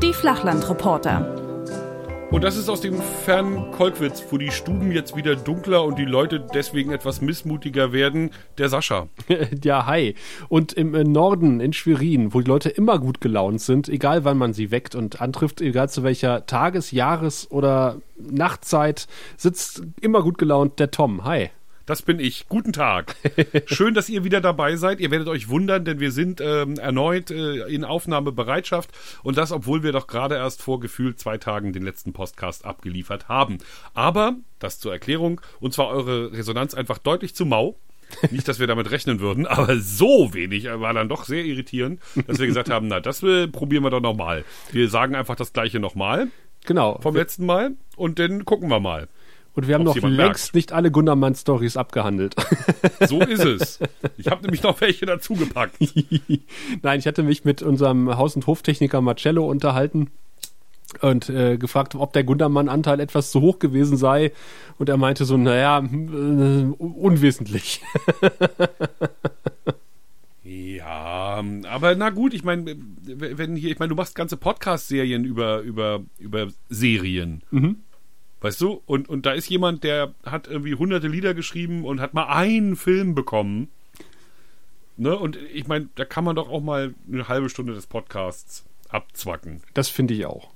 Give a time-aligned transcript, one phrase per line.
[0.00, 1.41] Die Flachlandreporter.
[2.32, 6.06] Und das ist aus dem fernen Kolkwitz, wo die Stuben jetzt wieder dunkler und die
[6.06, 9.08] Leute deswegen etwas missmutiger werden, der Sascha.
[9.62, 10.14] ja, hi.
[10.48, 14.38] Und im äh, Norden, in Schwerin, wo die Leute immer gut gelaunt sind, egal wann
[14.38, 20.38] man sie weckt und antrifft, egal zu welcher Tages-, Jahres- oder Nachtzeit, sitzt immer gut
[20.38, 21.24] gelaunt der Tom.
[21.26, 21.50] Hi.
[21.86, 22.48] Das bin ich.
[22.48, 23.16] Guten Tag.
[23.66, 25.00] Schön, dass ihr wieder dabei seid.
[25.00, 28.90] Ihr werdet euch wundern, denn wir sind ähm, erneut äh, in Aufnahmebereitschaft
[29.22, 33.28] und das, obwohl wir doch gerade erst vor gefühlt zwei Tagen den letzten Podcast abgeliefert
[33.28, 33.58] haben.
[33.94, 37.76] Aber, das zur Erklärung, und zwar eure Resonanz einfach deutlich zu mau.
[38.30, 42.38] Nicht, dass wir damit rechnen würden, aber so wenig war dann doch sehr irritierend, dass
[42.38, 44.44] wir gesagt haben, na, das äh, probieren wir doch nochmal.
[44.70, 46.28] Wir sagen einfach das gleiche nochmal.
[46.64, 47.00] Genau.
[47.00, 49.08] Vom letzten Mal und dann gucken wir mal.
[49.54, 50.54] Und wir haben noch längst merkt.
[50.54, 52.34] nicht alle Gundermann-Stories abgehandelt.
[53.08, 53.78] So ist es.
[54.16, 55.76] Ich habe nämlich noch welche dazugepackt.
[56.82, 60.10] Nein, ich hatte mich mit unserem Haus- und Hoftechniker Marcello unterhalten
[61.00, 64.32] und äh, gefragt, ob der Gundermann-Anteil etwas zu hoch gewesen sei.
[64.78, 67.82] Und er meinte so, naja, äh, unwesentlich.
[70.44, 75.60] ja, aber na gut, ich meine, wenn hier, ich meine, du machst ganze Podcast-Serien über,
[75.60, 77.42] über, über Serien.
[77.50, 77.78] Mhm.
[78.42, 78.82] Weißt du?
[78.86, 82.74] Und, und da ist jemand, der hat irgendwie hunderte Lieder geschrieben und hat mal einen
[82.76, 83.68] Film bekommen.
[84.96, 85.16] Ne?
[85.16, 89.62] Und ich meine, da kann man doch auch mal eine halbe Stunde des Podcasts abzwacken.
[89.74, 90.50] Das finde ich auch.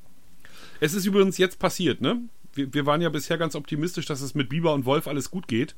[0.81, 2.21] Es ist übrigens jetzt passiert, ne?
[2.53, 5.47] Wir, wir waren ja bisher ganz optimistisch, dass es mit Biber und Wolf alles gut
[5.49, 5.75] geht.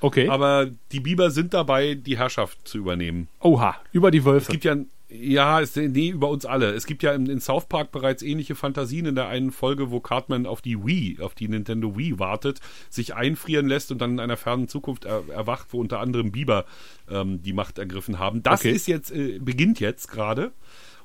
[0.00, 0.28] Okay.
[0.28, 3.28] Aber die Biber sind dabei, die Herrschaft zu übernehmen.
[3.40, 4.46] Oha, über die Wölfe.
[4.46, 4.76] Es gibt ja,
[5.08, 6.72] ja, es, nee, über uns alle.
[6.72, 10.00] Es gibt ja in, in, South Park bereits ähnliche Fantasien in der einen Folge, wo
[10.00, 14.20] Cartman auf die Wii, auf die Nintendo Wii wartet, sich einfrieren lässt und dann in
[14.20, 16.64] einer fernen Zukunft er, erwacht, wo unter anderem Biber
[17.08, 18.42] ähm, die Macht ergriffen haben.
[18.42, 18.72] Das okay.
[18.72, 20.52] ist jetzt, äh, beginnt jetzt gerade.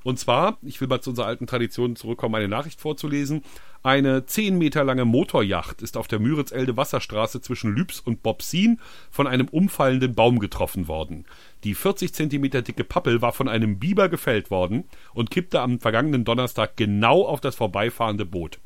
[0.04, 3.44] Und zwar, ich will mal zu unserer alten Tradition zurückkommen, eine Nachricht vorzulesen.
[3.84, 8.80] Eine zehn Meter lange Motorjacht ist auf der Müritz-Elde Wasserstraße zwischen Lübs und Bobsin
[9.10, 11.26] von einem umfallenden Baum getroffen worden.
[11.64, 16.26] Die 40 Zentimeter dicke Pappel war von einem Biber gefällt worden und kippte am vergangenen
[16.26, 18.60] Donnerstag genau auf das vorbeifahrende Boot.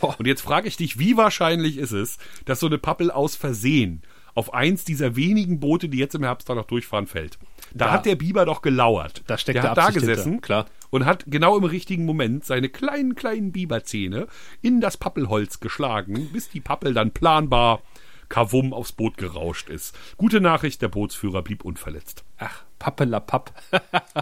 [0.00, 0.12] Oh.
[0.18, 4.02] Und jetzt frage ich dich, wie wahrscheinlich ist es, dass so eine Pappel aus Versehen
[4.34, 7.38] auf eins dieser wenigen Boote, die jetzt im Herbst da noch durchfahren, fällt?
[7.72, 9.22] Da, da hat der Biber doch gelauert.
[9.26, 10.46] Da steckt der hat da gesessen, hinter.
[10.46, 14.26] klar und hat genau im richtigen Moment seine kleinen, kleinen Biberzähne
[14.62, 17.82] in das Pappelholz geschlagen, bis die Pappel dann planbar
[18.28, 19.96] kavum aufs Boot gerauscht ist.
[20.16, 22.24] Gute Nachricht, der Bootsführer blieb unverletzt.
[22.38, 23.52] Ach, Pappelapapp.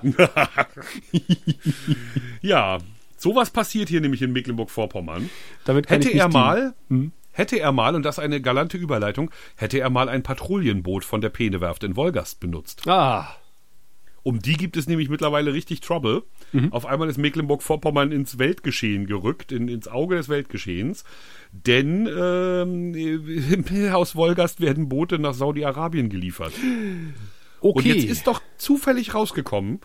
[2.41, 2.79] ja,
[3.17, 5.31] sowas passiert hier nämlich in Mecklenburg-Vorpommern.
[5.67, 7.13] Hätte er mal, hm?
[7.33, 11.31] hätte er mal, und das eine galante Überleitung, hätte er mal ein Patrouillenboot von der
[11.31, 12.87] Penewerft in Wolgast benutzt.
[12.87, 13.37] Ah.
[14.25, 16.25] Um die gibt es nämlich mittlerweile richtig Trouble.
[16.53, 16.73] Mhm.
[16.73, 21.05] Auf einmal ist Mecklenburg-Vorpommern ins Weltgeschehen gerückt, in, ins Auge des Weltgeschehens.
[21.53, 26.55] Denn ähm, aus Wolgast werden Boote nach Saudi-Arabien geliefert.
[27.61, 27.79] Okay.
[27.79, 29.81] Und jetzt ist doch zufällig rausgekommen,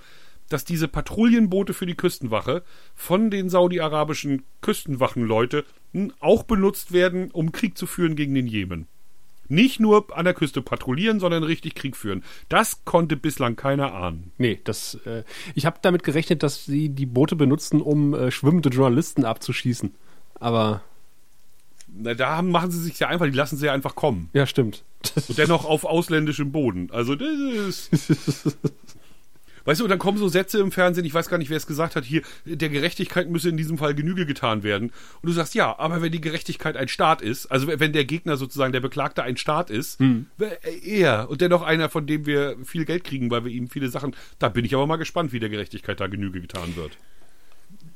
[0.47, 2.63] dass diese Patrouillenboote für die Küstenwache
[2.95, 5.66] von den saudi-arabischen Küstenwachenleute
[6.21, 8.88] auch benutzt werden, um Krieg zu führen gegen den Jemen.
[9.49, 12.23] Nicht nur an der Küste patrouillieren, sondern richtig Krieg führen.
[12.47, 14.31] Das konnte bislang keiner ahnen.
[14.37, 15.23] Nee, das, äh,
[15.55, 19.93] ich habe damit gerechnet, dass sie die Boote benutzen, um äh, schwimmende Journalisten abzuschießen.
[20.35, 20.81] Aber.
[21.91, 24.29] Na, da machen sie sich ja einfach, die lassen sie ja einfach kommen.
[24.33, 24.83] Ja, stimmt.
[25.27, 26.89] Und dennoch auf ausländischem Boden.
[26.91, 28.57] Also, das ist.
[29.69, 31.68] Weißt du, und dann kommen so Sätze im Fernsehen, ich weiß gar nicht, wer es
[31.68, 34.90] gesagt hat, hier, der Gerechtigkeit müsse in diesem Fall Genüge getan werden.
[35.22, 38.35] Und du sagst, ja, aber wenn die Gerechtigkeit ein Staat ist, also wenn der Gegner
[38.35, 40.25] sozusagen, der Beklagte ein Staat ist, hm.
[40.84, 44.16] er und dennoch einer, von dem wir viel Geld kriegen, weil wir ihm viele Sachen,
[44.40, 46.97] da bin ich aber mal gespannt, wie der Gerechtigkeit da Genüge getan wird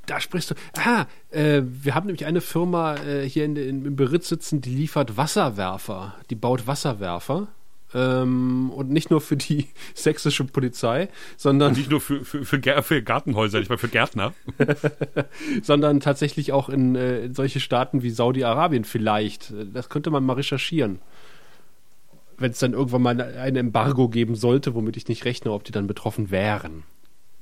[0.05, 0.55] da sprichst du.
[0.77, 4.75] Ah, äh, wir haben nämlich eine Firma äh, hier in, in, im Beritt sitzen, die
[4.75, 6.15] liefert Wasserwerfer.
[6.29, 7.47] Die baut Wasserwerfer.
[7.93, 11.69] Ähm, und nicht nur für die sächsische Polizei, sondern.
[11.69, 14.33] Und nicht nur für, für, für, für Gartenhäuser, nicht mal für Gärtner.
[15.61, 19.53] sondern tatsächlich auch in, äh, in solche Staaten wie Saudi-Arabien vielleicht.
[19.73, 20.99] Das könnte man mal recherchieren.
[22.37, 25.71] Wenn es dann irgendwann mal ein Embargo geben sollte, womit ich nicht rechne, ob die
[25.71, 26.83] dann betroffen wären.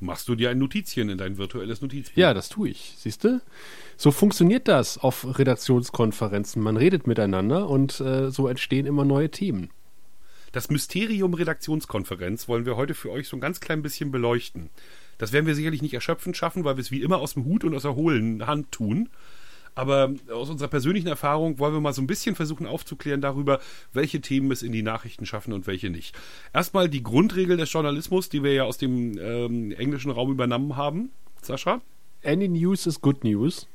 [0.02, 2.18] Machst du dir ein Notizchen in dein virtuelles Notizbuch?
[2.18, 2.96] Ja, das tue ich.
[2.98, 3.40] Siehst du?
[3.98, 6.62] So funktioniert das auf Redaktionskonferenzen.
[6.62, 9.70] Man redet miteinander und äh, so entstehen immer neue Themen.
[10.52, 14.70] Das Mysterium Redaktionskonferenz wollen wir heute für euch so ein ganz klein bisschen beleuchten.
[15.18, 17.64] Das werden wir sicherlich nicht erschöpfend schaffen, weil wir es wie immer aus dem Hut
[17.64, 19.10] und aus der hohlen Hand tun.
[19.76, 23.62] Aber aus unserer persönlichen Erfahrung wollen wir mal so ein bisschen versuchen aufzuklären darüber,
[23.94, 26.18] welche Themen es in die Nachrichten schaffen und welche nicht.
[26.54, 31.12] Erstmal die Grundregel des Journalismus, die wir ja aus dem ähm, englischen Raum übernommen haben.
[31.42, 31.82] Sascha?
[32.24, 33.68] Any news is good news.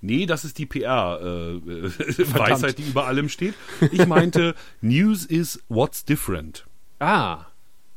[0.00, 3.54] Nee, das ist die PR-Weisheit, äh, die über allem steht.
[3.92, 6.66] Ich meinte, News is what's different.
[6.98, 7.46] Ah,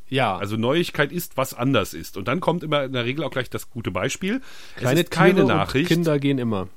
[0.09, 0.37] ja.
[0.37, 2.17] Also Neuigkeit ist, was anders ist.
[2.17, 4.41] Und dann kommt immer in der Regel auch gleich das gute Beispiel.
[4.75, 5.87] Kleine es ist keine Tiere Nachricht.
[5.87, 6.67] Kinder gehen immer.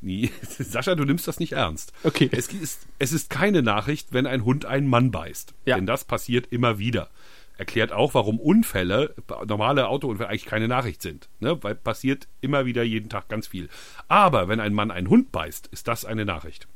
[0.00, 1.92] Nee, Sascha, du nimmst das nicht ernst.
[2.04, 2.30] Okay.
[2.32, 5.54] Es ist, es ist keine Nachricht, wenn ein Hund einen Mann beißt.
[5.66, 5.76] Ja.
[5.76, 7.10] Denn das passiert immer wieder.
[7.60, 9.14] Erklärt auch, warum Unfälle,
[9.46, 11.28] normale Autounfälle eigentlich keine Nachricht sind.
[11.40, 11.62] Ne?
[11.62, 13.68] Weil passiert immer wieder jeden Tag ganz viel.
[14.08, 16.68] Aber wenn ein Mann einen Hund beißt, ist das eine Nachricht.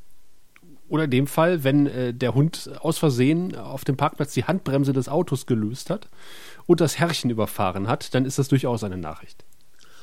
[0.87, 4.93] Oder in dem Fall, wenn äh, der Hund aus Versehen auf dem Parkplatz die Handbremse
[4.93, 6.11] des Autos gelöst hat
[6.67, 9.43] und das Herrchen überfahren hat, dann ist das durchaus eine Nachricht.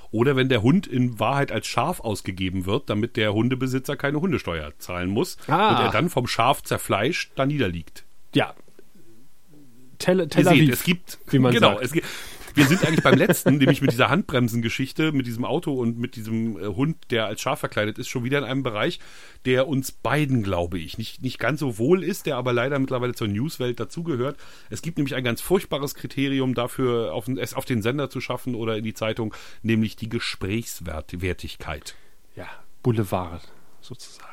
[0.09, 4.71] Oder wenn der Hund in Wahrheit als Schaf ausgegeben wird, damit der Hundebesitzer keine Hundesteuer
[4.79, 5.69] zahlen muss Ah.
[5.77, 8.03] und er dann vom Schaf zerfleischt da niederliegt.
[8.33, 8.55] Ja.
[10.01, 11.85] Tel, Tel Aviv, seht, es gibt, wie man genau, sagt.
[11.85, 12.07] es gibt,
[12.55, 16.57] wir sind eigentlich beim letzten, nämlich mit dieser Handbremsengeschichte, mit diesem Auto und mit diesem
[16.57, 18.99] äh, Hund, der als Schaf verkleidet ist, schon wieder in einem Bereich,
[19.45, 23.13] der uns beiden, glaube ich, nicht, nicht ganz so wohl ist, der aber leider mittlerweile
[23.13, 24.37] zur Newswelt dazugehört.
[24.69, 28.55] Es gibt nämlich ein ganz furchtbares Kriterium dafür, auf, es auf den Sender zu schaffen
[28.55, 31.95] oder in die Zeitung, nämlich die Gesprächswertigkeit.
[32.35, 32.47] ja,
[32.83, 33.41] Boulevard
[33.81, 34.30] sozusagen.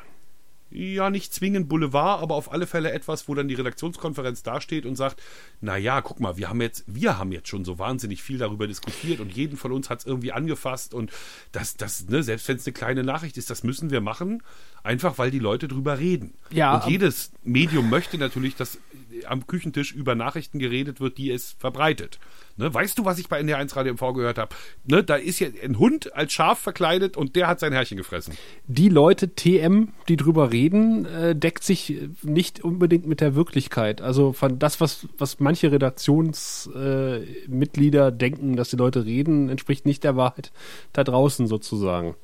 [0.71, 4.95] Ja, nicht zwingend Boulevard, aber auf alle Fälle etwas, wo dann die Redaktionskonferenz dasteht und
[4.95, 5.21] sagt,
[5.61, 8.67] na ja, guck mal, wir haben jetzt, wir haben jetzt schon so wahnsinnig viel darüber
[8.67, 11.11] diskutiert und jeden von uns hat es irgendwie angefasst und
[11.51, 14.43] das, das, ne, selbst wenn es eine kleine Nachricht ist, das müssen wir machen,
[14.83, 16.33] einfach weil die Leute drüber reden.
[16.51, 18.77] Ja, und jedes Medium möchte natürlich, dass
[19.25, 22.19] am Küchentisch über Nachrichten geredet wird, die es verbreitet.
[22.57, 24.53] Ne, weißt du, was ich bei NDR1 Radio MV gehört habe?
[24.85, 28.33] Ne, da ist ja ein Hund als Schaf verkleidet und der hat sein Herrchen gefressen.
[28.67, 34.01] Die Leute TM, die drüber reden, äh, deckt sich nicht unbedingt mit der Wirklichkeit.
[34.01, 40.03] Also von das, was, was manche Redaktionsmitglieder äh, denken, dass die Leute reden, entspricht nicht
[40.03, 40.51] der Wahrheit
[40.91, 42.15] da draußen sozusagen.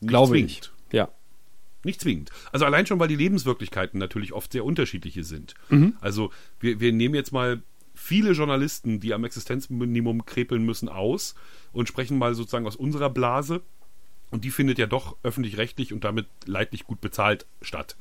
[0.00, 0.50] Nicht Glaube zwingend.
[0.50, 0.73] ich.
[1.84, 2.30] Nicht zwingend.
[2.52, 5.54] Also allein schon, weil die Lebenswirklichkeiten natürlich oft sehr unterschiedliche sind.
[6.00, 7.62] Also wir, wir nehmen jetzt mal
[7.94, 11.34] viele Journalisten, die am Existenzminimum krepeln müssen, aus
[11.72, 13.62] und sprechen mal sozusagen aus unserer Blase.
[14.30, 17.96] Und die findet ja doch öffentlich-rechtlich und damit leidlich gut bezahlt statt.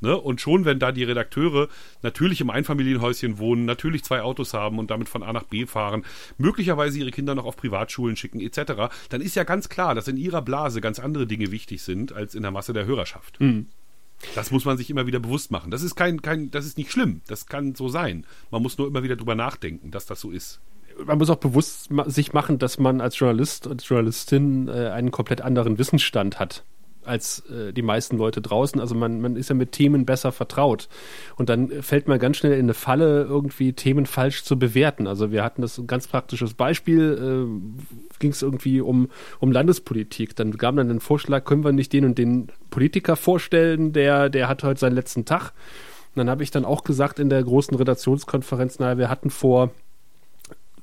[0.00, 0.16] Ne?
[0.16, 1.68] Und schon, wenn da die Redakteure
[2.02, 6.04] natürlich im Einfamilienhäuschen wohnen, natürlich zwei Autos haben und damit von A nach B fahren,
[6.38, 10.16] möglicherweise ihre Kinder noch auf Privatschulen schicken, etc., dann ist ja ganz klar, dass in
[10.16, 13.40] ihrer Blase ganz andere Dinge wichtig sind als in der Masse der Hörerschaft.
[14.34, 15.70] Das muss man sich immer wieder bewusst machen.
[15.70, 17.20] Das ist kein, kein, das ist nicht schlimm.
[17.26, 18.26] Das kann so sein.
[18.50, 20.60] Man muss nur immer wieder drüber nachdenken, dass das so ist.
[21.04, 25.40] Man muss auch bewusst sich machen, dass man als Journalist und Journalistin äh, einen komplett
[25.40, 26.64] anderen Wissensstand hat
[27.04, 28.80] als äh, die meisten Leute draußen.
[28.80, 30.88] Also man, man ist ja mit Themen besser vertraut.
[31.36, 35.06] Und dann fällt man ganz schnell in eine Falle, irgendwie Themen falsch zu bewerten.
[35.06, 39.08] Also wir hatten das ein ganz praktisches Beispiel, äh, ging es irgendwie um,
[39.40, 40.36] um Landespolitik.
[40.36, 44.48] Dann gab dann den Vorschlag, können wir nicht den und den Politiker vorstellen, der, der
[44.48, 45.52] hat heute seinen letzten Tag.
[46.14, 49.72] Und dann habe ich dann auch gesagt in der großen Redaktionskonferenz, naja, wir hatten vor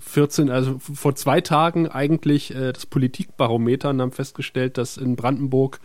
[0.01, 5.79] 14, also vor zwei Tagen eigentlich äh, das Politikbarometer und haben festgestellt, dass in Brandenburg,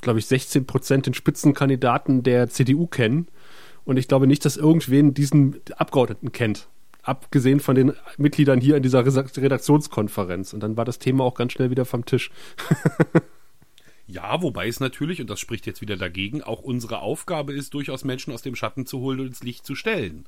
[0.00, 3.28] glaube ich, 16 Prozent den Spitzenkandidaten der CDU kennen.
[3.84, 6.68] Und ich glaube nicht, dass irgendwen diesen Abgeordneten kennt.
[7.02, 10.52] Abgesehen von den Mitgliedern hier in dieser Redaktionskonferenz.
[10.52, 12.30] Und dann war das Thema auch ganz schnell wieder vom Tisch.
[14.08, 18.04] Ja, wobei es natürlich, und das spricht jetzt wieder dagegen, auch unsere Aufgabe ist, durchaus
[18.04, 20.26] Menschen aus dem Schatten zu holen und ins Licht zu stellen.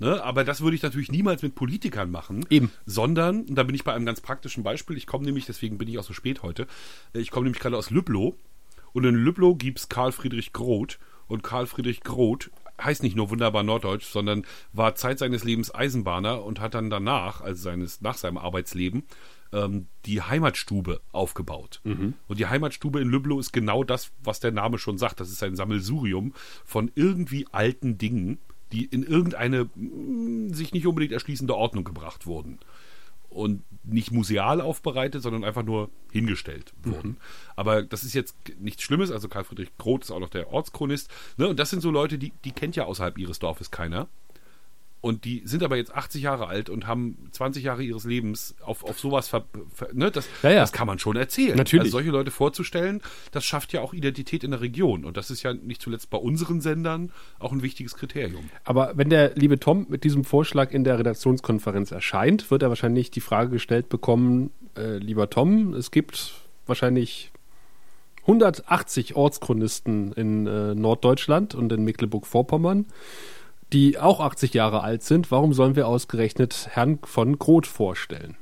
[0.00, 0.22] Ne?
[0.24, 2.44] Aber das würde ich natürlich niemals mit Politikern machen.
[2.50, 2.72] Eben.
[2.86, 5.88] Sondern, und da bin ich bei einem ganz praktischen Beispiel, ich komme nämlich, deswegen bin
[5.88, 6.66] ich auch so spät heute,
[7.14, 8.36] äh, ich komme nämlich gerade aus Lüblow.
[8.92, 10.98] Und in Lüblow gibt's Karl Friedrich Groth.
[11.28, 12.50] Und Karl Friedrich Groth
[12.82, 17.40] heißt nicht nur wunderbar Norddeutsch, sondern war Zeit seines Lebens Eisenbahner und hat dann danach,
[17.40, 19.04] also seines, nach seinem Arbeitsleben,
[19.52, 21.80] ähm, die Heimatstube aufgebaut.
[22.26, 25.20] Und die Heimatstube in Lüblow ist genau das, was der Name schon sagt.
[25.20, 26.32] Das ist ein Sammelsurium
[26.64, 28.38] von irgendwie alten Dingen,
[28.72, 32.58] die in irgendeine mm, sich nicht unbedingt erschließende Ordnung gebracht wurden.
[33.28, 37.16] Und nicht museal aufbereitet, sondern einfach nur hingestellt wurden.
[37.54, 39.12] Aber das ist jetzt nichts Schlimmes.
[39.12, 41.08] Also Karl Friedrich Groth ist auch noch der Ortschronist.
[41.36, 41.46] Ne?
[41.46, 44.08] Und das sind so Leute, die, die kennt ja außerhalb ihres Dorfes keiner.
[45.00, 48.84] Und die sind aber jetzt 80 Jahre alt und haben 20 Jahre ihres Lebens auf,
[48.84, 50.10] auf sowas ver, ver, ne?
[50.10, 50.60] das, Ja, ja.
[50.60, 51.56] das kann man schon erzählen.
[51.56, 51.86] Natürlich.
[51.86, 53.00] Also solche Leute vorzustellen,
[53.32, 55.06] das schafft ja auch Identität in der Region.
[55.06, 58.50] Und das ist ja nicht zuletzt bei unseren Sendern auch ein wichtiges Kriterium.
[58.64, 63.10] Aber wenn der liebe Tom mit diesem Vorschlag in der Redaktionskonferenz erscheint, wird er wahrscheinlich
[63.10, 66.34] die Frage gestellt bekommen, äh, lieber Tom, es gibt
[66.66, 67.32] wahrscheinlich
[68.22, 72.86] 180 Ortschronisten in äh, Norddeutschland und in Mecklenburg-Vorpommern,
[73.72, 75.30] die auch 80 Jahre alt sind.
[75.30, 78.36] Warum sollen wir ausgerechnet Herrn von Groth vorstellen?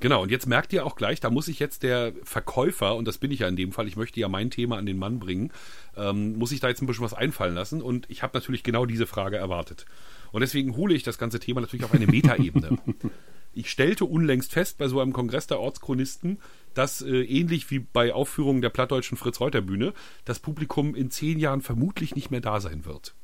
[0.00, 3.18] Genau, und jetzt merkt ihr auch gleich, da muss ich jetzt der Verkäufer, und das
[3.18, 5.52] bin ich ja in dem Fall, ich möchte ja mein Thema an den Mann bringen,
[5.94, 7.82] ähm, muss ich da jetzt ein bisschen was einfallen lassen.
[7.82, 9.84] Und ich habe natürlich genau diese Frage erwartet.
[10.32, 12.78] Und deswegen hole ich das ganze Thema natürlich auf eine Metaebene.
[13.52, 16.38] ich stellte unlängst fest bei so einem Kongress der Ortschronisten,
[16.72, 19.92] dass äh, ähnlich wie bei Aufführungen der plattdeutschen Fritz-Reuter-Bühne
[20.24, 23.14] das Publikum in zehn Jahren vermutlich nicht mehr da sein wird.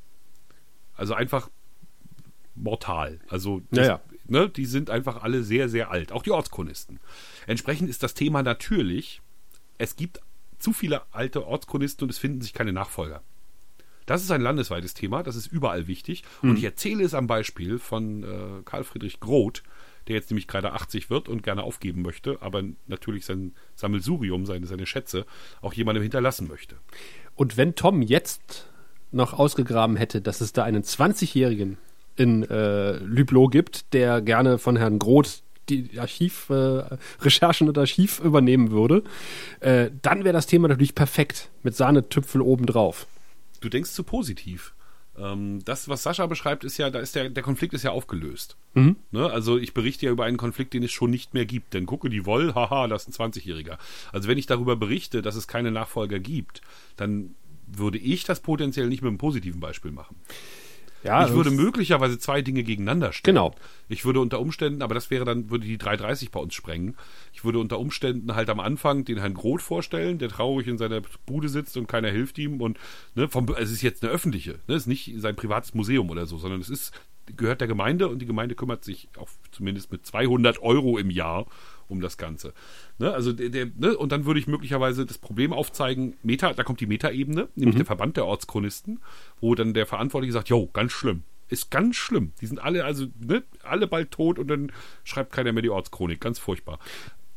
[0.97, 1.49] Also einfach
[2.55, 3.19] mortal.
[3.29, 4.01] Also das, Ja, ja.
[4.29, 6.99] Ne, die sind einfach alle sehr, sehr alt, auch die Ortschronisten.
[7.45, 9.21] Entsprechend ist das Thema natürlich,
[9.77, 10.19] es gibt
[10.59, 13.21] zu viele alte Ortschronisten und es finden sich keine Nachfolger.
[14.05, 16.23] Das ist ein landesweites Thema, das ist überall wichtig.
[16.41, 19.63] Und ich erzähle es am Beispiel von äh, Karl Friedrich Groth,
[20.07, 24.65] der jetzt nämlich gerade 80 wird und gerne aufgeben möchte, aber natürlich sein Sammelsurium, seine,
[24.65, 25.25] seine Schätze
[25.61, 26.77] auch jemandem hinterlassen möchte.
[27.35, 28.69] Und wenn Tom jetzt
[29.11, 31.77] noch ausgegraben hätte, dass es da einen 20-Jährigen
[32.15, 36.83] in äh, Lüblow gibt, der gerne von Herrn Groth die Archiv, äh,
[37.61, 39.03] und Archiv übernehmen würde,
[39.59, 43.05] äh, dann wäre das Thema natürlich perfekt mit Sahnetüpfel obendrauf.
[43.59, 44.73] Du denkst zu positiv.
[45.17, 48.55] Ähm, das, was Sascha beschreibt, ist ja, da ist der, der Konflikt ist ja aufgelöst.
[49.11, 49.29] Ne?
[49.29, 51.73] Also ich berichte ja über einen Konflikt, den es schon nicht mehr gibt.
[51.73, 53.77] Denn gucke, die Woll, haha, das ist ein 20-Jähriger.
[54.11, 56.61] Also wenn ich darüber berichte, dass es keine Nachfolger gibt,
[56.95, 57.35] dann
[57.67, 60.15] würde ich das potenziell nicht mit einem positiven Beispiel machen.
[61.03, 63.35] Ja, ich würde möglicherweise zwei Dinge gegeneinander stellen.
[63.35, 63.55] Genau.
[63.87, 66.97] Ich würde unter Umständen, aber das wäre dann, würde die 330 bei uns sprengen.
[67.33, 71.01] Ich würde unter Umständen halt am Anfang den Herrn Groth vorstellen, der traurig in seiner
[71.25, 72.77] Bude sitzt und keiner hilft ihm und
[73.15, 76.25] ne, vom, es ist jetzt eine öffentliche, ne, es ist nicht sein privates Museum oder
[76.25, 76.91] so, sondern es ist,
[77.35, 81.45] gehört der Gemeinde und die Gemeinde kümmert sich auch zumindest mit 200 Euro im Jahr
[81.87, 82.53] um das Ganze.
[82.97, 86.63] Ne, also der, der, ne, und dann würde ich möglicherweise das Problem aufzeigen, Meta, da
[86.63, 88.99] kommt die Metaebene, nämlich der Verband der Ortschronisten,
[89.39, 91.23] wo dann der Verantwortliche sagt, jo, ganz schlimm.
[91.49, 92.33] Ist ganz schlimm.
[92.41, 94.71] Die sind alle, also, ne, alle bald tot und dann
[95.05, 96.19] schreibt keiner mehr die Ortschronik.
[96.19, 96.79] Ganz furchtbar.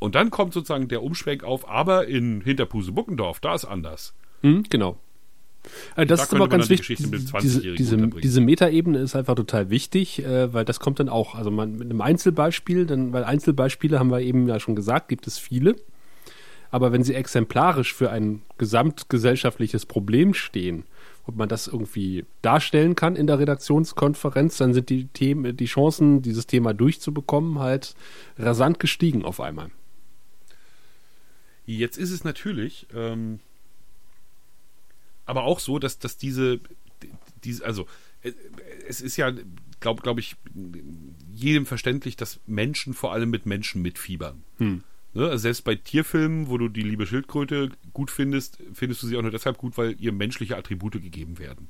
[0.00, 4.14] Und dann kommt sozusagen der Umschwenk auf, aber in Hinterpuse-Buckendorf, da ist anders.
[4.42, 4.99] Mhm, genau.
[5.97, 6.99] Äh, Das Da ist aber ganz die wichtig.
[6.99, 11.09] Dem Diese, 20-Jährigen diese, diese Metaebene ist einfach total wichtig, äh, weil das kommt dann
[11.09, 15.09] auch, also man, mit einem Einzelbeispiel, dann, weil Einzelbeispiele haben wir eben ja schon gesagt,
[15.09, 15.76] gibt es viele.
[16.71, 20.85] Aber wenn sie exemplarisch für ein gesamtgesellschaftliches Problem stehen
[21.26, 26.23] und man das irgendwie darstellen kann in der Redaktionskonferenz, dann sind die Themen, die Chancen,
[26.23, 27.95] dieses Thema durchzubekommen, halt
[28.38, 29.71] rasant gestiegen auf einmal.
[31.67, 33.40] Jetzt ist es natürlich ähm,
[35.30, 36.60] aber auch so, dass, dass diese,
[37.44, 37.87] diese, also
[38.87, 39.32] es ist ja,
[39.80, 40.37] glaube glaub ich,
[41.32, 44.42] jedem verständlich, dass Menschen vor allem mit Menschen mitfiebern.
[45.14, 45.25] Ne?
[45.25, 49.22] Also selbst bei Tierfilmen, wo du die liebe Schildkröte gut findest, findest du sie auch
[49.22, 51.68] nur deshalb gut, weil ihr menschliche Attribute gegeben werden.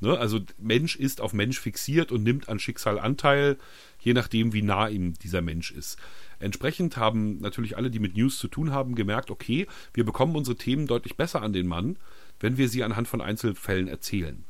[0.00, 0.18] Ne?
[0.18, 3.58] Also Mensch ist auf Mensch fixiert und nimmt an Schicksal Anteil,
[4.00, 5.98] je nachdem, wie nah ihm dieser Mensch ist.
[6.38, 10.56] Entsprechend haben natürlich alle, die mit News zu tun haben, gemerkt, okay, wir bekommen unsere
[10.56, 11.96] Themen deutlich besser an den Mann,
[12.40, 14.44] wenn wir sie anhand von Einzelfällen erzählen.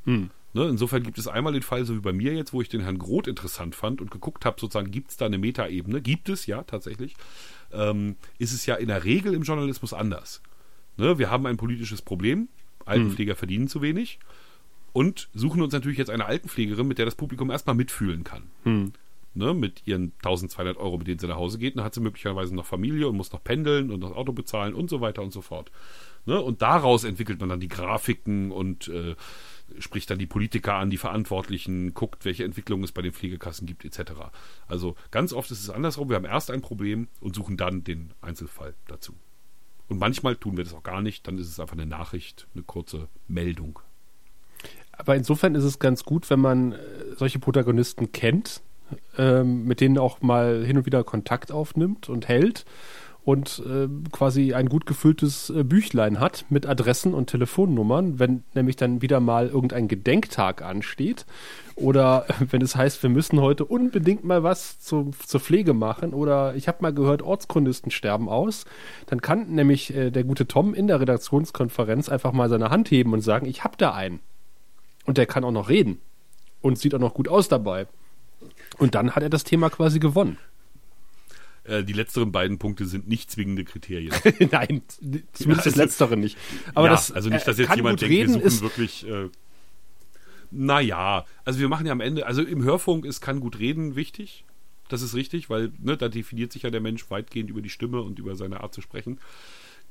[0.52, 0.66] Ne?
[0.68, 2.99] Insofern gibt es einmal den Fall, so wie bei mir jetzt, wo ich den Herrn
[2.99, 6.00] Groth interessant fand und geguckt habe, sozusagen, gibt es da eine Metaebene?
[6.00, 7.14] Gibt es, ja, tatsächlich.
[7.73, 10.42] Ähm, ist es ja in der Regel im Journalismus anders.
[10.97, 11.18] Ne?
[11.18, 12.49] Wir haben ein politisches Problem,
[12.85, 14.18] Altenpfleger verdienen zu wenig
[14.92, 18.42] und suchen uns natürlich jetzt eine Altenpflegerin, mit der das Publikum erstmal mitfühlen kann.
[19.32, 22.52] Ne, mit ihren 1200 Euro, mit denen sie nach Hause geht, dann hat sie möglicherweise
[22.52, 25.40] noch Familie und muss noch pendeln und das Auto bezahlen und so weiter und so
[25.40, 25.70] fort.
[26.26, 29.14] Ne, und daraus entwickelt man dann die Grafiken und äh,
[29.78, 33.84] spricht dann die Politiker an, die Verantwortlichen, guckt, welche Entwicklungen es bei den Pflegekassen gibt,
[33.84, 34.12] etc.
[34.66, 38.12] Also ganz oft ist es andersrum, wir haben erst ein Problem und suchen dann den
[38.20, 39.14] Einzelfall dazu.
[39.88, 42.62] Und manchmal tun wir das auch gar nicht, dann ist es einfach eine Nachricht, eine
[42.64, 43.80] kurze Meldung.
[44.92, 46.78] Aber insofern ist es ganz gut, wenn man äh,
[47.16, 48.60] solche Protagonisten kennt,
[49.18, 52.64] ähm, mit denen auch mal hin und wieder Kontakt aufnimmt und hält
[53.25, 58.76] und äh, quasi ein gut gefülltes äh, Büchlein hat mit Adressen und Telefonnummern, wenn nämlich
[58.76, 61.26] dann wieder mal irgendein Gedenktag ansteht
[61.76, 66.54] oder wenn es heißt, wir müssen heute unbedingt mal was zu, zur Pflege machen oder
[66.54, 68.64] ich habe mal gehört, Ortschronisten sterben aus,
[69.06, 73.12] dann kann nämlich äh, der gute Tom in der Redaktionskonferenz einfach mal seine Hand heben
[73.12, 74.20] und sagen, ich habe da einen.
[75.04, 75.99] Und der kann auch noch reden
[76.61, 77.87] und sieht auch noch gut aus dabei.
[78.80, 80.38] Und dann hat er das Thema quasi gewonnen.
[81.64, 84.12] Äh, die letzteren beiden Punkte sind nicht zwingende Kriterien.
[84.50, 84.82] Nein,
[85.32, 86.37] zumindest das also- Letztere nicht.
[86.75, 89.06] Aber ja, das, also nicht, dass äh, jetzt jemand denkt, reden wir suchen wirklich.
[89.06, 89.28] Äh,
[90.50, 94.44] naja, also wir machen ja am Ende, also im Hörfunk ist kann gut reden wichtig.
[94.88, 98.00] Das ist richtig, weil ne, da definiert sich ja der Mensch weitgehend über die Stimme
[98.00, 99.20] und über seine Art zu sprechen.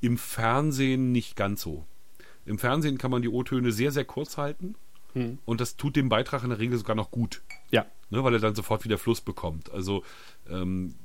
[0.02, 1.86] Im Fernsehen nicht ganz so.
[2.46, 4.76] Im Fernsehen kann man die O-Töne sehr, sehr kurz halten.
[5.14, 5.40] Hm.
[5.46, 7.42] Und das tut dem Beitrag in der Regel sogar noch gut.
[7.72, 7.86] Ja.
[8.10, 9.72] Ne, weil er dann sofort wieder Fluss bekommt.
[9.72, 10.04] Also
[10.50, 10.96] ähm,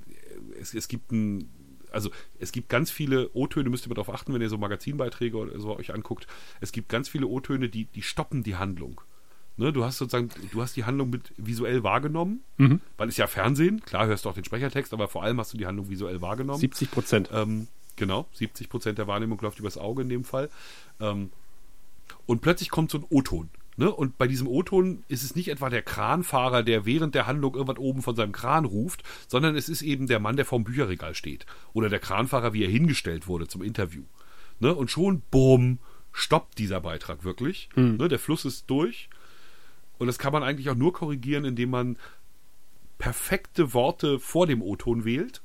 [0.60, 1.50] es, es gibt ein
[1.94, 5.36] also es gibt ganz viele O-Töne, müsst ihr mal darauf achten, wenn ihr so Magazinbeiträge
[5.36, 6.26] oder so euch anguckt.
[6.60, 9.00] Es gibt ganz viele O-Töne, die, die stoppen die Handlung.
[9.56, 12.80] Ne, du hast sozusagen, du hast die Handlung mit visuell wahrgenommen, mhm.
[12.96, 15.56] weil es ja Fernsehen, klar hörst du auch den Sprechertext, aber vor allem hast du
[15.56, 16.58] die Handlung visuell wahrgenommen.
[16.58, 17.30] 70 Prozent.
[17.32, 20.50] Ähm, genau, 70 Prozent der Wahrnehmung läuft übers Auge in dem Fall.
[20.98, 21.30] Ähm,
[22.26, 23.48] und plötzlich kommt so ein O-Ton.
[23.76, 23.92] Ne?
[23.92, 27.78] Und bei diesem O-Ton ist es nicht etwa der Kranfahrer, der während der Handlung irgendwas
[27.78, 31.44] oben von seinem Kran ruft, sondern es ist eben der Mann, der vorm Bücherregal steht.
[31.72, 34.04] Oder der Kranfahrer, wie er hingestellt wurde zum Interview.
[34.60, 34.72] Ne?
[34.74, 35.78] Und schon, bumm,
[36.12, 37.68] stoppt dieser Beitrag wirklich.
[37.74, 37.96] Mhm.
[37.96, 38.08] Ne?
[38.08, 39.08] Der Fluss ist durch.
[39.98, 41.96] Und das kann man eigentlich auch nur korrigieren, indem man
[42.98, 45.42] perfekte Worte vor dem O-Ton wählt.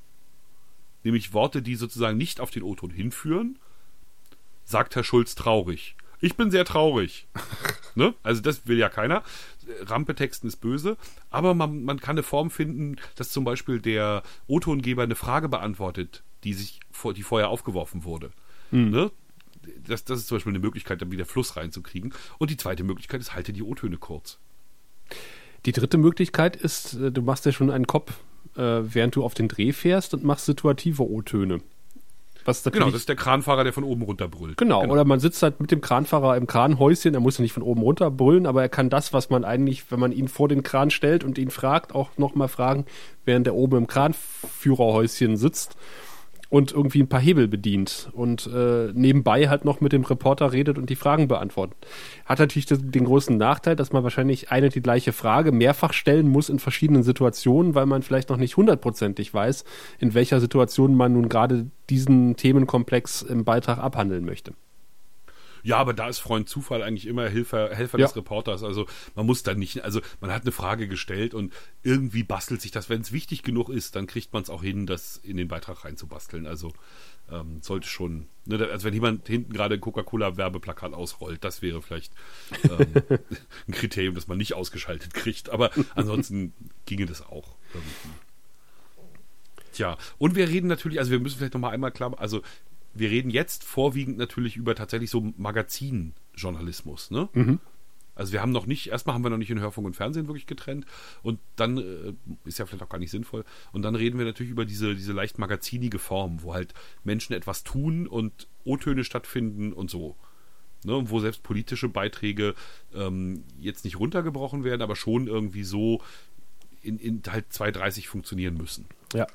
[1.04, 3.58] Nämlich Worte, die sozusagen nicht auf den O-Ton hinführen.
[4.66, 7.28] Sagt Herr Schulz traurig ich bin sehr traurig.
[7.96, 8.14] ne?
[8.24, 9.24] Also das will ja keiner.
[9.82, 10.98] Rampetexten ist böse,
[11.30, 16.24] aber man, man kann eine Form finden, dass zum Beispiel der O-Tongeber eine Frage beantwortet,
[16.44, 18.32] die sich vor, die vorher aufgeworfen wurde.
[18.72, 18.90] Mhm.
[18.90, 19.12] Ne?
[19.88, 22.14] Das, das ist zum Beispiel eine Möglichkeit, dann wieder Fluss reinzukriegen.
[22.38, 24.40] Und die zweite Möglichkeit ist, halte die O-Töne kurz.
[25.66, 28.14] Die dritte Möglichkeit ist, äh, du machst ja schon einen Kopf,
[28.56, 31.60] äh, während du auf den Dreh fährst und machst situative O-Töne.
[32.50, 34.58] Was genau, das ist der Kranfahrer, der von oben runter brüllt.
[34.58, 37.54] Genau, genau, oder man sitzt halt mit dem Kranfahrer im Kranhäuschen, er muss ja nicht
[37.54, 40.48] von oben runter brüllen, aber er kann das, was man eigentlich, wenn man ihn vor
[40.48, 42.86] den Kran stellt und ihn fragt, auch nochmal fragen,
[43.24, 45.78] während er oben im Kranführerhäuschen sitzt
[46.50, 50.78] und irgendwie ein paar Hebel bedient und äh, nebenbei halt noch mit dem Reporter redet
[50.78, 51.78] und die Fragen beantwortet.
[52.26, 56.50] Hat natürlich den, großen Nachteil, dass man wahrscheinlich eine die gleiche Frage mehrfach stellen muss
[56.50, 59.64] in verschiedenen Situationen, weil man vielleicht noch nicht hundertprozentig weiß,
[60.00, 64.54] in welcher Situation man nun gerade diesen Themenkomplex im Beitrag abhandeln möchte.
[65.64, 68.08] Ja, aber da ist Freund Zufall eigentlich immer Hilfer, Helfer ja.
[68.08, 68.64] des Reporters.
[68.64, 72.72] Also man muss da nicht, also man hat eine Frage gestellt und irgendwie bastelt sich
[72.72, 72.90] das.
[72.90, 75.86] Wenn es wichtig genug ist, dann kriegt man es auch hin, das in den Beitrag
[75.86, 76.48] reinzubasteln.
[76.48, 76.74] Also
[77.32, 82.14] ähm, sollte schon, ne, also wenn jemand hinten gerade ein Coca-Cola-Werbeplakat ausrollt, das wäre vielleicht
[82.64, 82.94] ähm,
[83.68, 85.50] ein Kriterium, das man nicht ausgeschaltet kriegt.
[85.50, 86.54] Aber ansonsten
[86.86, 87.56] ginge das auch.
[89.74, 92.42] Tja, und wir reden natürlich, also wir müssen vielleicht nochmal einmal klar, also
[92.94, 97.30] wir reden jetzt vorwiegend natürlich über tatsächlich so Magazinjournalismus, ne?
[97.34, 97.60] Mhm.
[98.20, 100.46] Also wir haben noch nicht, erstmal haben wir noch nicht in Hörfunk und Fernsehen wirklich
[100.46, 100.86] getrennt
[101.24, 103.46] und dann äh, ist ja vielleicht auch gar nicht sinnvoll.
[103.72, 106.74] Und dann reden wir natürlich über diese, diese leicht magazinige Form, wo halt
[107.06, 110.18] Menschen etwas tun und O-Töne stattfinden und so.
[110.84, 112.56] Ne, wo selbst politische Beiträge
[112.94, 116.02] ähm, jetzt nicht runtergebrochen werden, aber schon irgendwie so
[116.82, 118.86] in, in halt 2,30 funktionieren müssen.
[119.14, 119.28] Ja.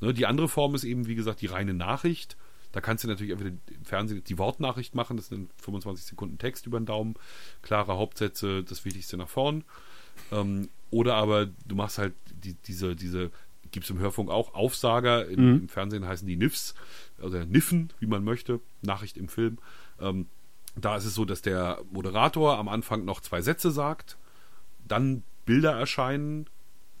[0.00, 2.36] Ne, die andere Form ist eben, wie gesagt, die reine Nachricht
[2.74, 6.66] da kannst du natürlich entweder im Fernsehen die Wortnachricht machen, das sind 25 Sekunden Text
[6.66, 7.14] über den Daumen,
[7.62, 9.62] klare Hauptsätze, das Wichtigste nach vorn.
[10.32, 13.30] Ähm, oder aber du machst halt die, diese, diese,
[13.70, 15.60] gibt es im Hörfunk auch Aufsager, im, mhm.
[15.60, 16.74] im, Fernsehen heißen die Niffs,
[17.22, 19.58] also Niffen, wie man möchte, Nachricht im Film.
[20.00, 20.26] Ähm,
[20.74, 24.18] da ist es so, dass der Moderator am Anfang noch zwei Sätze sagt,
[24.84, 26.46] dann Bilder erscheinen,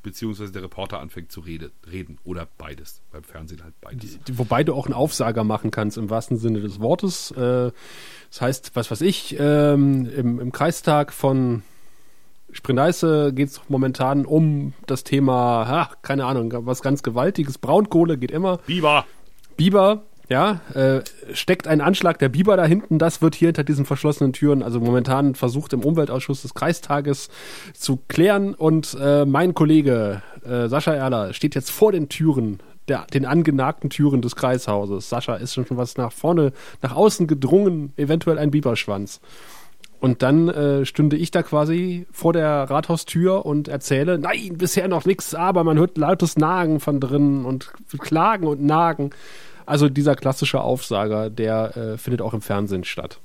[0.04, 3.02] beziehungsweise der Reporter anfängt zu rede, reden oder beides.
[3.10, 4.20] Beim Fernsehen halt beides.
[4.32, 7.32] Wobei du auch einen Aufsager machen kannst im wahrsten Sinne des Wortes.
[7.32, 7.72] Äh,
[8.30, 11.64] das heißt, was weiß ich, ähm, im, im Kreistag von
[12.52, 17.58] Sprineiße geht es momentan um das Thema, ach, keine Ahnung, was ganz Gewaltiges.
[17.58, 18.58] Braunkohle geht immer.
[18.58, 19.06] Biber.
[19.56, 22.98] Biber, ja, äh, steckt ein Anschlag der Biber da hinten.
[22.98, 27.28] Das wird hier hinter diesen verschlossenen Türen, also momentan versucht im Umweltausschuss des Kreistages
[27.74, 28.54] zu klären.
[28.54, 33.90] Und äh, mein Kollege äh, Sascha Erler steht jetzt vor den Türen, der, den angenagten
[33.90, 35.08] Türen des Kreishauses.
[35.08, 39.20] Sascha ist schon was nach vorne, nach außen gedrungen, eventuell ein Biberschwanz.
[40.00, 45.06] Und dann äh, stünde ich da quasi vor der Rathaustür und erzähle, nein, bisher noch
[45.06, 49.10] nichts, aber man hört lautes Nagen von drinnen und Klagen und Nagen.
[49.66, 53.18] Also dieser klassische Aufsager, der äh, findet auch im Fernsehen statt.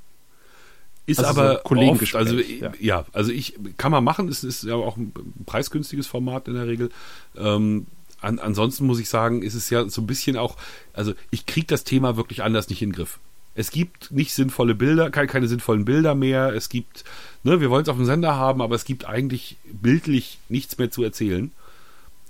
[1.05, 2.71] Ist also aber so oft, also ja.
[2.79, 3.05] ja.
[3.13, 5.11] also ich kann man machen, es ist ja auch ein
[5.47, 6.91] preisgünstiges Format in der Regel.
[7.35, 7.87] Ähm,
[8.21, 10.55] an, ansonsten muss ich sagen, ist es ja so ein bisschen auch,
[10.93, 13.19] also ich kriege das Thema wirklich anders nicht in den Griff.
[13.55, 16.53] Es gibt nicht sinnvolle Bilder, keine, keine sinnvollen Bilder mehr.
[16.53, 17.03] Es gibt,
[17.43, 20.91] ne, wir wollen es auf dem Sender haben, aber es gibt eigentlich bildlich nichts mehr
[20.91, 21.51] zu erzählen.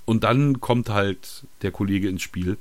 [0.05, 2.57] Und dann kommt halt der Kollege ins Spiel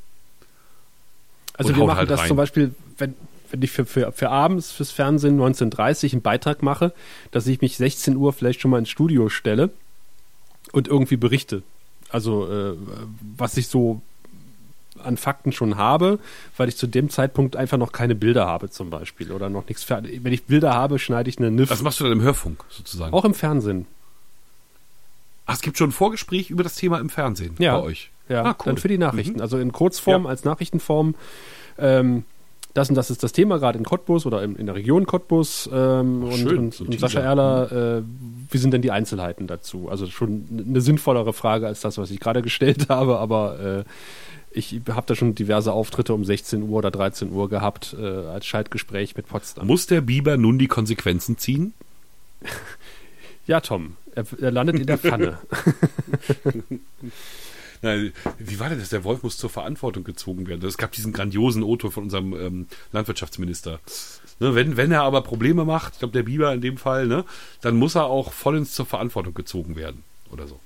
[1.58, 2.28] also wir machen halt das rein.
[2.28, 3.14] zum Beispiel, wenn,
[3.50, 6.92] wenn ich für, für, für abends fürs Fernsehen 1930 einen Beitrag mache,
[7.30, 9.70] dass ich mich 16 Uhr vielleicht schon mal ins Studio stelle
[10.72, 11.62] und irgendwie berichte.
[12.10, 12.74] Also äh,
[13.36, 14.00] was ich so
[15.02, 16.18] an Fakten schon habe,
[16.56, 19.88] weil ich zu dem Zeitpunkt einfach noch keine Bilder habe zum Beispiel oder noch nichts.
[19.88, 21.70] Wenn ich Bilder habe, schneide ich eine NIF.
[21.70, 23.12] Was machst du dann im Hörfunk sozusagen?
[23.14, 23.86] Auch im Fernsehen.
[25.48, 27.78] Ach, es gibt schon ein Vorgespräch über das Thema im Fernsehen Ja.
[27.78, 28.10] bei euch.
[28.28, 28.54] Ja, Ah, cool.
[28.66, 29.40] dann für die Nachrichten.
[29.40, 30.28] Also in Kurzform, Ja.
[30.28, 31.14] als Nachrichtenform.
[31.78, 32.24] Ähm,
[32.74, 35.68] das und das ist das Thema, gerade in Cottbus oder in, in der Region Cottbus.
[35.72, 37.20] Ähm, und, schön, und, so und Sascha.
[37.20, 38.02] Erler, äh,
[38.50, 39.88] wie sind denn die Einzelheiten dazu?
[39.88, 43.84] Also schon eine sinnvollere Frage als das, was ich gerade gestellt habe, aber äh,
[44.50, 48.44] ich habe da schon diverse Auftritte um 16 Uhr oder 13 Uhr gehabt äh, als
[48.46, 49.66] Schaltgespräch mit Potsdam.
[49.66, 51.72] Muss der Biber nun die Konsequenzen ziehen?
[53.46, 55.38] Ja, Tom, er, er landet in der Pfanne.
[57.82, 57.94] Na,
[58.38, 58.88] wie war denn das?
[58.88, 60.66] Der Wolf muss zur Verantwortung gezogen werden.
[60.66, 63.78] Es gab diesen grandiosen Otto von unserem ähm, Landwirtschaftsminister.
[64.40, 67.24] Ne, wenn, wenn er aber Probleme macht, ich glaube der Biber in dem Fall, ne,
[67.60, 70.02] dann muss er auch vollends zur Verantwortung gezogen werden
[70.32, 70.58] oder so.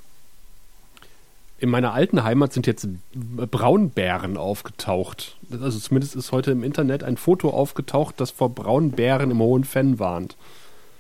[1.58, 5.36] In meiner alten Heimat sind jetzt Braunbären aufgetaucht.
[5.50, 9.98] Also zumindest ist heute im Internet ein Foto aufgetaucht, das vor Braunbären im Hohen Fenn
[9.98, 10.36] warnt.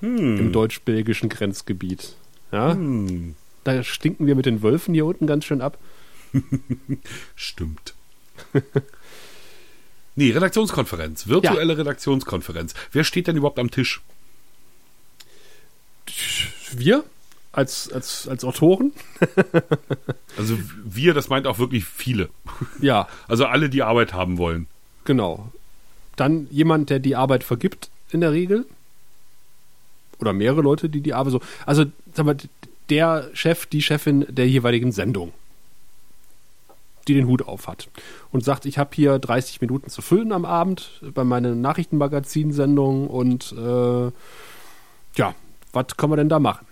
[0.02, 2.16] Im deutsch-belgischen Grenzgebiet.
[2.52, 3.34] Ja, Hm,
[3.64, 5.78] da stinken wir mit den Wölfen hier unten ganz schön ab.
[7.36, 7.94] stimmt.
[10.16, 12.74] nee, Redaktionskonferenz, virtuelle Redaktionskonferenz.
[12.92, 14.00] Wer steht denn überhaupt am Tisch?
[16.72, 17.04] Wir
[17.52, 18.92] als, als, als Autoren?
[20.38, 22.30] Also wir, das meint auch wirklich viele.
[22.80, 24.66] Ja, Also alle, die Arbeit haben wollen.
[25.04, 25.52] genau.
[26.16, 28.64] Dann jemand, der die Arbeit vergibt, in der Regel.
[30.22, 31.40] Oder mehrere Leute, die die Arbeit so.
[31.66, 32.36] Also, sag mal,
[32.88, 35.32] der Chef, die Chefin der jeweiligen Sendung,
[37.08, 37.88] die den Hut auf hat
[38.30, 43.52] und sagt, ich habe hier 30 Minuten zu füllen am Abend bei meiner Nachrichtenmagazinsendung und
[43.52, 44.12] äh,
[45.16, 45.34] ja,
[45.72, 46.66] was können wir denn da machen?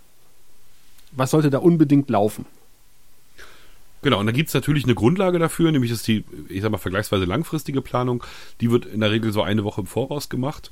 [1.13, 2.47] Was sollte da unbedingt laufen?
[4.03, 6.79] Genau, und dann gibt es natürlich eine Grundlage dafür, nämlich ist die, ich sag mal,
[6.79, 8.23] vergleichsweise langfristige Planung.
[8.61, 10.71] Die wird in der Regel so eine Woche im Voraus gemacht.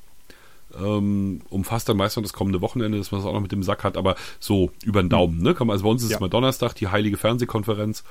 [0.78, 3.62] Ähm, umfasst dann meist noch das kommende Wochenende, dass man es auch noch mit dem
[3.62, 5.40] Sack hat, aber so über den Daumen.
[5.42, 5.57] Ne?
[5.59, 6.16] Also bei uns ist Ja.
[6.16, 8.04] es mal Donnerstag, die Heilige Fernsehkonferenz.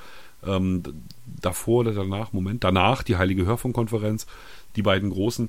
[0.46, 0.82] Ähm,
[1.40, 4.26] davor oder danach, Moment, danach die Heilige Hörfunkkonferenz,
[4.76, 5.48] die beiden großen.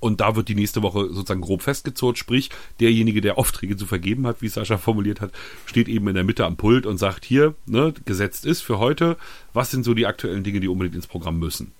[0.00, 2.50] Und da wird die nächste Woche sozusagen grob festgezurrt, sprich,
[2.80, 5.32] derjenige, der Aufträge zu vergeben hat, wie Sascha formuliert hat,
[5.64, 9.16] steht eben in der Mitte am Pult und sagt hier, ne, gesetzt ist für heute,
[9.54, 11.72] was sind so die aktuellen Dinge, die unbedingt ins Programm müssen.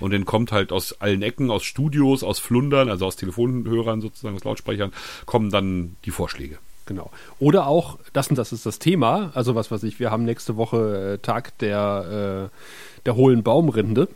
[0.00, 4.36] Und dann kommt halt aus allen Ecken, aus Studios, aus Flundern, also aus Telefonhörern sozusagen,
[4.36, 4.92] aus Lautsprechern,
[5.26, 6.58] kommen dann die Vorschläge.
[6.86, 7.10] Genau.
[7.38, 10.56] Oder auch, das und das ist das Thema, also was weiß ich, wir haben nächste
[10.56, 14.08] Woche äh, Tag der, äh, der hohlen Baumrinde.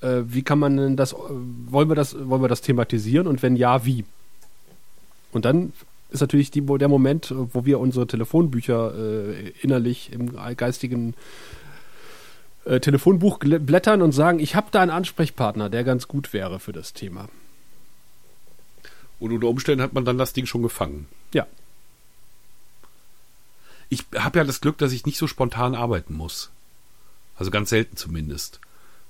[0.00, 3.56] Äh, wie kann man denn das, wollen wir das, wollen wir das thematisieren und wenn
[3.56, 4.04] ja, wie?
[5.32, 5.72] Und dann
[6.10, 8.94] ist natürlich die, der Moment, wo wir unsere Telefonbücher
[9.60, 11.14] innerlich im geistigen
[12.66, 16.72] äh, Telefonbuch blättern und sagen, ich habe da einen Ansprechpartner, der ganz gut wäre für
[16.72, 17.28] das Thema.
[19.18, 21.06] Und unter Umständen hat man dann das Ding schon gefangen.
[21.32, 21.46] Ja.
[23.88, 26.50] Ich habe ja das Glück, dass ich nicht so spontan arbeiten muss.
[27.36, 28.60] Also ganz selten zumindest.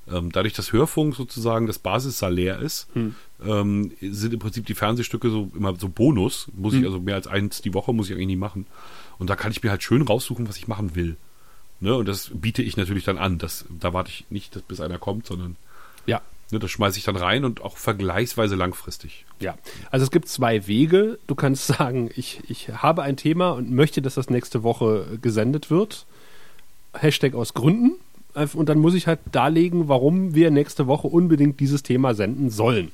[0.09, 2.89] Ähm, dadurch, dass Hörfunk sozusagen das Basissalär ist,
[3.45, 6.47] ähm, sind im Prinzip die Fernsehstücke so immer so Bonus.
[6.55, 8.67] Muss ich also mehr als eins die Woche muss ich eigentlich nie machen.
[9.19, 11.17] Und da kann ich mir halt schön raussuchen, was ich machen will.
[11.81, 11.95] Ne?
[11.95, 13.39] Und das biete ich natürlich dann an.
[13.39, 15.57] Das, da warte ich nicht, dass, bis einer kommt, sondern
[16.07, 16.21] Ja.
[16.51, 19.27] ne, das schmeiße ich dann rein und auch vergleichsweise langfristig.
[19.41, 19.57] Ja,
[19.91, 21.19] also es gibt zwei Wege.
[21.27, 25.71] Du kannst sagen, ich, ich habe ein Thema und möchte, dass das nächste Woche gesendet
[25.71, 26.07] wird.
[26.95, 27.93] Hashtag aus Gründen.
[28.35, 32.49] Äh, Und dann muss ich halt darlegen, warum wir nächste Woche unbedingt dieses Thema senden
[32.51, 32.91] sollen.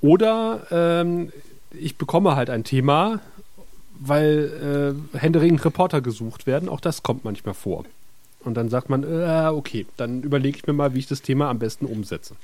[0.00, 1.32] Oder ähm,
[1.72, 3.20] ich bekomme halt ein Thema,
[4.00, 6.68] weil äh, händeringend Reporter gesucht werden.
[6.68, 7.84] Auch das kommt manchmal vor.
[8.40, 11.50] Und dann sagt man, äh, okay, dann überlege ich mir mal, wie ich das Thema
[11.50, 12.36] am besten umsetze.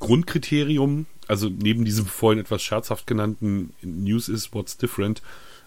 [0.00, 5.22] Grundkriterium, also neben diesem vorhin etwas scherzhaft genannten News is what's different,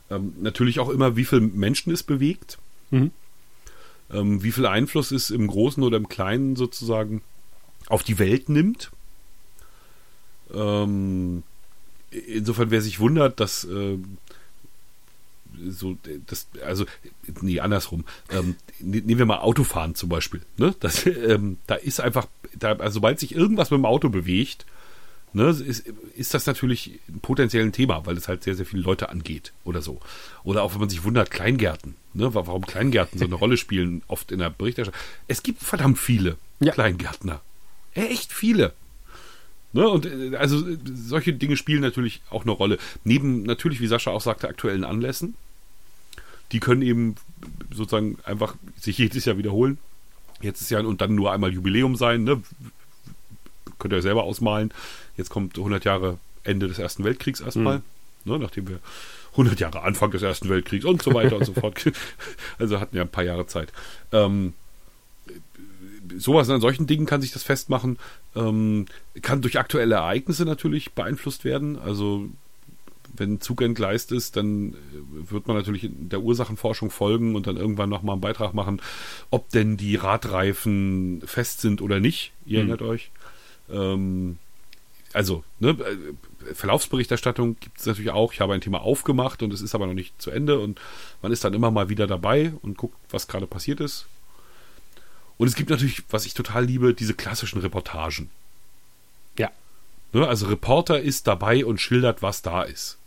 [0.10, 2.58] ähm, natürlich auch immer, wie viel Menschen es bewegt,
[2.92, 3.12] Mhm.
[4.12, 7.22] ähm, wie viel Einfluss es im Großen oder im Kleinen sozusagen
[7.88, 8.92] auf die Welt nimmt.
[10.54, 11.44] Ähm,
[12.18, 13.98] insofern, wer sich wundert, dass äh,
[15.70, 16.86] so das also
[17.42, 18.06] nee andersrum.
[18.32, 20.76] Ähm, ne- nehmen wir mal Autofahren zum Beispiel ne?
[20.80, 22.28] Das ähm, da ist einfach
[22.60, 24.66] da also sobald sich irgendwas mit dem Auto bewegt
[25.34, 29.10] ne ist, ist das natürlich potenziell ein Thema weil es halt sehr sehr viele Leute
[29.10, 30.00] angeht oder so.
[30.44, 32.34] Oder auch wenn man sich wundert Kleingärten ne?
[32.36, 35.02] Wa- warum Kleingärten so eine Rolle spielen oft in der Berichterstattung.
[35.28, 36.72] Es gibt verdammt viele Ja.
[36.74, 37.42] Kleingärtner.
[37.96, 38.74] Echt viele
[39.74, 42.78] Ne, und äh, also äh, solche Dinge spielen natürlich auch eine Rolle.
[43.04, 45.36] Neben natürlich, wie Sascha auch sagte, aktuellen Anlässen.
[46.54, 47.16] die können eben
[47.72, 49.78] sozusagen einfach sich jedes Jahr wiederholen.
[50.42, 52.42] Jetzt ist ja und dann nur einmal Jubiläum sein, ne?
[53.80, 54.72] Könnt ihr selber ausmalen.
[55.18, 57.80] Jetzt kommt 100 Jahre Ende des Ersten Weltkriegs erstmal,
[58.24, 58.32] mhm.
[58.32, 58.40] ne?
[58.40, 58.80] nachdem wir
[59.32, 61.92] 100 Jahre Anfang des Ersten Weltkriegs und so weiter und so fort.
[62.58, 63.74] Also hatten ja ein paar Jahre Zeit.
[64.12, 64.54] Ähm,
[66.16, 67.98] sowas an solchen Dingen kann sich das festmachen.
[68.36, 68.86] Ähm,
[69.22, 71.78] kann durch aktuelle Ereignisse natürlich beeinflusst werden.
[71.78, 72.30] Also
[73.16, 77.48] wenn ein Zug entgleist ist, dann äh, wird man natürlich in der Ursachenforschung folgen und
[77.48, 78.82] dann irgendwann nochmal einen Beitrag machen,
[79.30, 82.32] ob denn die Radreifen fest sind oder nicht.
[82.46, 82.70] Ihr hm.
[82.70, 83.12] erinnert euch.
[83.70, 84.38] Ähm,
[85.14, 88.34] also, ne, äh, Verlaufsberichterstattung gibt es natürlich auch.
[88.34, 90.80] Ich habe ein Thema aufgemacht und es ist aber noch nicht zu Ende und
[91.22, 94.08] man ist dann immer mal wieder dabei und guckt, was gerade passiert ist.
[95.38, 98.30] Und es gibt natürlich, was ich total liebe, diese klassischen Reportagen.
[99.38, 99.52] Ja.
[100.14, 102.98] Ne, also Reporter ist dabei und schildert, was da ist.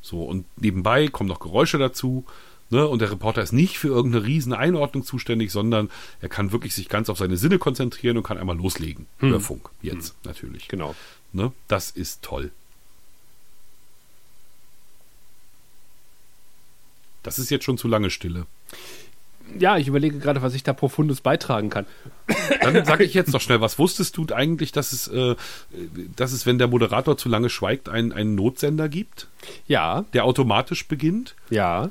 [0.00, 2.24] So, und nebenbei kommen noch Geräusche dazu.
[2.70, 6.74] Ne, und der Reporter ist nicht für irgendeine riesen Einordnung zuständig, sondern er kann wirklich
[6.74, 9.06] sich ganz auf seine Sinne konzentrieren und kann einmal loslegen.
[9.18, 9.28] Hm.
[9.28, 9.70] Über Funk.
[9.82, 10.16] Jetzt hm.
[10.24, 10.68] natürlich.
[10.68, 10.94] Genau.
[11.32, 12.50] Ne, das ist toll.
[17.22, 18.46] Das ist jetzt schon zu lange Stille
[19.58, 21.86] ja, ich überlege gerade, was ich da profundes beitragen kann.
[22.60, 25.36] Dann sage ich jetzt noch schnell, was wusstest du eigentlich, dass es, äh,
[26.16, 29.28] dass es, wenn der Moderator zu lange schweigt, einen, einen Notsender gibt?
[29.66, 30.04] Ja.
[30.12, 31.34] Der automatisch beginnt?
[31.50, 31.90] Ja.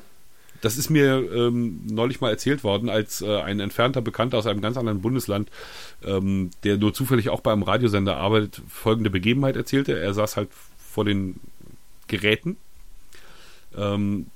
[0.60, 4.60] Das ist mir ähm, neulich mal erzählt worden, als äh, ein entfernter Bekannter aus einem
[4.60, 5.50] ganz anderen Bundesland,
[6.04, 9.98] ähm, der nur zufällig auch beim Radiosender arbeitet, folgende Begebenheit erzählte.
[9.98, 11.40] Er saß halt vor den
[12.08, 12.56] Geräten.
[13.76, 14.26] Ähm,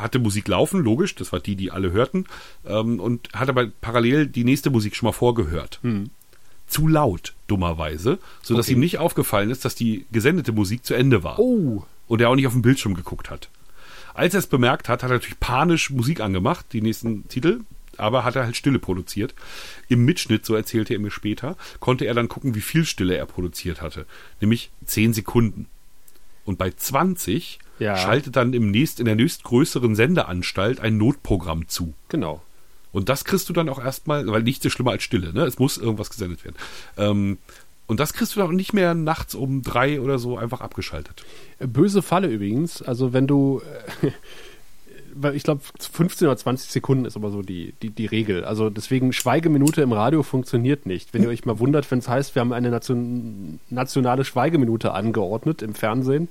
[0.00, 2.26] hatte Musik laufen, logisch, das war die, die alle hörten,
[2.66, 5.78] ähm, und hat aber parallel die nächste Musik schon mal vorgehört.
[5.82, 6.10] Hm.
[6.66, 8.74] Zu laut, dummerweise, sodass okay.
[8.74, 11.38] ihm nicht aufgefallen ist, dass die gesendete Musik zu Ende war.
[11.38, 11.84] Oh.
[12.06, 13.48] Und er auch nicht auf den Bildschirm geguckt hat.
[14.14, 17.60] Als er es bemerkt hat, hat er natürlich panisch Musik angemacht, die nächsten Titel,
[17.96, 19.34] aber hat er halt Stille produziert.
[19.88, 23.26] Im Mitschnitt, so erzählte er mir später, konnte er dann gucken, wie viel Stille er
[23.26, 24.06] produziert hatte.
[24.40, 25.66] Nämlich 10 Sekunden.
[26.44, 27.96] Und bei 20 ja.
[27.96, 31.94] schaltet dann im nächst, in der nächstgrößeren Sendeanstalt ein Notprogramm zu.
[32.08, 32.42] Genau.
[32.92, 35.44] Und das kriegst du dann auch erstmal, weil nichts ist schlimmer als Stille, ne?
[35.44, 36.56] Es muss irgendwas gesendet werden.
[36.96, 37.38] Ähm,
[37.86, 41.24] und das kriegst du dann auch nicht mehr nachts um drei oder so einfach abgeschaltet.
[41.58, 42.82] Böse Falle übrigens.
[42.82, 43.62] Also wenn du,
[44.02, 48.44] äh, ich glaube 15 oder 20 Sekunden ist aber so die, die, die Regel.
[48.44, 51.12] Also deswegen Schweigeminute im Radio funktioniert nicht.
[51.14, 55.62] Wenn ihr euch mal wundert, wenn es heißt, wir haben eine Nation, nationale Schweigeminute angeordnet
[55.62, 56.28] im Fernsehen,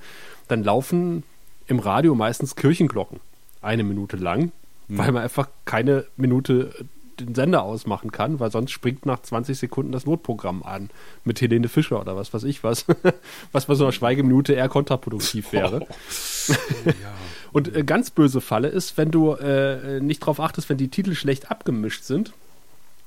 [0.47, 1.23] dann laufen
[1.69, 3.19] im Radio meistens Kirchenglocken.
[3.61, 4.51] Eine Minute lang,
[4.87, 4.97] mhm.
[4.97, 6.73] weil man einfach keine Minute
[7.19, 10.89] den Sender ausmachen kann, weil sonst springt nach 20 Sekunden das Notprogramm an
[11.25, 12.85] mit Helene Fischer oder was weiß ich was,
[13.51, 15.81] was bei so einer Schweigeminute eher kontraproduktiv wäre.
[15.81, 16.55] Oh.
[16.85, 16.93] ja.
[17.51, 21.15] Und äh, ganz böse Falle ist, wenn du äh, nicht darauf achtest, wenn die Titel
[21.15, 22.31] schlecht abgemischt sind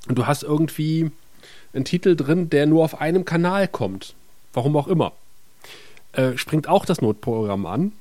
[0.09, 1.11] und du hast irgendwie
[1.73, 4.15] einen Titel drin, der nur auf einem Kanal kommt,
[4.51, 5.13] warum auch immer,
[6.11, 7.93] äh, springt auch das Notprogramm an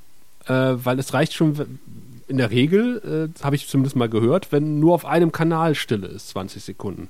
[0.47, 1.79] äh, weil es reicht schon
[2.29, 6.07] in der Regel, äh, habe ich zumindest mal gehört, wenn nur auf einem Kanal Stille
[6.07, 7.09] ist, 20 Sekunden.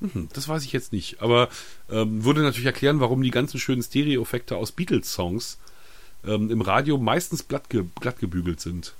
[0.00, 1.48] Mhm, das weiß ich jetzt nicht, aber
[1.90, 5.58] ähm, würde natürlich erklären, warum die ganzen schönen Stereo-Effekte aus Beatles-Songs
[6.24, 8.94] ähm, im Radio meistens glatt, ge glatt gebügelt sind.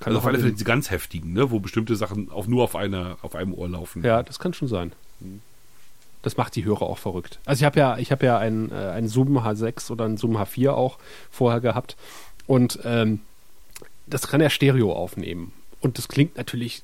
[0.00, 2.76] Kann also auf alle Fälle die ganz heftigen, ne, wo bestimmte Sachen auch nur auf,
[2.76, 4.04] einer, auf einem Ohr laufen.
[4.04, 4.92] Ja, das kann schon sein.
[6.22, 7.40] Das macht die Hörer auch verrückt.
[7.44, 10.36] Also ich habe ja, ich habe ja einen, äh, einen Zoom H6 oder einen Zoom
[10.36, 10.98] H4 auch
[11.30, 11.96] vorher gehabt
[12.48, 13.20] und ähm,
[14.06, 15.52] das kann er Stereo aufnehmen.
[15.80, 16.82] Und das klingt natürlich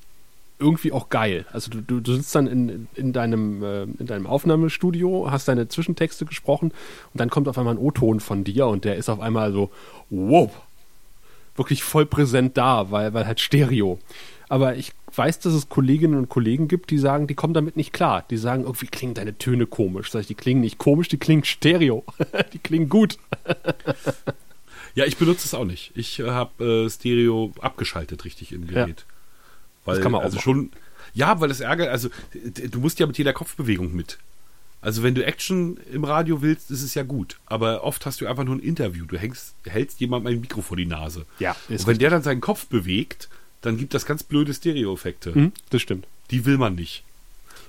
[0.57, 1.45] irgendwie auch geil.
[1.51, 5.67] Also du, du, du sitzt dann in, in, deinem, äh, in deinem Aufnahmestudio, hast deine
[5.67, 6.71] Zwischentexte gesprochen
[7.11, 9.69] und dann kommt auf einmal ein O-Ton von dir und der ist auf einmal so,
[10.09, 10.49] wow,
[11.57, 13.99] wirklich voll präsent da, weil, weil halt Stereo.
[14.47, 17.91] Aber ich weiß, dass es Kolleginnen und Kollegen gibt, die sagen, die kommen damit nicht
[17.91, 18.23] klar.
[18.29, 20.11] Die sagen, irgendwie klingen deine Töne komisch.
[20.11, 22.03] Sag ich, die klingen nicht komisch, die klingen Stereo.
[22.53, 23.17] die klingen gut.
[24.95, 25.91] Ja, ich benutze es auch nicht.
[25.95, 29.01] Ich äh, habe äh, Stereo abgeschaltet richtig im Gerät.
[29.01, 29.05] Ja.
[29.85, 30.71] Weil, das kann man auch also schon.
[31.13, 34.17] Ja, weil das ärgert, also du musst ja mit jeder Kopfbewegung mit.
[34.81, 37.37] Also wenn du Action im Radio willst, ist es ja gut.
[37.45, 39.05] Aber oft hast du einfach nur ein Interview.
[39.05, 41.25] Du hängst, hältst jemandem ein Mikro vor die Nase.
[41.39, 41.51] Ja.
[41.51, 41.97] Und wenn richtig.
[41.99, 43.29] der dann seinen Kopf bewegt,
[43.61, 45.31] dann gibt das ganz blöde Stereo-Effekte.
[45.33, 46.05] Mhm, das stimmt.
[46.31, 47.03] Die will man nicht.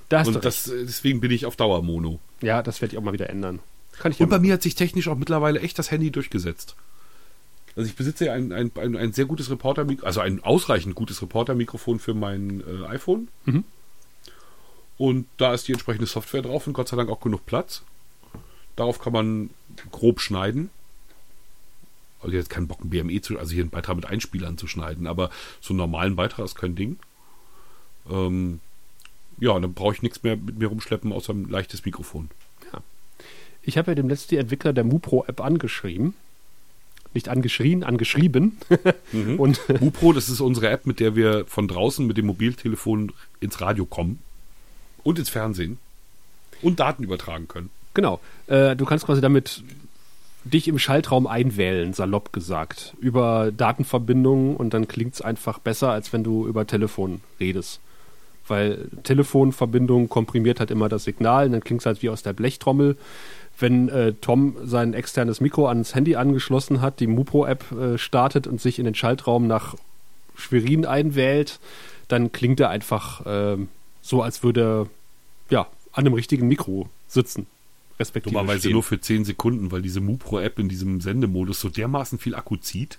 [0.09, 2.21] Da Und das, deswegen bin ich auf Dauer Mono.
[2.43, 3.61] Ja, das werde ich auch mal wieder ändern.
[3.99, 6.77] Kann ich Und bei mir hat sich technisch auch mittlerweile echt das Handy durchgesetzt.
[7.77, 11.21] Also ich besitze ja ein, ein, ein, ein sehr gutes Reporter, also ein ausreichend gutes
[11.21, 13.29] Reporter-Mikrofon für mein äh, iPhone.
[13.45, 13.65] Mhm.
[14.99, 17.83] Und da ist die entsprechende Software drauf und Gott sei Dank auch genug Platz.
[18.77, 19.51] Darauf kann man
[19.93, 20.71] grob schneiden.
[22.23, 25.07] Also jetzt keinen Bock, ein BME zu, also hier einen Beitrag mit Einspielern zu schneiden,
[25.07, 26.99] aber so einen normalen Beitrag ist kein Ding.
[28.11, 28.61] Ähm,
[29.39, 32.31] ja, dann brauche ich nichts mehr mit mir rumschleppen, außer ein leichtes Mikrofon.
[33.67, 36.15] Ich habe ja dem letzten Entwickler der MuPro-App angeschrieben.
[37.17, 38.59] Nicht angeschrien, angeschrieben.
[39.13, 39.39] Mhm.
[39.39, 43.61] Und MuPro, das ist unsere App, mit der wir von draußen mit dem Mobiltelefon ins
[43.61, 44.19] Radio kommen
[45.05, 45.79] und ins Fernsehen
[46.61, 47.71] und Daten übertragen können.
[47.95, 49.63] genau, äh, du kannst quasi damit
[50.45, 56.13] dich im Schaltraum einwählen, salopp gesagt, über Datenverbindungen und dann klingt es einfach besser, als
[56.13, 57.81] wenn du über Telefon redest.
[58.49, 62.33] Weil Telefonverbindung komprimiert halt immer das Signal und dann klingt es halt wie aus der
[62.33, 62.97] Blechtrommel.
[63.59, 68.61] Wenn äh, Tom sein externes Mikro ans Handy angeschlossen hat, die MuPro-App äh, startet und
[68.61, 69.77] sich in den Schaltraum nach
[70.35, 71.59] Schwerin einwählt,
[72.09, 73.69] dann klingt er einfach ähm,
[74.03, 74.87] so, als würde er
[75.51, 75.61] ja,
[75.93, 77.47] an einem richtigen Mikro sitzen.
[77.99, 78.73] Respektive Dummerweise stehen.
[78.73, 82.99] nur für 10 Sekunden, weil diese MuPro-App in diesem Sendemodus so dermaßen viel Akku zieht,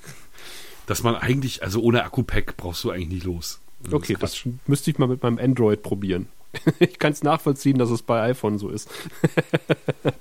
[0.86, 3.60] dass man eigentlich, also ohne Akku-Pack brauchst du eigentlich nicht los.
[3.84, 6.28] Also Okay, das müsste ich mal mit meinem Android probieren.
[6.78, 8.88] ich kann es nachvollziehen, dass es bei iPhone so ist.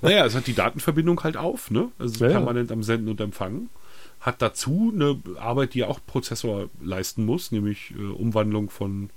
[0.01, 1.89] Naja, es hat die Datenverbindung halt auf, ne?
[1.97, 2.37] Also Ja, ja.
[2.37, 3.69] permanent am Senden und Empfangen.
[4.19, 9.09] Hat dazu eine Arbeit, die ja auch Prozessor leisten muss, nämlich äh, Umwandlung von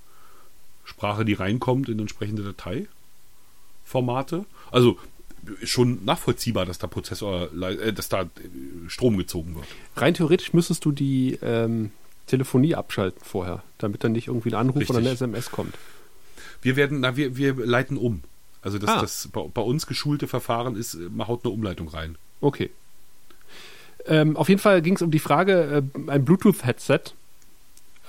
[0.84, 4.44] Sprache, die reinkommt in entsprechende Dateiformate.
[4.70, 4.98] Also
[5.60, 8.26] ist schon nachvollziehbar, dass da Prozessor, äh, dass da äh,
[8.88, 9.66] Strom gezogen wird.
[9.96, 11.90] Rein theoretisch müsstest du die ähm,
[12.26, 14.90] Telefonie abschalten vorher, damit dann nicht irgendwie ein Anruf Richtig.
[14.90, 15.74] oder eine SMS kommt.
[16.62, 18.22] Wir werden, na, wir, wir leiten um.
[18.62, 19.00] Also das, Ah.
[19.00, 22.16] das bei, bei uns geschulte Verfahren ist, äh, man haut eine Umleitung rein.
[22.40, 22.70] Okay.
[24.06, 27.00] Ähm, auf jeden Fall ging es um die Frage, äh, ein Bluetooth-Headset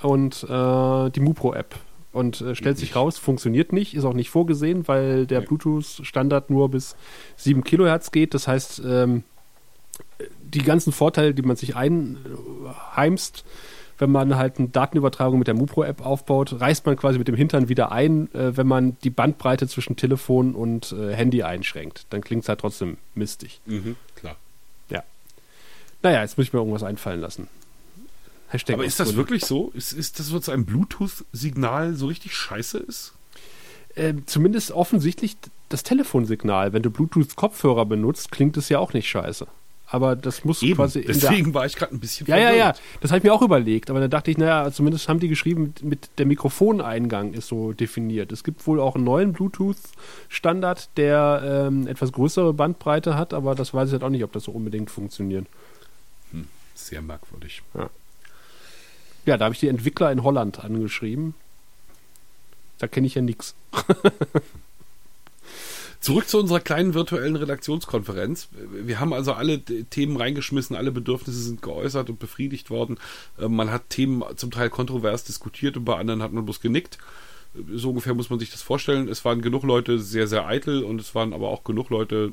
[0.02, 1.74] und äh, die MuPro-App.
[2.12, 5.46] Und äh, stellt sich raus, funktioniert nicht, ist auch nicht vorgesehen, weil der Nee.
[5.46, 6.96] Bluetooth-Standard nur bis
[7.36, 8.32] 7 Kilohertz geht.
[8.34, 9.24] Das heißt, ähm,
[10.42, 13.44] die ganzen Vorteile, die man sich einheimst,
[13.98, 17.68] wenn man halt eine Datenübertragung mit der MuPro-App aufbaut, reißt man quasi mit dem Hintern
[17.68, 22.06] wieder ein, äh, wenn man die Bandbreite zwischen Telefon und äh, Handy einschränkt.
[22.10, 23.60] Dann klingt es halt trotzdem mistig.
[24.14, 24.36] Klar.
[24.88, 25.02] Ja.
[26.02, 27.48] Naja, jetzt muss ich mir irgendwas einfallen lassen.
[28.48, 29.70] Hashtag Aber ist das wirklich so?
[29.74, 33.12] Ist, ist das so ein Bluetooth-Signal so richtig scheiße ist?
[33.94, 35.36] Ähm, zumindest offensichtlich
[35.68, 36.72] das Telefonsignal.
[36.72, 39.46] Wenn du Bluetooth-Kopfhörer benutzt, klingt es ja auch nicht scheiße.
[39.90, 40.76] Aber das muss Eben.
[40.76, 42.56] quasi Deswegen war ich gerade ein bisschen Ja, ja, ja.
[42.74, 42.80] verwirrt.
[43.00, 43.88] Das habe ich mir auch überlegt.
[43.88, 47.72] Aber dann dachte ich, naja, zumindest haben die geschrieben, mit, mit der Mikrofoneingang ist so
[47.72, 48.30] definiert.
[48.30, 53.72] Es gibt wohl auch einen neuen Bluetooth-Standard, der ähm, etwas größere Bandbreite hat, aber das
[53.72, 55.46] weiß ich halt auch nicht, ob das so unbedingt funktioniert.
[56.74, 57.62] Sehr merkwürdig.
[59.24, 61.34] Ja, da habe ich die Entwickler in Holland angeschrieben.
[62.78, 63.54] Da kenne ich ja nichts.
[66.00, 68.48] Zurück zu unserer kleinen virtuellen Redaktionskonferenz.
[68.72, 72.98] Wir haben also alle Themen reingeschmissen, alle Bedürfnisse sind geäußert und befriedigt worden.
[73.38, 76.98] Äh, Man hat Themen zum Teil kontrovers diskutiert und bei anderen hat man bloß genickt.
[77.74, 79.08] So ungefähr muss man sich das vorstellen.
[79.08, 82.32] Es waren genug Leute sehr, sehr eitel und es waren aber auch genug Leute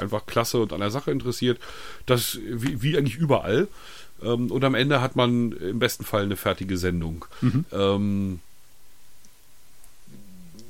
[0.00, 1.60] einfach klasse und an der Sache interessiert.
[2.06, 3.68] Das wie, wie eigentlich überall.
[4.22, 7.26] Ähm, Und am Ende hat man im besten Fall eine fertige Sendung.
[7.70, 8.40] Ähm,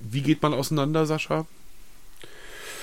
[0.03, 1.47] wie geht man auseinander, Sascha?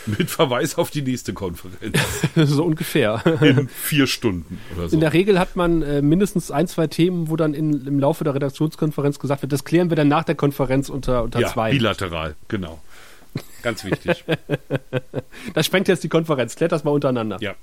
[0.17, 1.97] Mit Verweis auf die nächste Konferenz.
[2.35, 3.21] so ungefähr.
[3.41, 4.95] In vier Stunden oder so.
[4.95, 8.23] In der Regel hat man äh, mindestens ein, zwei Themen, wo dann in, im Laufe
[8.23, 11.71] der Redaktionskonferenz gesagt wird, das klären wir dann nach der Konferenz unter, unter ja, zwei.
[11.71, 12.81] bilateral, genau.
[13.61, 14.23] Ganz wichtig.
[15.53, 16.55] Das sprengt jetzt die Konferenz.
[16.55, 17.37] Klärt das mal untereinander.
[17.41, 17.55] ja.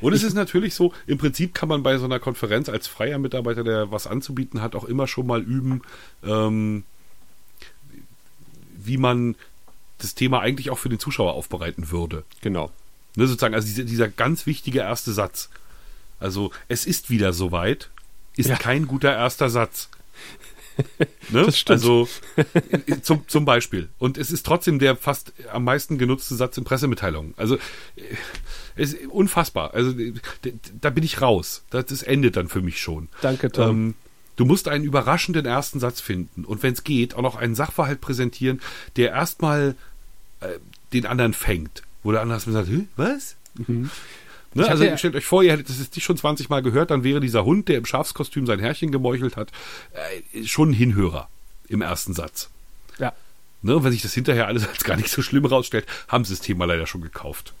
[0.00, 3.18] Und es ist natürlich so, im Prinzip kann man bei so einer Konferenz als freier
[3.18, 5.82] Mitarbeiter, der was anzubieten hat, auch immer schon mal üben,
[6.24, 6.84] ähm,
[8.78, 9.36] wie man
[10.02, 12.24] das Thema eigentlich auch für den Zuschauer aufbereiten würde.
[12.40, 12.70] Genau.
[13.16, 15.48] Ne, sozusagen, also dieser, dieser ganz wichtige erste Satz.
[16.18, 17.90] Also, es ist wieder soweit,
[18.36, 18.56] ist Ja.
[18.56, 19.88] kein guter erster Satz.
[21.28, 21.44] Ne?
[21.44, 21.80] Das stimmt.
[21.80, 23.90] Also, äh, zum, zum Beispiel.
[23.98, 27.34] Und es ist trotzdem der fast am meisten genutzte Satz in Pressemitteilungen.
[27.36, 27.60] Also, äh,
[28.76, 29.74] es ist unfassbar.
[29.74, 30.14] Also, äh,
[30.80, 31.64] da bin ich raus.
[31.70, 33.08] Das, das endet dann für mich schon.
[33.20, 33.68] Danke, Tom.
[33.70, 33.94] Ähm,
[34.36, 38.00] du musst einen überraschenden ersten Satz finden und wenn es geht, auch noch einen Sachverhalt
[38.00, 38.60] präsentieren,
[38.96, 39.76] der erstmal
[40.40, 40.58] äh,
[40.92, 41.82] den anderen fängt.
[42.02, 43.36] Wo der andere sagt, "Hä, was?
[44.52, 46.90] Ne, hatte also ja- stellt euch vor, ihr hättet das nicht schon 20 Mal gehört,
[46.90, 49.52] dann wäre dieser Hund, der im Schafskostüm sein Herrchen gemeuchelt hat,
[50.32, 51.28] äh, schon ein Hinhörer
[51.68, 52.50] im ersten Satz.
[52.98, 53.12] Ja.
[53.62, 56.34] Ne, und wenn sich das hinterher alles als gar nicht so schlimm rausstellt, haben sie
[56.34, 57.52] das Thema leider schon gekauft.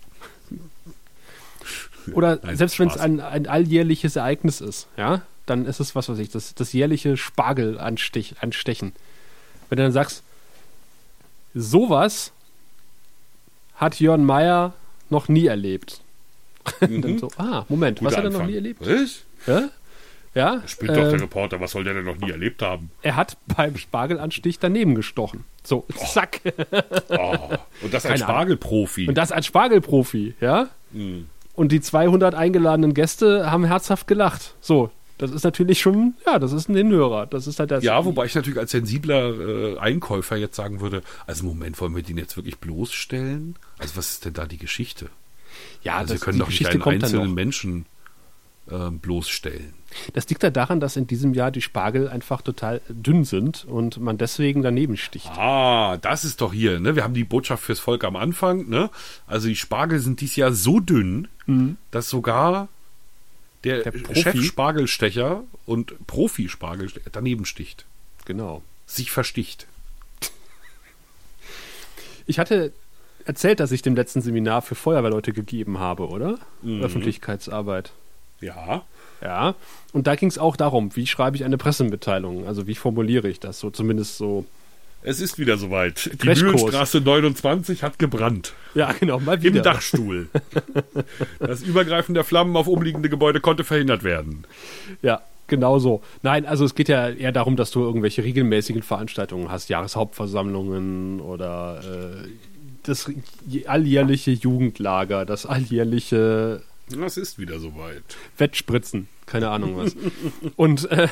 [2.12, 6.08] Oder Nein, selbst wenn es ein, ein alljährliches Ereignis ist, ja, dann ist es, was
[6.08, 8.94] weiß ich, das, das jährliche Spargel anstich, anstechen.
[9.68, 10.24] Wenn du dann sagst,
[11.54, 12.32] sowas
[13.80, 14.72] hat Jörn Meyer
[15.08, 16.00] noch nie erlebt.
[16.86, 17.18] Mhm.
[17.18, 18.50] so, ah, Moment, Guter was hat er noch Anfang.
[18.50, 18.80] nie erlebt?
[18.86, 19.22] Was?
[19.46, 19.70] Ja?
[20.34, 22.90] Ja, Spielt doch äh, der Reporter, was soll der denn noch nie erlebt haben?
[23.02, 25.44] er hat beim Spargelanstich daneben gestochen.
[25.64, 26.40] So, zack.
[27.08, 27.36] Oh.
[27.82, 28.20] Und das als.
[28.20, 29.08] Spargelprofi.
[29.08, 30.68] Und das als Spargelprofi, ja?
[30.92, 31.26] Hm.
[31.54, 34.54] Und die 200 eingeladenen Gäste haben herzhaft gelacht.
[34.60, 34.90] So,
[35.20, 37.26] das ist natürlich schon, ja, das ist ein Hinhörer.
[37.26, 37.84] Das ist halt das.
[37.84, 42.02] Ja, wobei ich natürlich als sensibler äh, Einkäufer jetzt sagen würde, also Moment, wollen wir
[42.02, 43.56] den jetzt wirklich bloßstellen?
[43.78, 45.10] Also was ist denn da die Geschichte?
[45.82, 47.34] ja Also wir das, können die doch nicht einen einzelnen.
[47.34, 47.86] Menschen
[48.70, 49.74] ähm, bloßstellen.
[50.14, 54.00] Das liegt ja daran, dass in diesem Jahr die Spargel einfach total dünn sind und
[54.00, 55.30] man deswegen daneben sticht.
[55.36, 56.96] Ah, das ist doch hier, ne?
[56.96, 58.88] Wir haben die Botschaft fürs Volk am Anfang, ne?
[59.26, 61.28] Also die Spargel sind dieses Jahr so dünn,
[61.90, 62.68] dass sogar
[63.64, 63.82] der.
[63.82, 64.14] Der?
[64.14, 67.86] Chef-Spargelstecher und Profi-Spargelstecher daneben sticht.
[68.24, 68.62] Genau.
[68.86, 69.66] Sich versticht.
[72.26, 72.72] Ich hatte
[73.24, 76.38] erzählt, dass ich dem letzten Seminar für Feuerwehrleute gegeben habe, oder?
[76.62, 76.82] Mhm.
[76.82, 77.92] Öffentlichkeitsarbeit.
[78.40, 78.84] Ja.
[79.20, 79.54] Ja.
[79.92, 82.46] Und da ging es auch darum, wie schreibe ich eine Pressemitteilung?
[82.46, 83.60] Also wie formuliere ich das?
[83.60, 84.46] So zumindest so.
[85.02, 86.10] Es ist wieder soweit.
[86.22, 86.28] Die.
[86.28, 88.52] Mühlenstraße 29 hat gebrannt.
[88.74, 89.62] Ja, genau, mal Im wieder.
[89.62, 90.28] Dachstuhl.
[91.38, 94.44] Das Übergreifen der Flammen auf umliegende Gebäude konnte verhindert werden.
[95.02, 96.02] Ja, genau so.
[96.22, 101.80] Nein, also es geht ja eher darum, dass du irgendwelche regelmäßigen Veranstaltungen hast, Jahreshauptversammlungen oder
[102.24, 102.28] äh,
[102.82, 103.10] das
[103.66, 108.02] alljährliche Jugendlager, das alljährliche Das ist wieder soweit.
[108.38, 109.96] Wettspritzen, keine Ahnung was.
[110.56, 111.08] und, äh,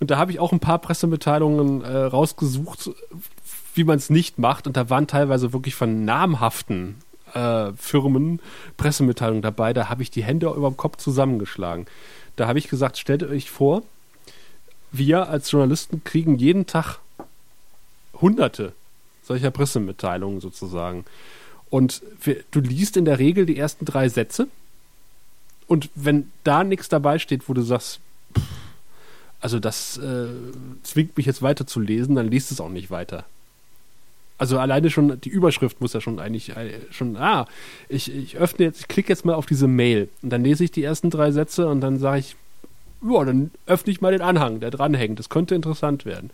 [0.00, 2.90] und da habe ich auch ein paar Pressemitteilungen äh, rausgesucht,
[3.74, 4.66] wie man es nicht macht.
[4.66, 6.96] Und da waren teilweise wirklich von namhaften
[7.34, 8.40] äh, Firmen
[8.76, 9.72] Pressemitteilungen dabei.
[9.72, 11.86] Da habe ich die Hände über dem Kopf zusammengeschlagen.
[12.36, 13.82] Da habe ich gesagt, stellt euch vor,
[14.90, 16.98] wir als Journalisten kriegen jeden Tag
[18.20, 18.72] hunderte
[19.22, 21.04] solcher Pressemitteilungen sozusagen.
[21.70, 24.48] Und wir, du liest in der Regel die ersten drei Sätze.
[25.66, 28.00] Und wenn da nichts dabei steht, wo du sagst,
[28.36, 28.42] pff,
[29.42, 30.28] also das äh,
[30.82, 33.24] zwingt mich jetzt weiter zu lesen, dann liest es auch nicht weiter.
[34.38, 37.46] Also alleine schon die Überschrift muss ja schon eigentlich äh, schon, ah,
[37.88, 40.70] ich, ich öffne jetzt, ich klicke jetzt mal auf diese Mail und dann lese ich
[40.70, 42.36] die ersten drei Sätze und dann sage ich,
[43.02, 45.18] ja, dann öffne ich mal den Anhang, der dranhängt.
[45.18, 46.30] Das könnte interessant werden.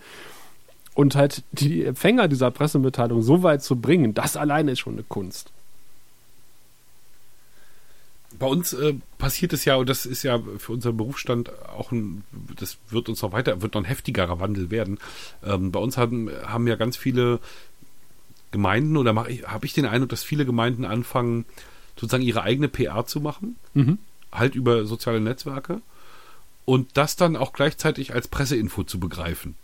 [0.94, 5.04] Und halt die Empfänger dieser Pressemitteilung so weit zu bringen, das alleine ist schon eine
[5.04, 5.50] Kunst.
[8.38, 12.22] Bei uns äh, passiert es ja, und das ist ja für unseren Berufsstand auch ein,
[12.56, 14.98] das wird uns noch weiter, wird noch ein heftigerer Wandel werden.
[15.44, 17.40] Ähm, bei uns haben, haben ja ganz viele
[18.50, 21.44] Gemeinden oder habe ich den Eindruck, dass viele Gemeinden anfangen,
[21.96, 23.98] sozusagen ihre eigene PR zu machen, Mhm.
[24.32, 25.82] halt über soziale Netzwerke
[26.64, 29.56] und das dann auch gleichzeitig als Presseinfo zu begreifen.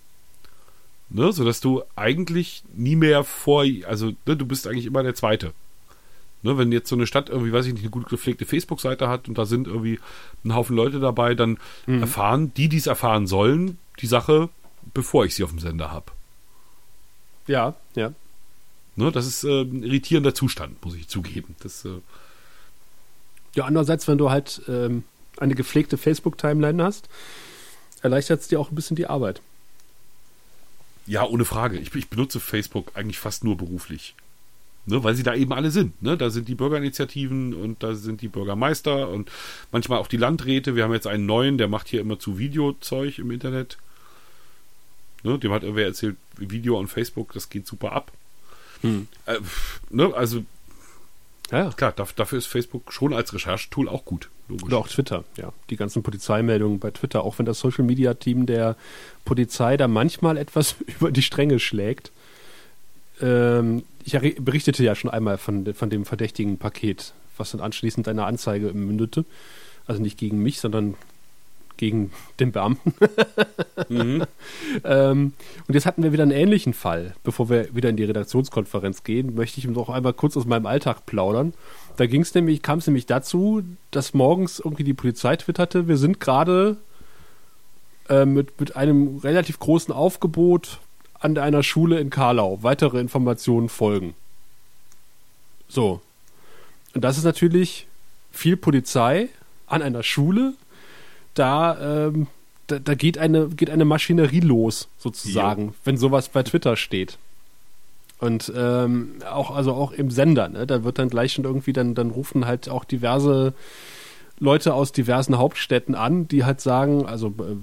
[1.10, 5.52] Ne, sodass du eigentlich nie mehr vor, also ne, du bist eigentlich immer der Zweite.
[6.44, 9.28] Ne, wenn jetzt so eine Stadt irgendwie, weiß ich nicht, eine gut gepflegte Facebook-Seite hat
[9.28, 9.98] und da sind irgendwie
[10.44, 14.50] ein Haufen Leute dabei, dann erfahren die, die es erfahren sollen, die Sache,
[14.92, 16.12] bevor ich sie auf dem Sender habe.
[17.46, 18.12] Ja, ja.
[18.96, 21.56] Ne, das ist äh, ein irritierender Zustand, muss ich zugeben.
[21.60, 22.00] Das, äh,
[23.54, 25.04] Ja, andererseits, wenn du halt ähm,
[25.38, 27.08] eine gepflegte Facebook-Timeline hast,
[28.02, 29.40] erleichtert es dir auch ein bisschen die Arbeit.
[31.06, 31.78] ja, ohne Frage.
[31.78, 34.14] Ich, ich benutze Facebook eigentlich fast nur beruflich.
[34.86, 36.02] Ne, weil sie da eben alle sind.
[36.02, 36.16] Ne?
[36.18, 39.30] Da sind die Bürgerinitiativen und da sind die Bürgermeister und
[39.72, 40.76] manchmal auch die Landräte.
[40.76, 43.78] Wir haben jetzt einen neuen, der macht hier immer zu Videozeug im Internet.
[45.22, 45.38] Ne?
[45.38, 48.12] Dem hat irgendwer erzählt, Video und Facebook, das geht super ab.
[48.82, 49.08] Hm.
[49.24, 49.38] Äh,
[49.88, 50.12] ne?
[50.14, 50.44] Also
[51.50, 54.28] Ja, klar, daf- dafür ist Facebook schon als Recherchetool auch gut.
[54.48, 54.64] Logisch.
[54.64, 55.54] Oder auch Twitter, ja.
[55.70, 58.76] Die ganzen Polizeimeldungen bei Twitter, auch wenn das Social Media Team der
[59.24, 62.12] Polizei da manchmal etwas über die Stränge schlägt.
[63.20, 68.24] Ähm, ich berichtete ja schon einmal von, von dem verdächtigen Paket, was dann anschließend eine
[68.24, 69.24] Anzeige mündete.
[69.86, 70.94] Also nicht gegen mich, sondern
[71.76, 72.94] gegen den Beamten.
[73.88, 74.24] Mhm.
[74.82, 75.32] Ähm,
[75.66, 77.14] und jetzt hatten wir wieder einen ähnlichen Fall.
[77.22, 81.06] Bevor wir wieder in die Redaktionskonferenz gehen, möchte ich noch einmal kurz aus meinem Alltag
[81.06, 81.54] plaudern.
[81.96, 83.62] Da ging es nämlich, kam es nämlich dazu,
[83.92, 86.76] dass morgens irgendwie die Polizei twitterte, wir sind gerade
[88.08, 90.80] äh, mit, mit einem relativ großen Aufgebot
[91.20, 92.58] an einer Schule in Karlau.
[92.62, 94.14] Weitere Informationen folgen.
[95.68, 96.00] So.
[96.94, 97.86] Und das ist natürlich
[98.30, 99.28] viel Polizei
[99.66, 100.54] an einer Schule.
[101.34, 102.28] Da, ähm,
[102.66, 107.18] da, da geht, eine, geht eine Maschinerie los, sozusagen, wenn sowas bei Twitter steht.
[108.20, 110.66] Und ähm, auch, also auch im Sender, ne?
[110.66, 113.54] Da wird dann gleich schon irgendwie, dann, dann rufen halt auch diverse
[114.38, 117.56] Leute aus diversen Hauptstädten an, die halt sagen, also äh,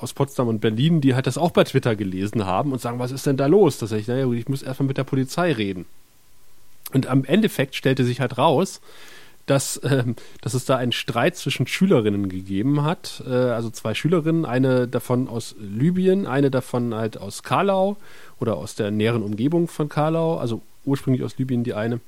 [0.00, 3.12] aus Potsdam und Berlin, die halt das auch bei Twitter gelesen haben und sagen, was
[3.12, 3.78] ist denn da los?
[3.78, 5.86] Da sag ich, naja, ich muss erstmal mit der Polizei reden.
[6.92, 8.80] Und am Endeffekt stellte sich halt raus,
[9.46, 13.22] dass, ähm, dass es da einen Streit zwischen Schülerinnen gegeben hat.
[13.26, 17.96] Äh, also zwei Schülerinnen, eine davon aus Libyen, eine davon halt aus Karlau
[18.40, 22.00] oder aus der näheren Umgebung von Karlau, also ursprünglich aus Libyen die eine.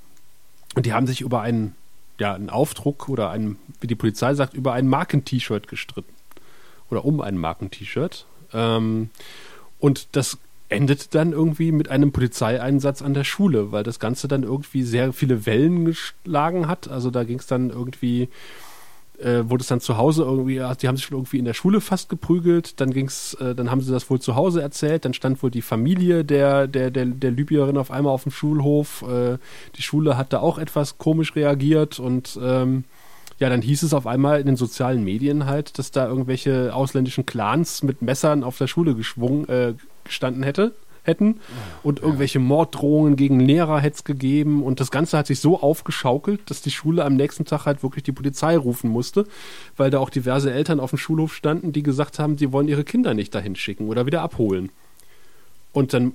[0.75, 1.75] Und die haben sich über einen,
[2.19, 6.16] ja, einen Aufdruck oder einen, wie die Polizei sagt, über ein Marken-T-Shirt gestritten.
[6.91, 8.27] Oder um ein Marken-T-Shirt.
[8.53, 9.11] Ähm,
[9.79, 14.43] und das endet dann irgendwie mit einem Polizeieinsatz an der Schule, weil das Ganze dann
[14.43, 16.89] irgendwie sehr viele Wellen geschlagen hat.
[16.89, 18.29] Also da ging es dann irgendwie,
[19.19, 22.09] äh, wurde es dann zu Hause irgendwie, die haben sich irgendwie in der Schule fast
[22.09, 25.53] geprügelt, dann ging's, äh, dann haben sie das wohl zu Hause erzählt, dann stand wohl
[25.53, 29.03] die Familie der, der, der, der Libyerin auf einmal auf dem Schulhof.
[29.03, 29.39] Äh,
[29.77, 32.85] die Schule hat da auch etwas komisch reagiert und ähm,
[33.39, 37.27] ja, dann hieß es auf einmal in den sozialen Medien halt, dass da irgendwelche ausländischen
[37.27, 39.75] Clans mit Messern auf der Schule geschwungen, äh,
[40.05, 40.73] gestanden hätte,
[41.03, 41.41] hätten
[41.83, 46.51] und irgendwelche Morddrohungen gegen Lehrer hätte es gegeben und das Ganze hat sich so aufgeschaukelt,
[46.51, 49.27] dass die Schule am nächsten Tag halt wirklich die Polizei rufen musste,
[49.77, 52.85] weil da auch diverse Eltern auf dem Schulhof standen, die gesagt haben, sie wollen ihre
[52.85, 54.71] Kinder nicht dahin schicken oder wieder abholen.
[55.73, 56.15] Und dann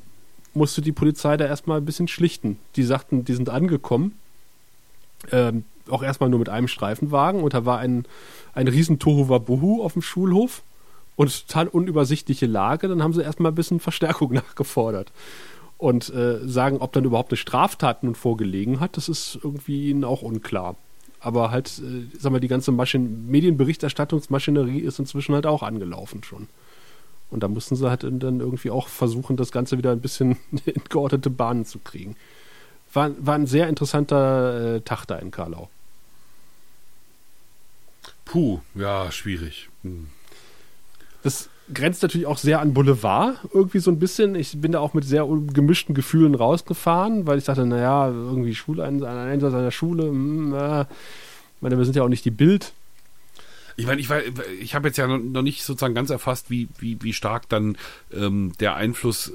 [0.54, 2.58] musste die Polizei da erstmal ein bisschen schlichten.
[2.76, 4.18] Die sagten, die sind angekommen,
[5.32, 8.06] ähm, auch erstmal nur mit einem Streifenwagen und da war ein,
[8.54, 10.64] ein riesen Tohuwabohu auf dem Schulhof
[11.16, 15.12] und total unübersichtliche Lage, dann haben sie erstmal ein bisschen Verstärkung nachgefordert.
[15.78, 20.04] Und äh, sagen, ob dann überhaupt eine Straftat nun vorgelegen hat, das ist irgendwie ihnen
[20.04, 20.76] auch unklar.
[21.20, 26.48] Aber halt, äh, sag mal, die ganze Maschin Medienberichterstattungsmaschinerie ist inzwischen halt auch angelaufen schon.
[27.32, 30.82] Und da mussten sie halt dann irgendwie auch versuchen, das Ganze wieder ein bisschen in
[30.90, 32.16] geordnete Bahnen zu kriegen.
[32.94, 35.70] War, war ein sehr interessanter äh, Tag da in Karlau.
[38.26, 39.70] Puh, ja, schwierig.
[39.84, 40.08] Hm.
[41.24, 44.36] Das grenzt natürlich auch sehr an Boulevard, irgendwie so ein bisschen.
[44.36, 49.10] Ich bin da auch mit sehr gemischten Gefühlen rausgefahren, weil ich dachte, naja, irgendwie Schuleinsatz
[49.10, 50.86] ein Einsatz an der Schule, mh, äh,
[51.62, 52.74] meine, wir sind ja auch nicht die Bild.
[53.78, 54.10] Ich meine, ich,
[54.60, 57.78] ich habe jetzt ja noch nicht sozusagen ganz erfasst, wie, wie, wie stark dann
[58.14, 59.34] ähm, der Einfluss äh,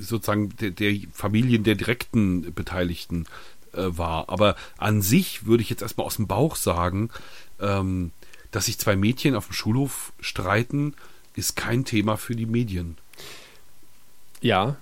[0.00, 3.26] sozusagen der, der, Familien der direkten Beteiligten
[3.72, 4.28] äh, war.
[4.28, 7.10] Aber an sich würde ich jetzt erstmal aus dem Bauch sagen,
[7.60, 8.10] ähm,
[8.50, 10.94] dass sich zwei Mädchen auf dem Schulhof streiten,
[11.34, 12.98] ist kein Thema für die Medien.
[14.40, 14.76] Ja.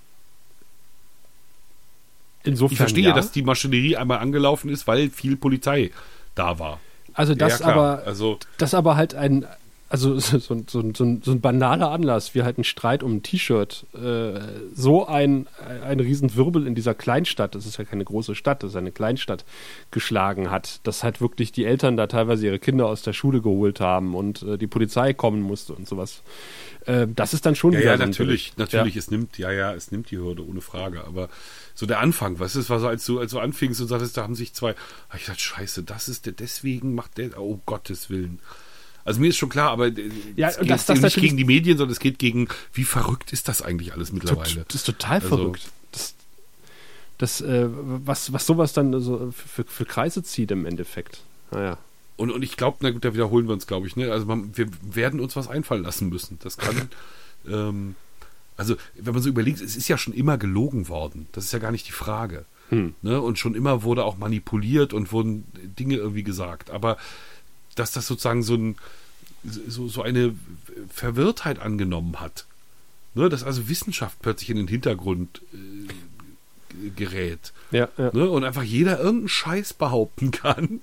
[2.44, 2.72] Insofern.
[2.72, 3.14] Ich verstehe, ja.
[3.14, 5.90] dass die Maschinerie einmal angelaufen ist, weil viel Polizei
[6.34, 6.80] da war.
[7.12, 9.44] Also das Ja, aber, also, das aber halt ein,
[9.88, 13.86] also so, so, so, so, ein, banaler Anlass, wie halt ein Streit um ein T-Shirt,
[13.94, 14.40] äh,
[14.74, 15.46] so ein,
[15.84, 19.44] ein Riesenwirbel in dieser Kleinstadt, das ist ja keine große Stadt, das ist eine Kleinstadt,
[19.90, 23.80] geschlagen hat, dass halt wirklich die Eltern da teilweise ihre Kinder aus der Schule geholt
[23.80, 26.22] haben und äh, die Polizei kommen musste und sowas.
[26.84, 28.58] Äh, das ist dann schon ja, wieder ja, so natürlich, Bericht.
[28.58, 31.28] natürlich, es nimmt, ja, ja, es nimmt die Hürde, ohne Frage, aber
[31.74, 34.34] so der Anfang, was ist, was als du, als du anfingst und sagtest, da haben
[34.34, 34.74] sich zwei,
[35.08, 38.40] hab ich dachte, scheiße, das ist der, deswegen macht der, oh Gottes Willen.
[39.04, 41.44] Also mir ist schon klar, aber äh, Ja, es geht das- das nicht gegen die
[41.44, 44.64] Medien, sondern es geht gegen, wie verrückt ist das eigentlich alles mittlerweile?
[44.68, 45.68] Das ist total Also- verrückt.
[45.92, 46.14] Das,
[47.18, 51.22] das äh, was, was sowas dann so für, für Kreise zieht im Endeffekt.
[51.50, 51.78] Naja.
[52.16, 53.96] Und, und ich glaube, na gut, da wiederholen wir uns, glaube ich.
[53.96, 54.10] Ne?
[54.12, 56.38] Also man, wir werden uns was einfallen lassen müssen.
[56.42, 56.88] Das kann,
[57.48, 57.94] ähm,
[58.56, 61.28] also wenn man so überlegt, es ist ja schon immer gelogen worden.
[61.32, 62.44] Das ist ja gar nicht die Frage.
[62.70, 62.94] Hm.
[63.02, 63.20] Ne?
[63.20, 65.44] Und schon immer wurde auch manipuliert und wurden
[65.78, 66.70] Dinge irgendwie gesagt.
[66.70, 66.98] Aber
[67.78, 68.76] dass das sozusagen so, ein,
[69.44, 70.34] so, so eine
[70.90, 72.46] Verwirrtheit angenommen hat,
[73.14, 73.28] ne?
[73.28, 77.52] dass also Wissenschaft plötzlich in den Hintergrund äh, gerät.
[77.70, 78.10] Ja, ja.
[78.12, 78.28] Ne?
[78.28, 80.80] Und einfach jeder irgendeinen Scheiß behaupten kann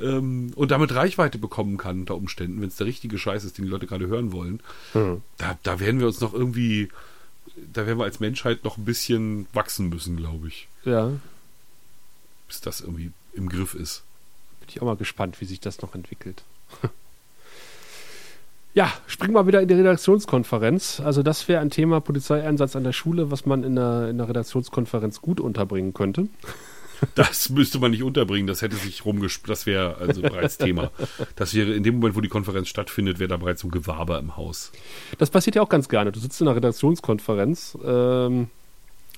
[0.00, 3.64] ähm, und damit Reichweite bekommen kann unter Umständen, wenn es der richtige Scheiß ist, den
[3.64, 4.60] die Leute gerade hören wollen.
[4.92, 5.22] Hm.
[5.38, 6.88] Da, da werden wir uns noch irgendwie,
[7.72, 11.12] da werden wir als Menschheit noch ein bisschen wachsen müssen, glaube ich, ja.
[12.48, 14.02] bis das irgendwie im Griff ist.
[14.70, 16.44] Bin ich auch mal gespannt, wie sich das noch entwickelt.
[18.72, 21.00] Ja, springen wir wieder in die Redaktionskonferenz.
[21.00, 24.28] Also das wäre ein Thema Polizeieinsatz an der Schule, was man in der, in der
[24.28, 26.28] Redaktionskonferenz gut unterbringen könnte.
[27.16, 29.46] Das müsste man nicht unterbringen, das hätte sich rumgesp...
[29.46, 30.92] Das wäre also bereits Thema.
[31.34, 34.20] Das wäre in dem Moment, wo die Konferenz stattfindet, wäre da bereits so ein Gewaber
[34.20, 34.70] im Haus.
[35.18, 36.12] Das passiert ja auch ganz gerne.
[36.12, 38.50] Du sitzt in einer Redaktionskonferenz ähm,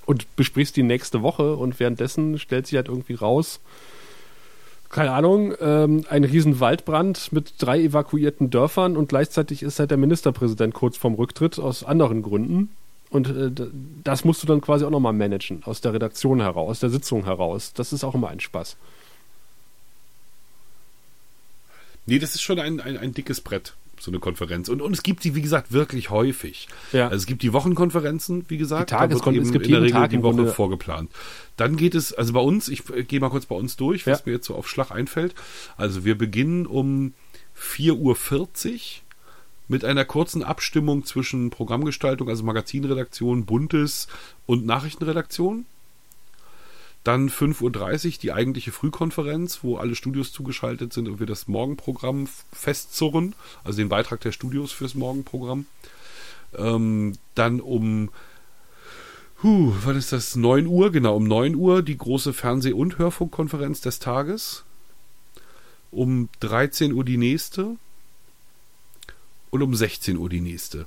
[0.07, 3.61] und besprichst die nächste Woche und währenddessen stellt sich halt irgendwie raus,
[4.93, 9.99] keine Ahnung, ähm, ein riesen Waldbrand mit drei evakuierten Dörfern und gleichzeitig ist halt der
[9.99, 12.69] Ministerpräsident kurz vorm Rücktritt aus anderen Gründen.
[13.09, 13.51] Und äh,
[14.05, 17.25] das musst du dann quasi auch nochmal managen, aus der Redaktion heraus, aus der Sitzung
[17.25, 17.73] heraus.
[17.73, 18.77] Das ist auch immer ein Spaß.
[22.05, 23.75] Nee, das ist schon ein, ein, ein dickes Brett.
[24.03, 24.69] So eine Konferenz.
[24.69, 26.69] Und, und es gibt sie, wie gesagt, wirklich häufig.
[26.93, 27.05] Ja.
[27.05, 28.91] Also es gibt die Wochenkonferenzen, wie gesagt.
[28.91, 31.11] Die Tageskon- da wird es gibt in der Regel Tag die Woche Grunde- vorgeplant.
[31.57, 34.21] Dann geht es, also bei uns, ich äh, gehe mal kurz bei uns durch, was
[34.21, 34.23] Ja.
[34.27, 35.35] mir jetzt so auf Schlag einfällt.
[35.77, 37.15] Also wir beginnen um
[37.57, 38.79] 4.40 Uhr
[39.69, 44.09] mit einer kurzen Abstimmung zwischen Programmgestaltung, also Magazinredaktion, Buntes
[44.47, 45.65] und Nachrichtenredaktion.
[47.05, 52.29] Dann 5.30 Uhr die eigentliche Frühkonferenz, wo alle Studios zugeschaltet sind und wir das Morgenprogramm
[52.53, 53.35] festzurren,
[53.65, 55.67] also den Beitrag der Studios fürs Morgenprogramm.
[56.57, 58.11] Ähm, dann um,
[59.43, 60.37] huh, was ist das?
[60.37, 64.65] 9 Uhr, genau, um 9 Uhr die große Fernseh- und Hörfunkkonferenz des Tages.
[65.91, 67.77] Um 13 Uhr die nächste.
[69.51, 70.87] Und um 16 Uhr die nächste.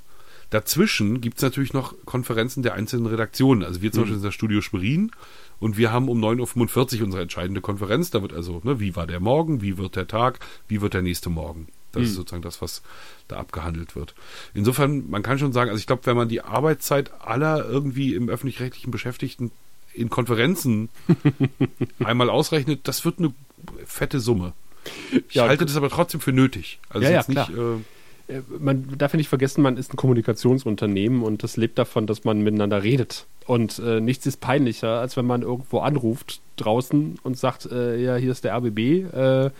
[0.50, 3.64] Dazwischen gibt es natürlich noch Konferenzen der einzelnen Redaktionen.
[3.64, 5.12] Also wir zum Beispiel sind das Studio Schwerin
[5.60, 8.12] und wir haben um 9.45 Uhr unsere entscheidende Konferenz.
[8.12, 11.02] Da wird also, ne, wie war der Morgen, wie wird der Tag, wie wird der
[11.02, 11.68] nächste Morgen.
[11.92, 12.82] Das ist sozusagen das, was
[13.30, 14.16] da abgehandelt wird.
[14.54, 18.28] Insofern, man kann schon sagen, also ich glaube, wenn man die Arbeitszeit aller irgendwie im
[18.28, 19.52] öffentlich-rechtlichen Beschäftigten
[19.94, 20.90] in Konferenzen
[22.04, 23.34] einmal ausrechnet, das wird eine
[23.86, 24.52] fette Summe.
[25.30, 26.80] Ich Ja, halte das aber trotzdem für nötig.
[26.90, 27.58] Also Ja, ja, jetzt nicht, klar.
[27.58, 27.80] äh, Äh,
[28.60, 32.42] Man darf ja nicht vergessen, man ist ein Kommunikationsunternehmen und das lebt davon, dass man
[32.42, 33.28] miteinander redet.
[33.46, 38.16] Und äh, nichts ist peinlicher, als wenn man irgendwo anruft draußen und sagt, äh, ja,
[38.16, 38.80] hier ist der RBB,
[39.14, 39.52] äh,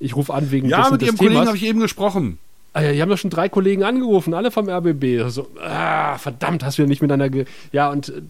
[0.00, 1.48] ich rufe an wegen ja, des, mit des Ihrem Kollegen Themas.
[1.48, 2.38] habe ich eben gesprochen.
[2.74, 5.28] Ah ja, die haben doch schon drei Kollegen angerufen, alle vom RBB.
[5.30, 8.22] So, ah, verdammt, hast du ja nicht miteinander ge Ja, und äh,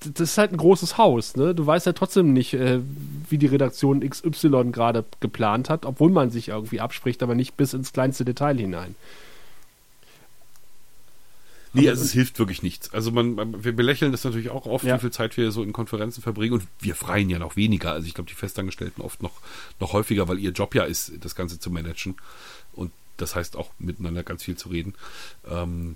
[0.00, 1.54] das ist halt ein großes Haus, ne?
[1.54, 2.80] Du weißt ja trotzdem nicht, äh,
[3.28, 7.72] wie die Redaktion XY gerade geplant hat, obwohl man sich irgendwie abspricht, aber nicht bis
[7.74, 8.94] ins kleinste Detail hinein.
[11.72, 12.92] Nee, also es hilft wirklich nichts.
[12.92, 14.96] Also man, man wir belächeln das natürlich auch oft, Ja.
[14.96, 17.92] wie viel Zeit wir so in Konferenzen verbringen und wir freien ja noch weniger.
[17.92, 19.34] Also ich glaube, die Festangestellten oft noch,
[19.78, 22.16] noch häufiger, weil ihr Job ja ist, das Ganze zu managen.
[22.72, 24.94] Und das heißt auch miteinander ganz viel zu reden.
[25.48, 25.94] Ähm,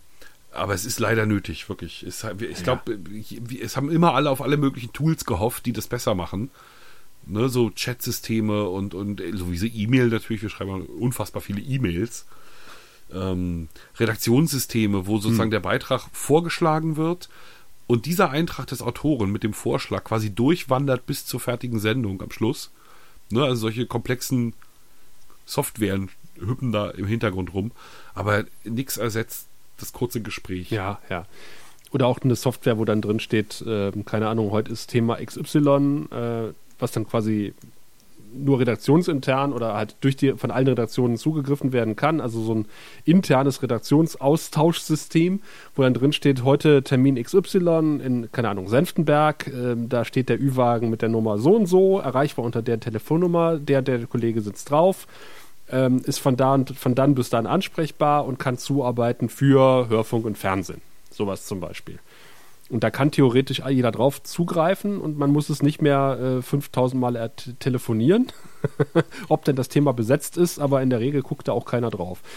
[0.55, 2.03] aber es ist leider nötig, wirklich.
[2.03, 2.99] Es, ich glaube,
[3.61, 6.51] es haben immer alle auf alle möglichen Tools gehofft, die das besser machen.
[7.27, 10.43] Ne, so Chatsysteme und, und sowieso E-Mail natürlich.
[10.43, 12.27] Wir schreiben unfassbar viele E-Mails
[13.13, 17.29] ähm, Redaktionssysteme, wo sozusagen der Beitrag vorgeschlagen wird
[17.87, 22.31] und dieser Eintrag des Autoren mit dem Vorschlag quasi durchwandert bis zur fertigen Sendung am
[22.31, 22.71] Schluss.
[23.31, 24.55] Ne, also solche komplexen
[25.47, 27.73] Softwaren hüppen da im Hintergrund rum,
[28.15, 29.49] aber nichts ersetzt
[29.79, 30.71] das kurze Gespräch.
[30.71, 31.27] Ja, ja.
[31.93, 36.09] Oder auch eine Software, wo dann drin steht, äh, keine Ahnung, heute ist Thema XY,
[36.11, 37.55] äh, was dann quasi
[38.37, 42.21] nur redaktionsintern oder halt durch die von allen Redaktionen zugegriffen werden kann.
[42.21, 42.67] Also so ein
[43.05, 45.41] internes Redaktionsaustauschsystem,
[45.75, 49.47] wo dann drin steht, heute Termin XY in, keine Ahnung, Senftenberg.
[49.47, 53.59] Ähm, da steht der Ü-Wagen mit der Nummer so und so, erreichbar unter der Telefonnummer,
[53.59, 55.07] der, der Kollege sitzt drauf.
[55.71, 60.27] Ähm, ist von da und von dann bis dann ansprechbar und kann zuarbeiten für Hörfunk
[60.27, 60.83] und Fernsehen.
[61.11, 61.99] Sowas zum Beispiel.
[62.71, 67.01] Und da kann theoretisch jeder drauf zugreifen und man muss es nicht mehr äh, 5000
[67.01, 68.33] Mal er- telefonieren,
[69.29, 72.21] ob denn das Thema besetzt ist, aber in der Regel guckt da auch keiner drauf.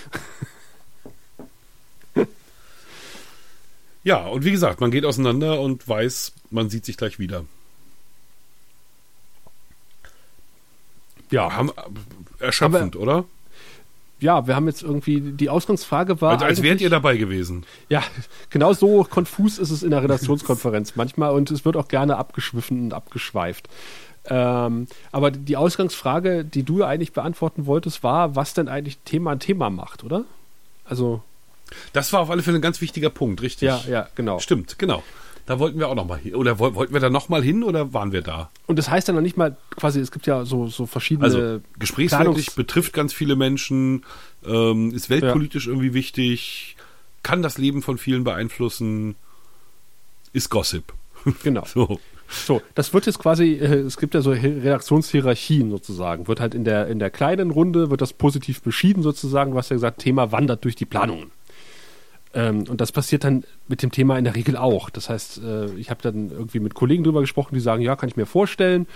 [4.04, 7.44] Ja, und wie gesagt, man geht auseinander und weiß, man sieht sich gleich wieder.
[11.30, 11.72] Ja, Haben,
[12.40, 13.26] erschöpfend, oder?
[14.20, 16.34] ja, wir haben jetzt irgendwie, die Ausgangsfrage war.
[16.34, 17.66] Also, als wärt ihr dabei gewesen.
[17.90, 18.04] Ja,
[18.50, 22.86] genau so konfus ist es in der Redaktionskonferenz manchmal und es wird auch gerne abgeschwiffen
[22.86, 23.70] und abgeschweift.
[24.30, 29.40] Ähm, aber die Ausgangsfrage, die du eigentlich beantworten wolltest, war, was denn eigentlich Thema ein
[29.40, 30.26] Thema macht, oder?
[30.84, 31.22] Also,
[31.94, 33.68] Das war auf alle Fälle ein ganz wichtiger Punkt, richtig?
[33.68, 34.40] ja, ja, genau.
[34.40, 35.04] Stimmt, genau.
[35.48, 36.36] Da wollten wir auch noch mal hin.
[36.36, 38.52] Oder woll- wollten wir da noch mal hin oder waren wir da?
[38.68, 41.26] Und das heißt dann noch nicht mal, quasi, es gibt ja so, so verschiedene.
[41.26, 44.04] Also gesprächsfähig, Planungs- betrifft ganz viele Menschen,
[44.46, 46.76] ähm, ist weltpolitisch irgendwie wichtig,
[47.24, 49.16] kann das Leben von vielen beeinflussen,
[50.34, 50.94] ist Gossip.
[51.44, 51.64] Genau.
[51.74, 52.00] So.
[52.30, 56.28] So, das wird jetzt quasi, äh, es gibt ja so Hi- Redaktionshierarchien sozusagen.
[56.28, 59.78] Wird halt in der, in der kleinen Runde, wird das positiv beschieden sozusagen, was ja
[59.78, 61.32] gesagt, Thema wandert durch die Planungen.
[62.34, 64.90] Ähm, und das passiert dann mit dem Thema in der Regel auch.
[64.90, 68.10] Das heißt, äh, ich habe dann irgendwie mit Kollegen drüber gesprochen, die sagen, ja, kann
[68.10, 68.88] ich mir vorstellen,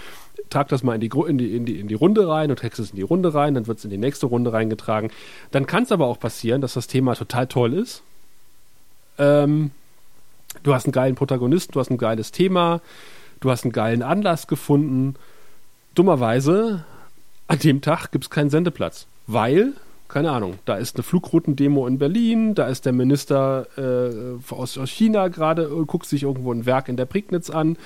[0.50, 2.80] trag das mal in die, in die, in die, in die Runde rein und trägst
[2.80, 5.12] es in die Runde rein, dann wird es in die nächste Runde reingetragen.
[5.52, 8.04] Dann kann es aber auch passieren, dass das Thema total toll ist.
[9.18, 9.72] Ähm,
[10.64, 12.82] du hast einen geilen Protagonisten, du hast ein geiles Thema,
[13.40, 15.16] du hast einen geilen Anlass gefunden.
[15.96, 16.86] Dummerweise,
[17.48, 19.74] an dem Tag gibt es keinen Sendeplatz, weil,
[20.12, 24.89] keine Ahnung, da ist eine Flugroutendemo in Berlin, da ist der Minister äh, aus, aus
[24.89, 27.78] China gerade, äh, guckt sich irgendwo ein Werk in der Prignitz an,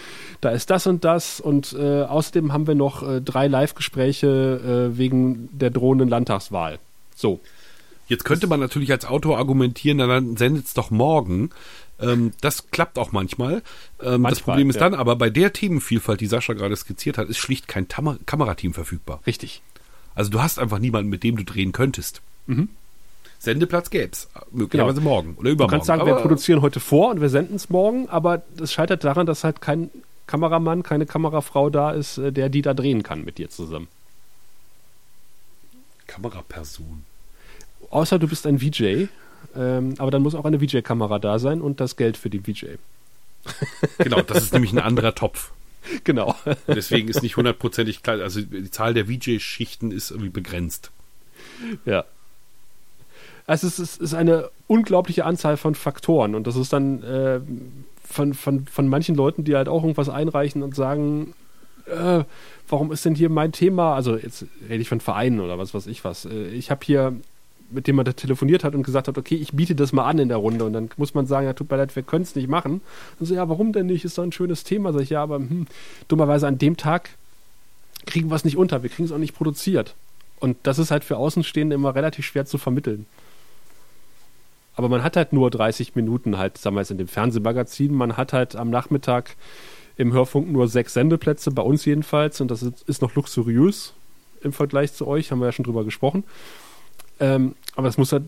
[0.41, 4.97] da ist das und das und äh, außerdem haben wir noch äh, drei Live-Gespräche äh,
[4.97, 6.79] wegen der drohenden Landtagswahl.
[7.15, 7.39] So.
[8.07, 11.49] Jetzt könnte man natürlich als Autor argumentieren, na, dann sendet es doch morgen.
[11.99, 13.63] Ähm, das klappt auch manchmal.
[13.99, 14.81] Ähm, Manchmal, das Problem ist ja.
[14.81, 18.73] dann aber bei der Themenvielfalt, die Sascha gerade skizziert hat, ist schlicht kein Tam Kamerateam
[18.73, 19.21] verfügbar.
[19.25, 19.61] Richtig.
[20.15, 22.21] Also du hast einfach niemanden, mit dem du drehen könntest.
[22.47, 22.69] Mhm.
[23.39, 24.27] Sendeplatz gäb's.
[24.51, 25.71] Möglicherweise morgen oder Du übermorgen.
[25.71, 29.25] kannst sagen, wir produzieren heute vor und wir senden es morgen, aber das scheitert daran,
[29.25, 29.89] dass halt kein
[30.25, 33.87] Kameramann, keine Kamerafrau da ist, äh, der die da drehen kann mit dir zusammen.
[36.07, 37.03] Kameraperson.
[37.89, 39.07] Außer du bist ein VJ,
[39.55, 42.77] ähm, aber dann muss auch eine VJ-Kamera da sein und das Geld für die VJ.
[43.99, 45.51] Genau, das ist nämlich ein anderer Topf.
[46.03, 46.35] Genau.
[46.67, 50.91] Deswegen ist nicht hundertprozentig klar, also die Zahl der VJ-Schichten ist irgendwie begrenzt.
[51.85, 52.05] Ja.
[53.47, 57.39] Also es ist, ist eine unglaubliche Anzahl von Faktoren und das ist dann äh,
[58.03, 61.33] von, von, von manchen Leuten, die halt auch irgendwas einreichen und sagen,
[61.85, 62.23] äh,
[62.67, 65.87] warum ist denn hier mein Thema, also jetzt rede ich von Vereinen oder was weiß
[65.87, 67.13] ich was, äh, ich habe hier
[67.69, 70.19] mit dem man da telefoniert hat und gesagt hat, okay, ich biete das mal an
[70.19, 72.35] in der Runde und dann muss man sagen, ja, tut mir leid, wir können es
[72.35, 72.81] nicht machen.
[73.19, 74.05] Und so, ja, warum denn nicht?
[74.05, 74.93] Ist doch ein schönes Thema.
[74.93, 75.67] Sag ich, ja, aber hm,
[76.07, 77.09] dummerweise an dem Tag
[78.05, 79.95] kriegen wir es nicht unter, wir kriegen es auch nicht produziert.
[80.39, 83.05] Und das ist halt für Außenstehende immer relativ schwer zu vermitteln.
[84.75, 88.17] Aber man hat halt nur 30 Minuten halt, sagen wir jetzt in dem Fernsehmagazin, man
[88.17, 89.35] hat halt am Nachmittag
[89.95, 93.93] im Hörfunk nur sechs Sendeplätze, bei uns jedenfalls, und das ist, ist noch luxuriös
[94.41, 96.25] im Vergleich zu euch, haben wir ja schon drüber gesprochen.
[97.19, 98.23] Ähm, aber es muss halt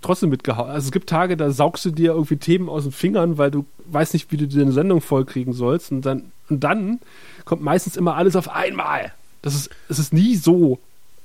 [0.00, 0.70] trotzdem mitgehauen.
[0.70, 3.64] Also es gibt Tage, da saugst du dir irgendwie Themen aus den Fingern, weil du
[3.86, 5.92] weißt nicht, wie du dir eine Sendung vollkriegen sollst.
[5.92, 7.00] Und dann, und dann
[7.44, 9.12] kommt meistens immer alles auf einmal.
[9.42, 10.78] Das ist, es ist nie so.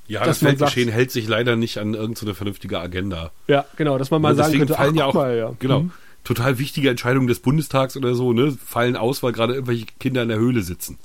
[0.08, 3.32] Ja, das Weltgeschehen hält sich leider nicht an irgendeine vernünftige Agenda.
[3.48, 5.54] Ja, genau, dass man mal Ne, sagen könnte, fallen ach, ja auch mal, ja.
[5.60, 5.92] genau Mhm.
[6.24, 10.30] total wichtige Entscheidungen des Bundestags oder so, ne, fallen aus, weil gerade irgendwelche Kinder in
[10.30, 10.98] der Höhle sitzen,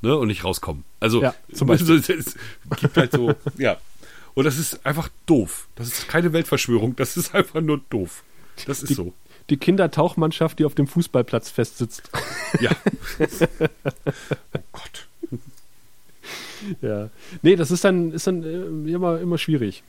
[0.00, 0.84] ne, und nicht rauskommen.
[0.98, 2.34] Also Ja, zum also, es
[2.80, 3.76] gibt halt so, ja.
[4.34, 5.68] Und das ist einfach doof.
[5.76, 8.22] Das ist keine Weltverschwörung, das ist einfach nur doof.
[8.66, 9.12] Das ist Die- so.
[9.50, 12.10] Die Kindertauchmannschaft, die auf dem Fußballplatz festsitzt.
[12.60, 12.70] Ja.
[13.18, 15.08] oh Gott.
[16.80, 17.10] Ja.
[17.42, 19.82] Nee, das ist dann, ist dann äh, immer, immer schwierig.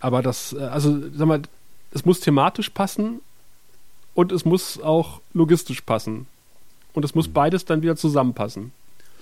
[0.00, 1.42] Aber das, äh, also, sag mal,
[1.92, 3.20] es muss thematisch passen
[4.14, 6.26] und es muss auch logistisch passen.
[6.92, 8.72] Und es muss beides dann wieder zusammenpassen.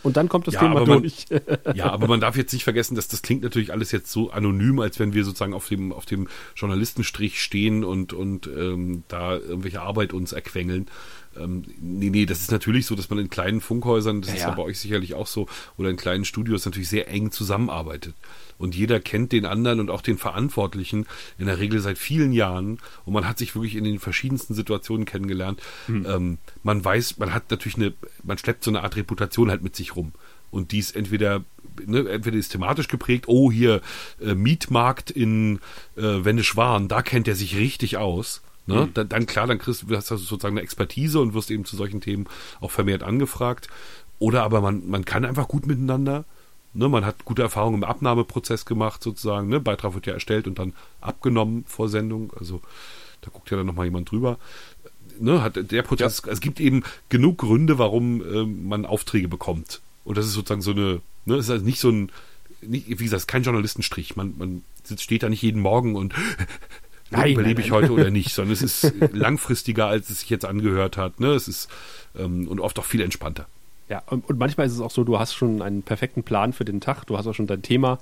[0.04, 1.24] Und dann kommt das Ja, Thema aber man- durch.
[1.74, 4.78] Ja, aber man darf jetzt nicht vergessen, dass das klingt natürlich alles jetzt so anonym,
[4.78, 9.80] als wenn wir sozusagen auf dem, auf dem Journalistenstrich stehen und, und ähm, da irgendwelche
[9.82, 10.86] Arbeit uns erquengeln.
[11.38, 14.42] Ähm, nee, nee, das ist natürlich so, dass man in kleinen Funkhäusern, das Ja, ist
[14.42, 14.50] ja.
[14.50, 18.14] bei euch sicherlich auch so, oder in kleinen Studios natürlich sehr eng zusammenarbeitet.
[18.56, 21.06] Und jeder kennt den anderen und auch den Verantwortlichen
[21.38, 22.78] in der Regel seit vielen Jahren.
[23.04, 25.60] Und man hat sich wirklich in den verschiedensten Situationen kennengelernt.
[25.86, 26.06] Hm.
[26.08, 29.74] Ähm, man weiß, man hat natürlich eine, man schleppt so eine Art Reputation halt mit
[29.74, 30.12] sich rum.
[30.52, 31.42] Und die ist entweder,
[31.84, 33.80] ne, entweder ist thematisch geprägt, oh, hier
[34.20, 35.58] äh, Mietmarkt in
[35.96, 38.40] äh, Wendeschwan, da kennt er sich richtig aus.
[38.66, 38.88] Ne?
[38.94, 41.76] Dann, dann klar, dann kriegst du hast du sozusagen eine Expertise und wirst eben zu
[41.76, 42.26] solchen Themen
[42.60, 43.68] auch vermehrt angefragt.
[44.18, 46.24] Oder aber man, man kann einfach gut miteinander.
[46.72, 49.48] Ne, man hat gute Erfahrungen im Abnahmeprozess gemacht, sozusagen.
[49.48, 49.60] Ne?
[49.60, 52.32] Beitrag wird ja erstellt und dann abgenommen vor Sendung.
[52.38, 52.60] Also
[53.20, 54.38] da guckt ja dann nochmal jemand drüber.
[55.20, 59.80] Ne, hat der Prozess, es gibt eben genug Gründe, warum ähm, man Aufträge bekommt.
[60.04, 62.10] Und das ist sozusagen so eine, ne, es ist also nicht so ein,
[62.60, 64.16] nicht, wie gesagt, kein Journalistenstrich.
[64.16, 64.62] Man, man
[64.98, 66.14] steht da nicht jeden Morgen und
[67.10, 70.44] Nein, überlebe nein, ich heute oder nicht, sondern es ist langfristiger, als es sich jetzt
[70.44, 71.20] angehört hat.
[71.20, 71.28] Ne?
[71.28, 71.68] Es ist
[72.16, 73.46] ähm, und oft auch viel entspannter.
[73.88, 76.64] Ja, und, und manchmal ist es auch so, du hast schon einen perfekten Plan für
[76.64, 77.98] den Tag, du hast auch schon dein Thema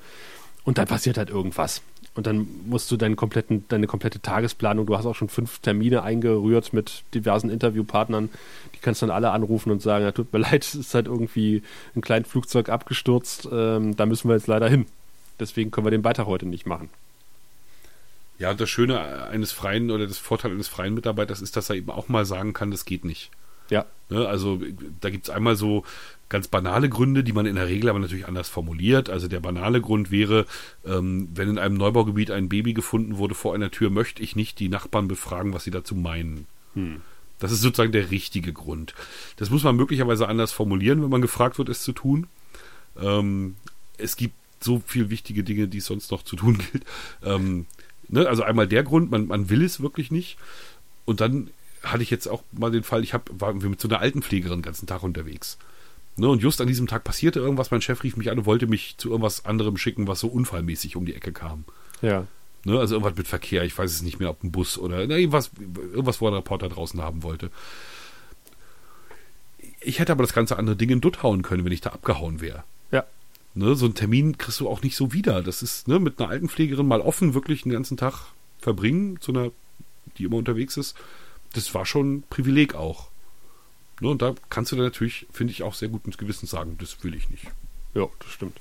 [0.64, 1.82] und dann passiert halt irgendwas.
[2.14, 6.02] Und dann musst du deinen kompletten, deine komplette Tagesplanung, du hast auch schon fünf Termine
[6.02, 8.28] eingerührt mit diversen Interviewpartnern,
[8.74, 11.62] die kannst dann alle anrufen und sagen, ja, tut mir leid, es ist halt irgendwie
[11.96, 14.86] ein kleines Flugzeug abgestürzt, ähm, da müssen wir jetzt leider hin.
[15.40, 16.90] Deswegen können wir den Beitrag heute nicht machen.
[18.42, 21.76] Ja, und das Schöne eines freien oder das Vorteil eines freien Mitarbeiters ist, dass er
[21.76, 23.30] eben auch mal sagen kann, das geht nicht.
[23.70, 24.60] Ja, Ne, also
[25.00, 25.84] da gibt es einmal so
[26.28, 29.08] ganz banale Gründe, die man in der Regel aber natürlich anders formuliert.
[29.08, 30.44] Also der banale Grund wäre,
[30.84, 34.58] ähm, wenn in einem Neubaugebiet ein Baby gefunden wurde vor einer Tür, möchte ich nicht
[34.58, 36.46] die Nachbarn befragen, was sie dazu meinen.
[37.38, 38.94] Das ist sozusagen der richtige Grund.
[39.36, 42.26] Das muss man möglicherweise anders formulieren, wenn man gefragt wird, es zu tun.
[43.00, 43.56] Ähm,
[43.96, 46.84] es gibt so viel wichtige Dinge, die es sonst noch zu tun gilt.
[47.22, 47.66] Ähm,
[48.12, 50.38] ne, also einmal der Grund, man, man will es wirklich nicht.
[51.04, 51.50] Und dann
[51.82, 54.62] hatte ich jetzt auch mal den Fall, ich hab, war mit so einer Altenpflegerin den
[54.62, 55.58] ganzen Tag unterwegs.
[56.16, 58.66] Ne, und just an diesem Tag passierte irgendwas, mein Chef rief mich an und wollte
[58.66, 61.64] mich zu irgendwas anderem schicken, was so unfallmäßig um die Ecke kam.
[62.02, 62.26] ja.
[62.64, 65.18] Ne, also irgendwas mit Verkehr, ich weiß es nicht mehr, ob ein Bus oder ne,
[65.18, 67.50] irgendwas, irgendwas, wo einen Reporter draußen haben wollte.
[69.80, 72.40] Ich hätte aber das ganze andere Ding in Dutt hauen können, wenn ich da abgehauen
[72.40, 72.62] wäre.
[73.54, 75.42] Ne, so einen Termin kriegst du auch nicht so wieder.
[75.42, 79.50] Das ist ne, mit einer Altenpflegerin mal offen, wirklich den ganzen Tag verbringen, zu einer,
[80.16, 80.96] die immer unterwegs ist.
[81.52, 83.08] Das war schon ein Privileg auch.
[84.00, 86.76] Ne, und da kannst du dann natürlich, finde ich, auch sehr gut ins Gewissen sagen,
[86.80, 87.44] das will ich nicht.
[87.94, 88.58] Ja, das stimmt.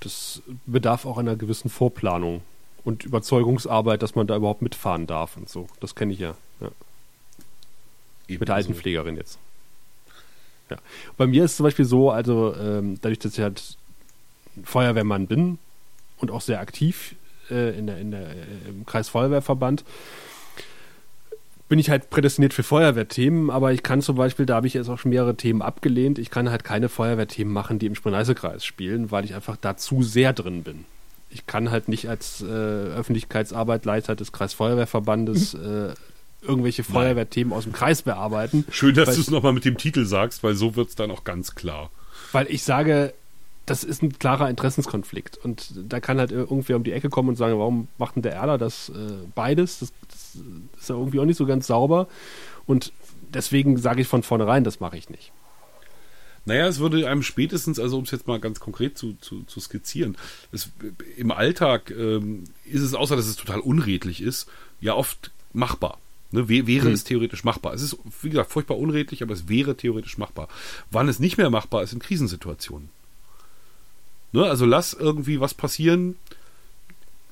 [0.00, 2.42] Das bedarf auch einer gewissen Vorplanung
[2.84, 5.68] und Überzeugungsarbeit, dass man da überhaupt mitfahren darf und so.
[5.80, 6.34] Das kenne ich ja.
[6.60, 6.70] ja.
[8.28, 9.38] Mit der Altenpflegerin jetzt.
[10.68, 10.76] Ja.
[11.16, 13.76] Bei mir ist es zum Beispiel so, also ähm, dadurch, dass ich halt
[14.62, 15.58] Feuerwehrmann bin
[16.18, 17.14] und auch sehr aktiv
[17.50, 19.84] äh, in der, in der, äh, im Kreisfeuerwehrverband,
[21.68, 24.88] bin ich halt prädestiniert für Feuerwehrthemen, aber ich kann zum Beispiel, da habe ich jetzt
[24.88, 29.10] auch schon mehrere Themen abgelehnt, ich kann halt keine Feuerwehrthemen machen, die im Spree-Neiße-Kreis spielen,
[29.10, 30.84] weil ich einfach da zu sehr drin bin.
[31.30, 35.94] Ich kann halt nicht als äh, Öffentlichkeitsarbeit Leiter des Kreisfeuerwehrverbandes äh,
[36.42, 38.64] irgendwelche Feuerwehrthemen aus dem Kreis bearbeiten.
[38.70, 41.24] Schön, dass du es nochmal mit dem Titel sagst, weil so wird es dann auch
[41.24, 41.90] ganz klar.
[42.32, 43.14] Weil ich sage,
[43.66, 45.38] das ist ein klarer Interessenskonflikt.
[45.38, 48.34] Und da kann halt irgendwer um die Ecke kommen und sagen, warum macht denn der
[48.34, 49.78] Erler das äh, beides?
[49.78, 50.42] Das, das,
[50.78, 52.08] ist ja irgendwie auch nicht so ganz sauber.
[52.66, 52.92] Und
[53.32, 55.32] deswegen sage ich von vornherein, das mache ich nicht.
[56.46, 59.60] Naja, es würde einem spätestens, also um es jetzt mal ganz konkret zu, zu, zu
[59.60, 60.18] skizzieren,
[60.52, 60.68] es,
[61.16, 64.46] im Alltag ähm, ist es, außer dass es total unredlich ist,
[64.80, 65.98] ja oft machbar.
[66.32, 66.92] Ne, wäre hm.
[66.92, 67.74] es theoretisch machbar.
[67.74, 70.48] Es ist, wie gesagt, furchtbar unredlich, aber es wäre theoretisch machbar.
[70.90, 72.88] Wann es nicht mehr machbar ist, in Krisensituationen.
[74.34, 76.16] Ne, also lass irgendwie was passieren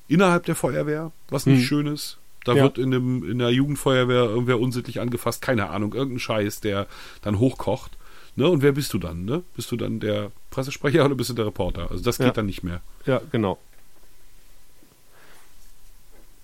[0.07, 1.65] innerhalb der Feuerwehr, was nicht hm.
[1.65, 2.17] schön ist.
[2.45, 2.63] Da ja.
[2.63, 6.87] wird in, dem, in der Jugendfeuerwehr irgendwer unsittlich angefasst, keine Ahnung, irgendein Scheiß, der
[7.21, 7.91] dann hochkocht.
[8.37, 8.47] Ne?
[8.47, 9.25] Und wer bist du dann?
[9.25, 9.43] Ne?
[9.53, 11.91] Bist du dann der Pressesprecher oder bist du der Reporter?
[11.91, 12.33] Also das geht ja.
[12.33, 12.79] dann nicht mehr.
[13.05, 13.59] Ja, genau.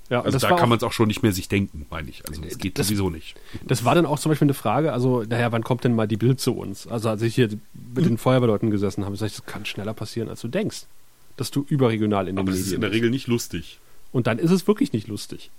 [0.10, 2.28] Ja, also da kann man es auch schon nicht mehr sich denken, meine ich.
[2.28, 3.36] Also das geht das, sowieso nicht.
[3.66, 6.18] Das war dann auch zum Beispiel eine Frage, also naja, wann kommt denn mal die
[6.18, 6.88] Bild zu uns?
[6.88, 7.49] Also als ich hier
[7.95, 10.88] mit den Feuerwehrleuten gesessen habe, sag ich, das kann schneller passieren, als du denkst,
[11.38, 13.80] dass du überregional in den Aber Medien das ist in der Regel nicht lustig.
[14.12, 15.51] Und dann ist es wirklich nicht lustig.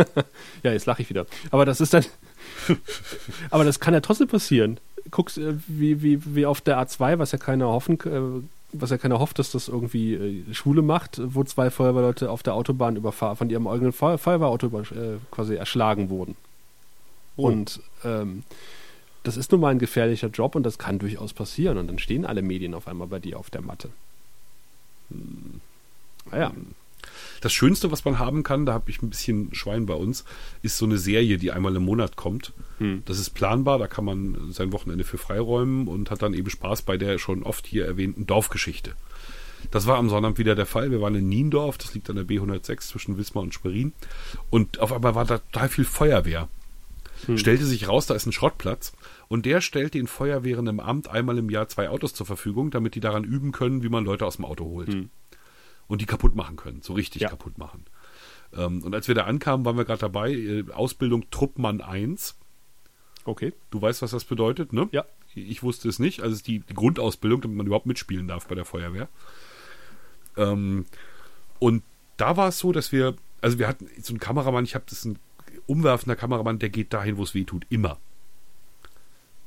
[0.62, 1.26] ja, jetzt lache ich wieder.
[1.50, 2.04] Aber das ist dann.
[3.50, 4.78] aber das kann ja trotzdem passieren.
[5.10, 8.42] Guckst, äh, wie, wie, wie auf der A2, was ja keiner hoffen, äh,
[8.80, 12.54] was ja keiner hofft, dass das irgendwie äh, Schule macht, wo zwei Feuerwehrleute auf der
[12.54, 16.36] Autobahn überfahren, von ihrem eigenen Feuer Feuerwehrauto äh, quasi erschlagen wurden.
[17.36, 17.46] Oh.
[17.46, 18.42] Und ähm,
[19.22, 21.78] das ist nun mal ein gefährlicher Job und das kann durchaus passieren.
[21.78, 23.90] Und dann stehen alle Medien auf einmal bei dir auf der Matte.
[25.10, 25.60] Hm.
[26.30, 26.50] Naja.
[26.50, 26.74] Hm.
[27.44, 30.24] Das Schönste, was man haben kann, da habe ich ein bisschen Schwein bei uns,
[30.62, 32.54] ist so eine Serie, die einmal im Monat kommt.
[32.78, 33.02] Hm.
[33.04, 36.80] Das ist planbar, da kann man sein Wochenende für freiräumen und hat dann eben Spaß
[36.80, 38.94] bei der schon oft hier erwähnten Dorfgeschichte.
[39.70, 40.90] Das war am Sonnabend wieder der Fall.
[40.90, 43.92] Wir waren in Niendorf, das liegt an der B106 zwischen Wismar und Schwerin.
[44.48, 46.48] Und auf einmal war da total viel Feuerwehr.
[47.26, 47.36] Hm.
[47.36, 48.94] Stellte sich raus, da ist ein Schrottplatz.
[49.28, 52.94] Und der stellt den Feuerwehren im Amt einmal im Jahr zwei Autos zur Verfügung, damit
[52.94, 54.88] die daran üben können, wie man Leute aus dem Auto holt.
[54.88, 55.10] Hm
[55.86, 57.28] und die kaputt machen können, so richtig ja.
[57.28, 57.84] kaputt machen.
[58.56, 62.36] Ähm, und als wir da ankamen, waren wir gerade dabei, äh, Ausbildung Truppmann 1.
[63.24, 63.52] Okay.
[63.70, 64.88] Du weißt, was das bedeutet, ne?
[64.92, 65.04] Ja.
[65.34, 66.20] Ich wusste es nicht.
[66.20, 69.08] Also es ist die, die Grundausbildung, damit man überhaupt mitspielen darf bei der Feuerwehr.
[70.36, 70.86] Ähm,
[71.58, 71.82] und
[72.16, 75.04] da war es so, dass wir, also wir hatten so einen Kameramann, ich habe das
[75.04, 75.18] ein
[75.66, 77.98] umwerfender Kameramann, der geht dahin, wo es weh tut, immer.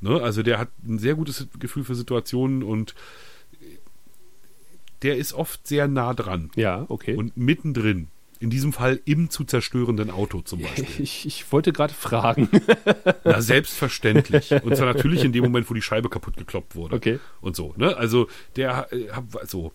[0.01, 0.21] Ne?
[0.21, 2.95] Also der hat ein sehr gutes Gefühl für Situationen und
[5.01, 6.51] der ist oft sehr nah dran.
[6.55, 7.15] Ja, okay.
[7.15, 8.07] Und mittendrin.
[8.39, 10.85] In diesem Fall im zu zerstörenden Auto zum Beispiel.
[10.99, 12.49] Ich, ich wollte gerade fragen.
[13.23, 14.51] Na, selbstverständlich.
[14.63, 16.95] Und zwar natürlich in dem Moment, wo die Scheibe kaputt gekloppt wurde.
[16.97, 17.19] Okay.
[17.41, 17.97] Und so, ne?
[17.97, 19.07] Also, der, äh,
[19.47, 19.73] so.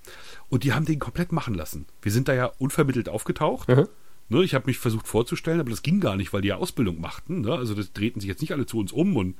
[0.49, 1.87] Und die haben den komplett machen lassen.
[2.03, 3.69] Wir sind da ja unvermittelt aufgetaucht.
[3.69, 3.89] Mhm.
[4.29, 7.01] Ne, ich habe mich versucht vorzustellen, aber das ging gar nicht, weil die ja Ausbildung
[7.01, 7.41] machten.
[7.41, 7.53] Ne?
[7.53, 9.35] Also, das drehten sich jetzt nicht alle zu uns um und,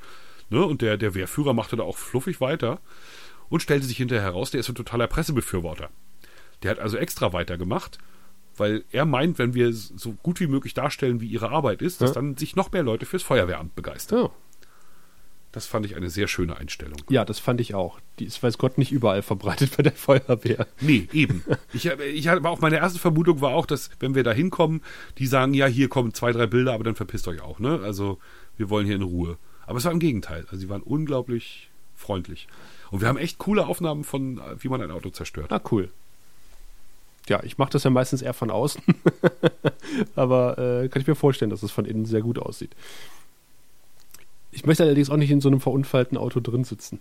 [0.51, 0.65] ne?
[0.65, 2.81] und der, der Wehrführer machte da auch fluffig weiter
[3.53, 5.91] und stellte sich hinterher heraus, der ist ein totaler Pressebefürworter.
[6.63, 7.99] Der hat also extra weitergemacht,
[8.57, 12.11] weil er meint, wenn wir so gut wie möglich darstellen, wie ihre Arbeit ist, dass
[12.11, 12.15] ja.
[12.15, 14.21] dann sich noch mehr Leute fürs Feuerwehramt begeistern.
[14.21, 14.31] Ja.
[15.53, 16.97] Das fand ich eine sehr schöne Einstellung.
[17.11, 18.01] Ja, das fand ich auch.
[18.19, 20.67] Die ist, weiß Gott, nicht überall verbreitet bei der Feuerwehr.
[20.81, 21.45] Nee, eben.
[21.75, 24.81] Ich, ich hatte auch meine erste Vermutung war auch, dass, wenn wir da hinkommen,
[25.19, 27.81] die sagen, ja, hier kommen zwei, drei Bilder, aber dann verpisst euch auch, ne?
[27.83, 28.19] Also,
[28.57, 29.37] wir wollen hier in Ruhe.
[29.67, 30.47] Aber es war im Gegenteil.
[30.47, 32.49] Also, sie waren unglaublich freundlich.
[32.93, 35.51] Und wir haben echt coole Aufnahmen von, wie man ein Auto zerstört.
[35.51, 35.91] Ah, cool.
[37.27, 38.83] Ja, ich mache das ja meistens eher von außen.
[40.15, 42.73] Aber äh, kann ich mir vorstellen, dass es von innen sehr gut aussieht.
[44.51, 47.01] Ich möchte allerdings auch nicht in so einem verunfallten Auto drin sitzen.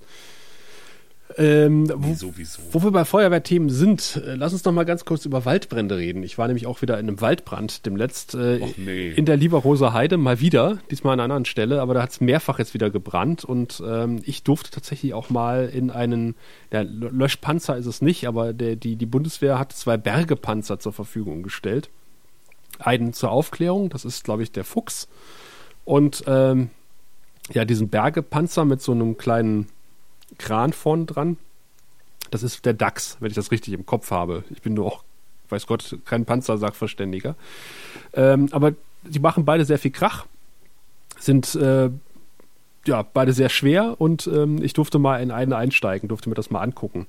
[1.37, 2.61] Ähm, wo, sowieso.
[2.71, 6.23] wo wir bei Feuerwehrthemen sind, äh, lass uns noch mal ganz kurz über Waldbrände reden.
[6.23, 9.09] Ich war nämlich auch wieder in einem Waldbrand, dem letzt äh, nee.
[9.09, 12.21] in der Lieberroser Heide, mal wieder, diesmal an einer anderen Stelle, aber da hat es
[12.21, 16.35] mehrfach jetzt wieder gebrannt und ähm, ich durfte tatsächlich auch mal in einen,
[16.71, 21.43] ja, Löschpanzer ist es nicht, aber der, die, die Bundeswehr hat zwei Bergepanzer zur Verfügung
[21.43, 21.89] gestellt.
[22.79, 25.07] Einen zur Aufklärung, das ist, glaube ich, der Fuchs.
[25.85, 26.69] Und ähm,
[27.53, 29.67] ja, diesen Bergepanzer mit so einem kleinen
[30.37, 31.37] Kran vorn dran.
[32.29, 34.43] Das ist der DAX, wenn ich das richtig im Kopf habe.
[34.49, 35.03] Ich bin nur auch,
[35.49, 37.35] weiß Gott, kein Panzersachverständiger.
[38.13, 38.73] Ähm, aber
[39.03, 40.25] die machen beide sehr viel Krach,
[41.19, 41.89] sind äh,
[42.85, 46.49] ja beide sehr schwer und ähm, ich durfte mal in einen einsteigen, durfte mir das
[46.49, 47.07] mal angucken.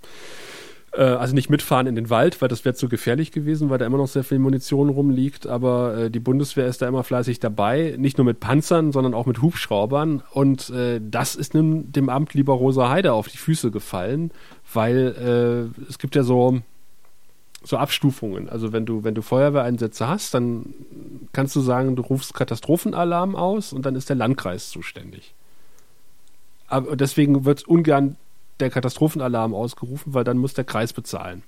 [0.92, 3.86] Äh, also nicht mitfahren in den Wald, weil das wäre zu gefährlich gewesen, weil da
[3.86, 5.46] immer noch sehr viel Munition rumliegt.
[5.46, 9.26] Aber äh, die Bundeswehr ist da immer fleißig dabei, nicht nur mit Panzern, sondern auch
[9.26, 10.22] mit Hubschraubern.
[10.30, 14.30] Und äh, das ist dem, dem Amt lieber Rosa Heide auf die Füße gefallen,
[14.72, 16.60] weil äh, es gibt ja so
[17.64, 18.48] so Abstufungen.
[18.48, 20.74] Also wenn du wenn du Feuerwehreinsätze hast, dann
[21.32, 25.32] kannst du sagen, du rufst Katastrophenalarm aus und dann ist der Landkreis zuständig.
[26.66, 28.16] Aber deswegen wird ungern
[28.62, 31.42] der Katastrophenalarm ausgerufen, weil dann muss der Kreis bezahlen.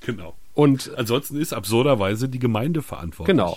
[0.00, 0.34] Genau.
[0.54, 3.34] Und Ansonsten ist absurderweise die Gemeinde verantwortlich.
[3.36, 3.56] genau.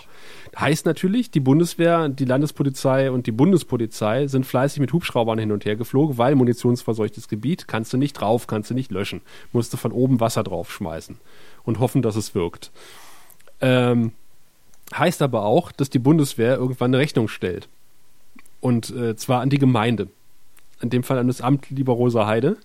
[0.58, 5.66] Heißt natürlich, die Bundeswehr, die Landespolizei und die Bundespolizei sind fleißig mit Hubschraubern hin und
[5.66, 9.22] her geflogen, weil munitionsverseuchtes Gebiet kannst du nicht drauf, kannst du nicht löschen.
[9.52, 11.18] Musst du von oben Wasser draufschmeißen
[11.64, 12.72] und hoffen, dass es wirkt.
[13.60, 14.12] Ähm,
[14.94, 17.68] heißt aber auch, dass die Bundeswehr irgendwann eine Rechnung stellt.
[18.60, 20.10] Und äh, zwar an die Gemeinde.
[20.84, 22.58] In dem Fall an das Amt Lieber Rosa Heide.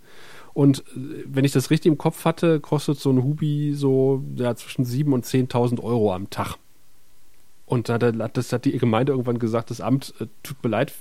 [0.53, 4.55] Und äh, wenn ich das richtig im Kopf hatte, kostet so ein Hubi so ja,
[4.57, 6.57] zwischen 7.000 und 10.000 Euro am Tag.
[7.65, 10.93] Und da hat, das hat die Gemeinde irgendwann gesagt, das Amt, äh, tut mir leid,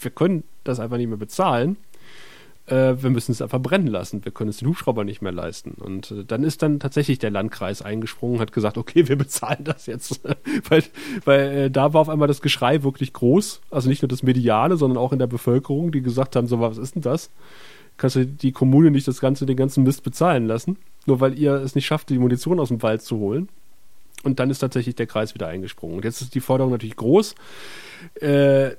[0.00, 1.76] wir können das einfach nicht mehr bezahlen.
[2.70, 4.24] Äh, wir müssen es einfach brennen lassen.
[4.24, 5.72] Wir können es den Hubschrauber nicht mehr leisten.
[5.72, 9.64] Und äh, dann ist dann tatsächlich der Landkreis eingesprungen und hat gesagt, okay, wir bezahlen
[9.64, 10.20] das jetzt.
[10.68, 10.84] weil
[11.24, 13.60] weil äh, da war auf einmal das Geschrei wirklich groß.
[13.70, 16.78] Also nicht nur das Mediale, sondern auch in der Bevölkerung, die gesagt haben, so, was
[16.78, 17.30] ist denn das?
[17.96, 20.78] Kannst du die Kommune nicht das ganze, den ganzen Mist bezahlen lassen?
[21.06, 23.48] Nur weil ihr es nicht schafft, die Munition aus dem Wald zu holen.
[24.22, 25.96] Und dann ist tatsächlich der Kreis wieder eingesprungen.
[25.96, 27.34] Und jetzt ist die Forderung natürlich groß,
[28.20, 28.70] äh,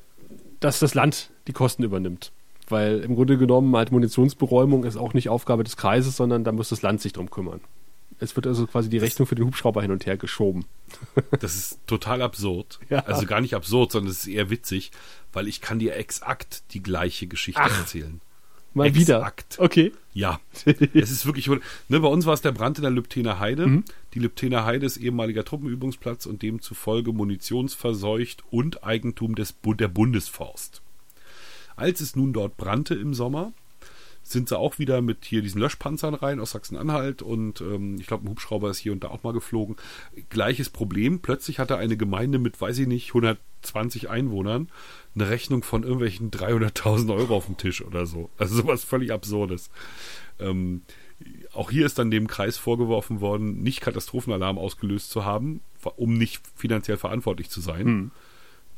[0.59, 2.31] dass das Land die Kosten übernimmt.
[2.71, 6.69] Weil im Grunde genommen halt Munitionsberäumung ist auch nicht Aufgabe des Kreises, sondern da muss
[6.69, 7.61] das Land sich drum kümmern.
[8.19, 10.65] Es wird also quasi die Rechnung für den Hubschrauber hin und her geschoben.
[11.39, 12.79] Das ist total absurd.
[12.89, 12.99] Ja.
[13.05, 14.91] Also gar nicht absurd, sondern es ist eher witzig,
[15.33, 17.79] weil ich kann dir exakt die gleiche Geschichte Ach.
[17.79, 18.21] erzählen.
[18.73, 19.57] Mal Exakt.
[19.57, 19.65] wieder.
[19.65, 19.91] Okay.
[20.13, 23.67] Ja, es ist wirklich, ne, bei uns war es der Brand in der Lübtener Heide.
[23.67, 23.85] Mhm.
[24.13, 30.81] Die Lübtener Heide ist ehemaliger Truppenübungsplatz und demzufolge munitionsverseucht und Eigentum des, der Bundesforst.
[31.81, 33.53] Als es nun dort brannte im Sommer,
[34.21, 38.23] sind sie auch wieder mit hier diesen Löschpanzern rein aus Sachsen-Anhalt und ähm, ich glaube,
[38.23, 39.77] ein Hubschrauber ist hier und da auch mal geflogen.
[40.29, 41.21] Gleiches Problem.
[41.21, 44.69] Plötzlich hatte eine Gemeinde mit, weiß ich nicht, 120 Einwohnern
[45.15, 48.29] eine Rechnung von irgendwelchen 300.000 Euro auf dem Tisch oder so.
[48.37, 49.71] Also sowas völlig Absurdes.
[50.37, 50.83] Ähm,
[51.51, 55.61] auch hier ist dann dem Kreis vorgeworfen worden, nicht Katastrophenalarm ausgelöst zu haben,
[55.95, 58.11] um nicht finanziell verantwortlich zu sein.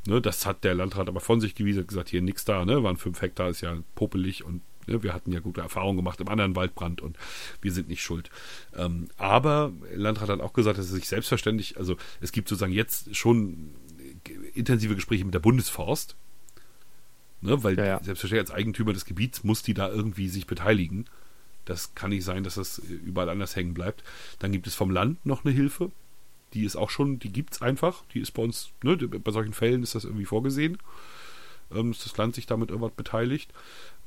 [0.06, 2.84] Ne, das hat der Landrat aber von sich gewiesen, hat gesagt, hier nix da, ne,
[2.84, 6.28] waren fünf Hektar, ist ja popelig und ne, wir hatten ja gute Erfahrungen gemacht im
[6.28, 7.18] anderen Waldbrand und
[7.62, 8.30] wir sind nicht schuld.
[8.76, 13.16] Ähm, aber Landrat hat auch gesagt, dass es sich selbstverständlich, also es gibt sozusagen jetzt
[13.16, 13.76] schon
[14.54, 16.18] intensive Gespräche mit der Bundesforst,
[17.42, 18.04] ne, weil Ja, ja.
[18.04, 21.06] selbstverständlich als Eigentümer des Gebiets muss die da irgendwie sich beteiligen.
[21.66, 24.04] Das kann nicht sein, dass das überall anders hängen bleibt.
[24.40, 25.92] Dann gibt es vom Land noch eine Hilfe.
[26.54, 28.04] Die ist auch schon, die gibt es einfach.
[28.14, 30.78] Die ist bei uns, ne, bei solchen Fällen ist das irgendwie vorgesehen,
[31.74, 33.52] ähm, dass das Land sich damit irgendwas beteiligt.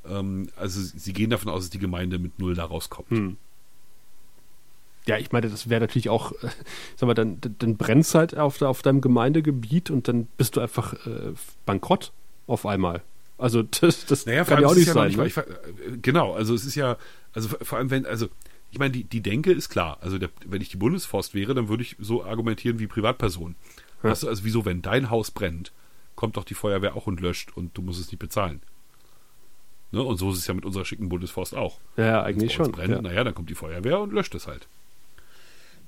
[0.09, 3.11] Ähm, also sie gehen davon aus, dass die Gemeinde mit null da rauskommt.
[3.11, 3.37] Hm.
[5.07, 6.49] Ja, ich meine, das wäre natürlich auch, äh,
[6.97, 10.95] sag mal, dann, dann brennst halt auf, auf deinem Gemeindegebiet und dann bist du einfach
[11.07, 11.33] äh,
[11.65, 12.13] bankrott
[12.47, 13.03] auf einmal.
[13.39, 15.09] Also das, das Naja, kann ja auch es nicht ja sein.
[15.09, 15.27] nicht, ne?
[15.27, 15.45] ich, äh,
[16.03, 16.97] genau, also es ist ja,
[17.33, 18.29] also vor allem wenn, also
[18.71, 19.99] ich meine, die, die Denke ist klar.
[20.01, 23.57] Also der, wenn ich die Bundesforst wäre, dann würde ich so argumentieren wie Privatperson.
[24.03, 24.11] Ja.
[24.11, 25.73] Weißt du, also wieso, wenn dein Haus brennt,
[26.15, 28.61] kommt doch die Feuerwehr auch und löscht und du musst es nicht bezahlen.
[29.93, 30.03] Ne?
[30.03, 31.79] Und so ist es ja mit unserer schicken Bundesforst auch.
[31.97, 32.73] ja, eigentlich bei uns schon.
[32.73, 33.03] Brennt, ja.
[33.03, 34.69] Naja, dann kommt die Feuerwehr und löscht es halt.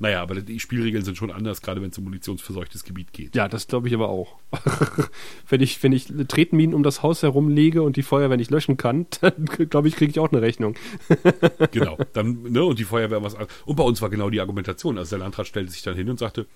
[0.00, 3.34] Naja, aber die Spielregeln sind schon anders, gerade wenn es um munitionsverseuchtes Gebiet geht.
[3.34, 4.38] Ja, das glaube ich aber auch.
[5.48, 8.76] wenn ich, wenn ich Tretminen um das Haus herum lege und die Feuerwehr nicht löschen
[8.76, 10.76] kann, dann glaube ich, kriege ich auch eine Rechnung.
[11.72, 11.98] Genau.
[12.12, 14.96] Dann, ne, und die Feuerwehr was Und bei uns war genau die Argumentation.
[14.96, 16.46] Also der Landrat stellte sich dann hin und sagte,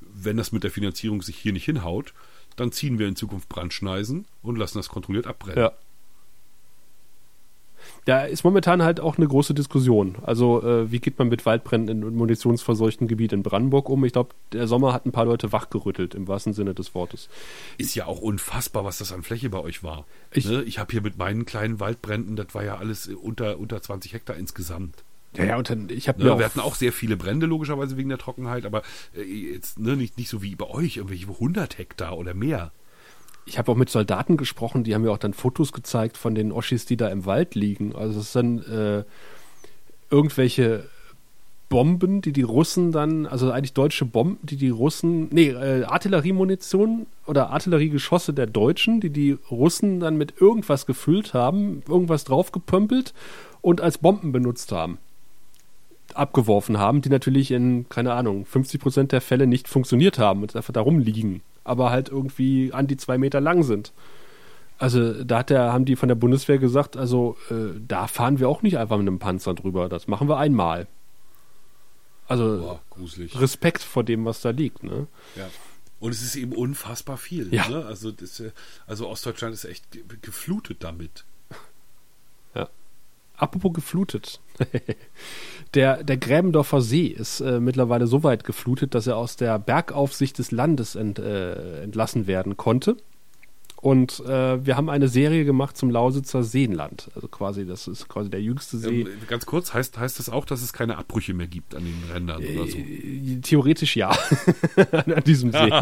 [0.00, 2.14] wenn das mit der Finanzierung sich hier nicht hinhaut,
[2.56, 5.64] dann ziehen wir in Zukunft Brandschneisen und lassen das kontrolliert abbrennen.
[5.64, 5.72] Ja.
[8.04, 10.16] Da ist momentan halt auch eine große Diskussion.
[10.22, 14.04] Also, äh, wie geht man mit Waldbränden in munitionsverseuchten Gebiet in Brandenburg um?
[14.04, 17.28] Ich glaube, der Sommer hat ein paar Leute wachgerüttelt, im wahrsten Sinne des Wortes.
[17.78, 20.04] Ist ja auch unfassbar, was das an Fläche bei euch war.
[20.32, 20.62] Ich- ne?
[20.64, 24.34] ich habe hier mit meinen kleinen Waldbränden, das war ja alles unter, unter 20 Hektar
[24.36, 25.04] insgesamt.
[25.36, 26.24] Ja, ja, und dann, ich habe Ne?
[26.26, 28.82] Wir auch, hatten auch sehr viele Brände, logischerweise wegen der Trockenheit, aber
[29.16, 32.72] äh, jetzt ne, nicht, nicht so wie bei euch, irgendwelche 100 Hektar oder mehr.
[33.44, 36.52] Ich habe auch mit Soldaten gesprochen, die haben mir auch dann Fotos gezeigt von den
[36.52, 37.94] Oschis, die da im Wald liegen.
[37.94, 39.04] Also es sind äh,
[40.10, 40.84] irgendwelche
[41.68, 47.06] Bomben, die die Russen dann, also eigentlich deutsche Bomben, die die Russen, nee, äh, Artilleriemunition
[47.26, 53.14] oder Artilleriegeschosse der Deutschen, die die Russen dann mit irgendwas gefüllt haben, irgendwas draufgepömpelt
[53.62, 54.98] und als Bomben benutzt haben.
[56.12, 60.54] Abgeworfen haben, die natürlich in, keine Ahnung, 50 Prozent der Fälle nicht funktioniert haben und
[60.54, 63.92] einfach da rumliegen, aber halt irgendwie an die zwei Meter lang sind.
[64.78, 68.48] Also da hat der, haben die von der Bundeswehr gesagt, also äh, da fahren wir
[68.48, 70.88] auch nicht einfach mit einem Panzer drüber, das machen wir einmal.
[72.26, 73.38] Also Boah, gruselig.
[73.40, 74.82] Respekt vor dem, was da liegt.
[74.82, 75.06] Ne?
[75.36, 75.48] Ja.
[76.00, 77.52] Und es ist eben unfassbar viel.
[77.54, 77.68] Ja.
[77.68, 77.84] Ne?
[77.84, 78.50] Also, das, äh,
[78.86, 81.24] also Ostdeutschland ist echt ge- geflutet damit.
[83.42, 84.40] Apropos geflutet.
[85.74, 90.38] der, der Gräbendorfer See ist äh, mittlerweile so weit geflutet, dass er aus der Bergaufsicht
[90.38, 92.96] des Landes ent, äh, entlassen werden konnte.
[93.82, 97.10] Und äh, wir haben eine Serie gemacht zum Lausitzer Seenland.
[97.16, 99.00] Also quasi, das ist quasi der jüngste See.
[99.00, 102.00] Ähm, ganz kurz, heißt, heißt das auch, dass es keine Abbrüche mehr gibt an den
[102.12, 102.78] Rändern oder so?
[102.78, 104.10] Äh, Theoretisch ja.
[104.92, 105.58] An diesem See.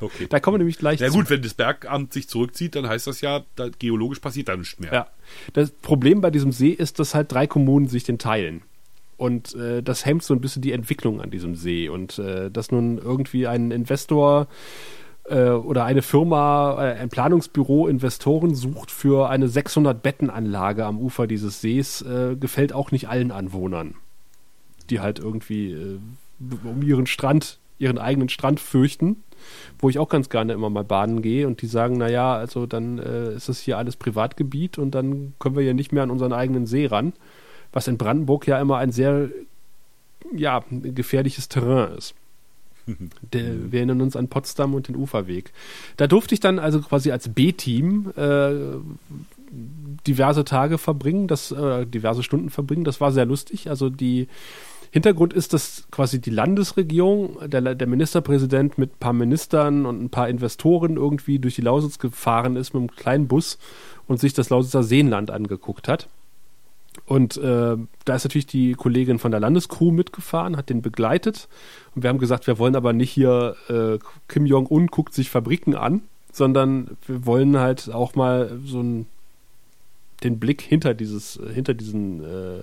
[0.00, 0.26] Okay.
[0.30, 1.14] Da kommen wir nämlich gleich Ja zu.
[1.18, 4.78] gut, wenn das Bergamt sich zurückzieht, dann heißt das ja, da, geologisch passiert da nichts
[4.78, 4.92] mehr.
[4.92, 5.06] Ja.
[5.52, 8.62] Das Problem bei diesem See ist, dass halt drei Kommunen sich den teilen.
[9.18, 11.90] Und äh, das hemmt so ein bisschen die Entwicklung an diesem See.
[11.90, 14.48] Und äh, dass nun irgendwie ein Investor
[15.28, 21.60] äh, oder eine Firma, äh, ein Planungsbüro Investoren sucht für eine 600-Betten-Anlage am Ufer dieses
[21.60, 23.94] Sees, äh, gefällt auch nicht allen Anwohnern,
[24.90, 25.98] die halt irgendwie äh,
[26.64, 29.22] um ihren Strand, ihren eigenen Strand fürchten
[29.78, 32.98] wo ich auch ganz gerne immer mal baden gehe und die sagen, naja, also dann
[32.98, 36.32] äh, ist das hier alles Privatgebiet und dann können wir ja nicht mehr an unseren
[36.32, 37.12] eigenen See ran,
[37.72, 39.30] was in Brandenburg ja immer ein sehr
[40.32, 42.14] ja, gefährliches Terrain ist.
[43.32, 45.52] Der, wir erinnern uns an Potsdam und den Uferweg.
[45.96, 48.50] Da durfte ich dann also quasi als B-Team äh,
[50.06, 52.84] diverse Tage verbringen, das, äh, diverse Stunden verbringen.
[52.84, 53.68] Das war sehr lustig.
[53.68, 54.28] Also die
[54.90, 60.10] Hintergrund ist, dass quasi die Landesregierung, der, der Ministerpräsident mit ein paar Ministern und ein
[60.10, 63.58] paar Investoren irgendwie durch die Lausitz gefahren ist mit einem kleinen Bus
[64.06, 66.08] und sich das Lausitzer Seenland angeguckt hat.
[67.04, 71.48] Und äh, da ist natürlich die Kollegin von der Landescrew mitgefahren, hat den begleitet.
[71.94, 75.74] Und wir haben gesagt, wir wollen aber nicht hier äh, Kim Jong-un guckt sich Fabriken
[75.74, 79.06] an, sondern wir wollen halt auch mal so ein,
[80.24, 82.62] den Blick hinter dieses, hinter diesen äh,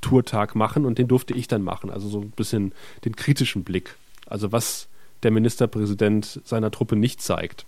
[0.00, 1.90] Tourtag machen und den durfte ich dann machen.
[1.90, 2.72] Also so ein bisschen
[3.04, 3.96] den kritischen Blick.
[4.26, 4.88] Also was
[5.22, 7.66] der Ministerpräsident seiner Truppe nicht zeigt.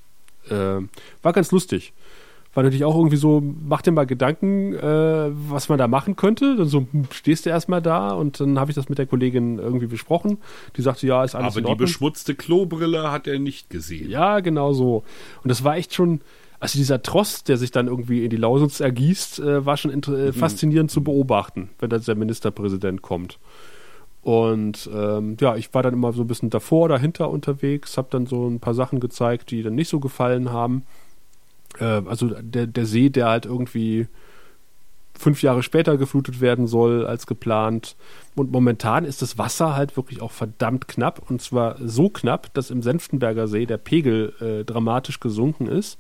[0.48, 0.80] Äh,
[1.22, 1.92] war ganz lustig.
[2.56, 6.56] War natürlich auch irgendwie so, mach dir mal Gedanken, äh, was man da machen könnte.
[6.56, 9.58] Dann so hm, stehst du erstmal da und dann habe ich das mit der Kollegin
[9.58, 10.38] irgendwie besprochen.
[10.74, 11.86] Die sagte, ja, ist alles Aber in die Ordnung.
[11.86, 14.08] beschmutzte Klobrille hat er nicht gesehen.
[14.08, 15.04] Ja, genau so.
[15.44, 16.22] Und das war echt schon,
[16.58, 20.32] also dieser Trost, der sich dann irgendwie in die Lausitz ergießt, äh, war schon äh,
[20.32, 23.38] faszinierend zu beobachten, wenn da der Ministerpräsident kommt.
[24.22, 28.24] Und ähm, ja, ich war dann immer so ein bisschen davor, dahinter unterwegs, habe dann
[28.24, 30.84] so ein paar Sachen gezeigt, die dann nicht so gefallen haben.
[31.78, 34.08] Äh, also der, der See, der halt irgendwie
[35.18, 37.96] fünf Jahre später geflutet werden soll als geplant.
[38.34, 41.30] Und momentan ist das Wasser halt wirklich auch verdammt knapp.
[41.30, 45.98] Und zwar so knapp, dass im Senftenberger See der Pegel äh, dramatisch gesunken ist.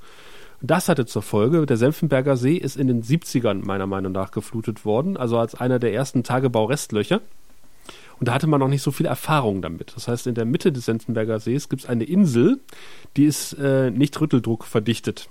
[0.62, 4.84] Das hatte zur Folge, der Senftenberger See ist in den 70ern meiner Meinung nach geflutet
[4.84, 7.20] worden, also als einer der ersten Tagebaurestlöcher.
[8.18, 9.92] Und da hatte man noch nicht so viel Erfahrung damit.
[9.94, 12.60] Das heißt, in der Mitte des Senftenberger Sees gibt es eine Insel,
[13.16, 15.28] die ist äh, nicht Rütteldruck verdichtet,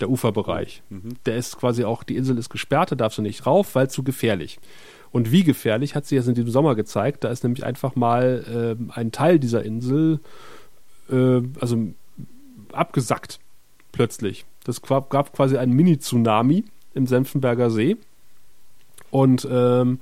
[0.00, 0.82] der Uferbereich.
[1.26, 4.02] Der ist quasi auch, die Insel ist gesperrt, da darfst du nicht rauf, weil zu
[4.02, 4.58] gefährlich.
[5.12, 7.22] Und wie gefährlich hat sie jetzt in diesem Sommer gezeigt.
[7.22, 10.18] Da ist nämlich einfach mal äh, ein Teil dieser Insel,
[11.08, 11.78] äh, also
[12.72, 13.38] abgesackt
[13.92, 14.44] plötzlich.
[14.64, 16.64] Das gab, quasi einen Mini-Tsunami
[16.94, 17.96] im Senftenberger See.
[19.10, 20.00] Und ähm,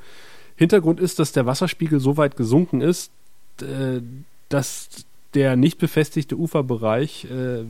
[0.56, 3.12] Hintergrund ist, dass der Wasserspiegel so weit gesunken ist,
[3.60, 4.00] äh,
[4.48, 4.88] dass
[5.34, 7.64] der nicht befestigte Uferbereich äh,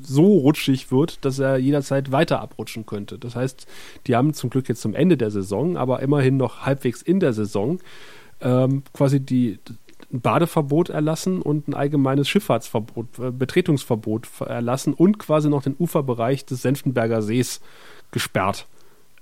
[0.00, 3.18] so rutschig wird, dass er jederzeit weiter abrutschen könnte.
[3.18, 3.66] Das heißt,
[4.06, 7.32] die haben zum Glück jetzt zum Ende der Saison, aber immerhin noch halbwegs in der
[7.32, 7.78] Saison
[8.40, 9.58] ähm, quasi die
[10.10, 16.46] ein Badeverbot erlassen und ein allgemeines Schifffahrtsverbot, äh, Betretungsverbot erlassen und quasi noch den Uferbereich
[16.46, 17.60] des Senftenberger Sees
[18.10, 18.66] gesperrt.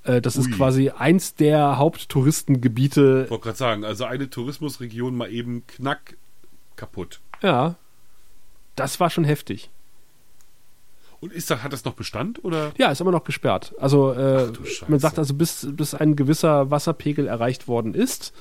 [0.05, 0.53] Äh, das ist Ui.
[0.53, 3.23] quasi eins der Haupttouristengebiete.
[3.24, 6.16] Ich wollte gerade sagen, also eine Tourismusregion mal eben knack
[6.77, 7.20] kaputt.
[7.43, 7.75] Ja,
[8.77, 9.71] das war schon heftig.
[11.21, 12.73] Und ist da, hat das noch Bestand oder?
[12.77, 13.75] Ja, ist immer noch gesperrt.
[13.81, 14.53] Also äh,
[14.87, 18.35] man sagt also, bis, bis ein gewisser Wasserpegel erreicht worden ist,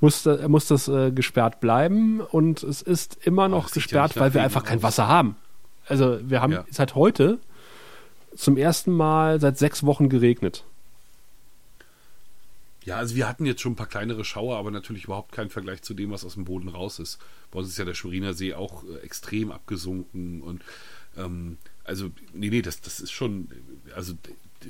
[0.00, 4.22] muss, muss das äh, gesperrt bleiben und es ist immer noch das ja gesperrt, nach
[4.22, 4.82] weil wir einfach kein aus.
[4.84, 5.36] Wasser haben.
[5.86, 6.64] Also wir haben Ja.
[6.70, 7.38] seit heute
[8.34, 10.64] zum ersten Mal seit sechs Wochen geregnet.
[12.84, 15.82] Ja, also wir hatten jetzt schon ein paar kleinere Schauer, aber natürlich überhaupt keinen Vergleich
[15.82, 17.18] zu dem, was aus dem Boden raus ist.
[17.50, 20.62] Bei uns ist ja der Schweriner See auch äh, extrem abgesunken und
[21.16, 23.48] ähm, also, nee, nee, das, das ist schon,
[23.94, 24.14] also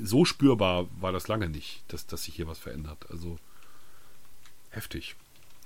[0.01, 3.05] so spürbar war das lange nicht, dass, dass sich hier was verändert.
[3.09, 3.37] Also
[4.69, 5.15] heftig.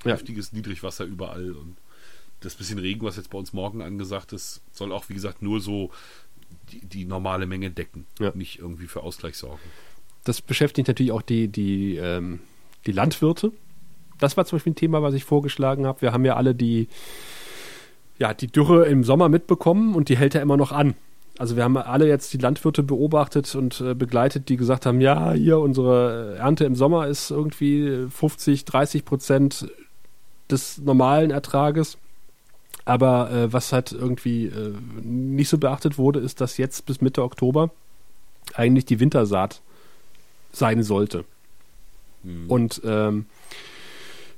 [0.03, 0.13] Ja.
[0.13, 1.77] Heftiges Niedrigwasser überall und
[2.39, 5.59] das bisschen Regen, was jetzt bei uns morgen angesagt ist, soll auch, wie gesagt, nur
[5.59, 5.91] so
[6.71, 8.31] die, die normale Menge decken, Ja.
[8.33, 9.61] nicht irgendwie für Ausgleich sorgen.
[10.29, 12.41] Das beschäftigt natürlich auch die, die, ähm,
[12.85, 13.51] die Landwirte.
[14.19, 16.03] Das war zum Beispiel ein Thema, was ich vorgeschlagen habe.
[16.03, 16.87] Wir haben ja alle die,
[18.19, 20.93] ja, die Dürre im Sommer mitbekommen und die hält ja immer noch an.
[21.39, 25.31] Also wir haben alle jetzt die Landwirte beobachtet und äh, begleitet, die gesagt haben, ja,
[25.31, 29.67] hier unsere Ernte im Sommer ist irgendwie 50, 30 Prozent
[30.51, 31.97] des normalen Ertrages.
[32.85, 37.23] Aber äh, was halt irgendwie äh, nicht so beachtet wurde, ist, dass jetzt bis Mitte
[37.23, 37.71] Oktober
[38.53, 39.63] eigentlich die Wintersaat
[40.51, 41.25] sein sollte.
[42.47, 43.25] Und ähm,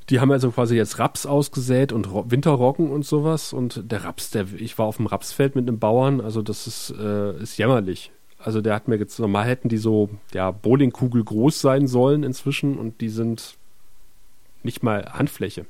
[0.09, 3.53] die haben also quasi jetzt Raps ausgesät und Ro Winterroggen und sowas.
[3.53, 6.93] Und der Raps, der, ich war auf dem Rapsfeld mit einem Bauern, also das ist,
[6.99, 8.11] äh, ist jämmerlich.
[8.37, 12.77] Also der hat mir jetzt, normal hätten die so, ja, Bowlingkugel groß sein sollen inzwischen
[12.77, 13.55] und die sind
[14.63, 15.65] nicht mal Handfläche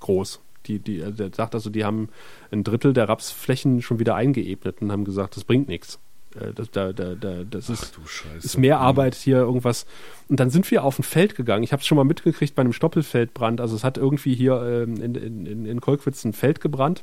[0.00, 0.40] groß.
[0.66, 2.08] Die, die, äh, der sagt also, die haben
[2.50, 5.98] ein Drittel der Rapsflächen schon wieder eingeebnet und haben gesagt, das bringt nichts.
[6.40, 7.98] Äh, Das, da, da, da, das ist,
[8.42, 9.86] ist mehr Arbeit hier irgendwas.
[10.28, 11.64] Und dann sind wir auf ein Feld gegangen.
[11.64, 13.60] Ich habe es schon mal mitgekriegt bei einem Stoppelfeldbrand.
[13.60, 17.02] Also es hat irgendwie hier ähm, in, in, in, Kolkwitz ein Feld gebrannt.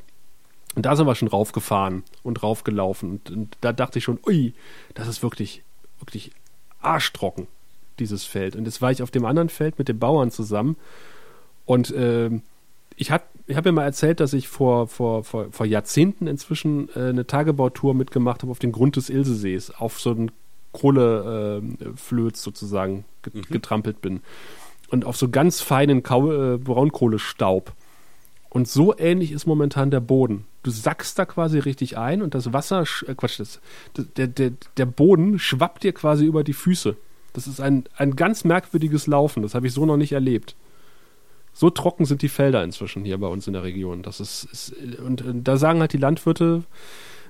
[0.76, 3.12] Und da sind wir schon raufgefahren und raufgelaufen.
[3.12, 4.54] Und, und da dachte ich schon, ui,
[4.94, 5.64] das ist wirklich,
[6.00, 6.32] wirklich
[6.80, 7.48] arschtrocken,
[8.00, 8.56] dieses Feld.
[8.56, 10.78] Und jetzt war ich auf dem anderen Feld mit den Bauern zusammen.
[11.66, 12.42] Und ähm,
[12.96, 16.90] ich habe ich hab ja mal erzählt, dass ich vor, vor, vor, vor Jahrzehnten inzwischen
[16.96, 20.32] äh, eine Tagebautour mitgemacht habe auf den Grund des Ilsesees, auf so einen
[20.72, 24.22] Kohleflöz sozusagen get getrampelt bin.
[24.90, 27.74] Und auf so ganz feinen Kau äh, Braunkohlestaub.
[28.50, 30.46] Und so ähnlich ist momentan der Boden.
[30.64, 33.60] Du sackst da quasi richtig ein und das Wasser, äh, Quatsch, das,
[34.18, 36.98] der, der, der Boden schwappt dir quasi über die Füße.
[37.34, 39.42] Das ist ein, ein ganz merkwürdiges Laufen.
[39.42, 40.56] Das habe ich so noch nicht erlebt.
[41.54, 44.04] So trocken sind die Felder inzwischen hier bei uns in der Region.
[44.04, 46.64] Das ist, ist und, und da sagen halt die Landwirte,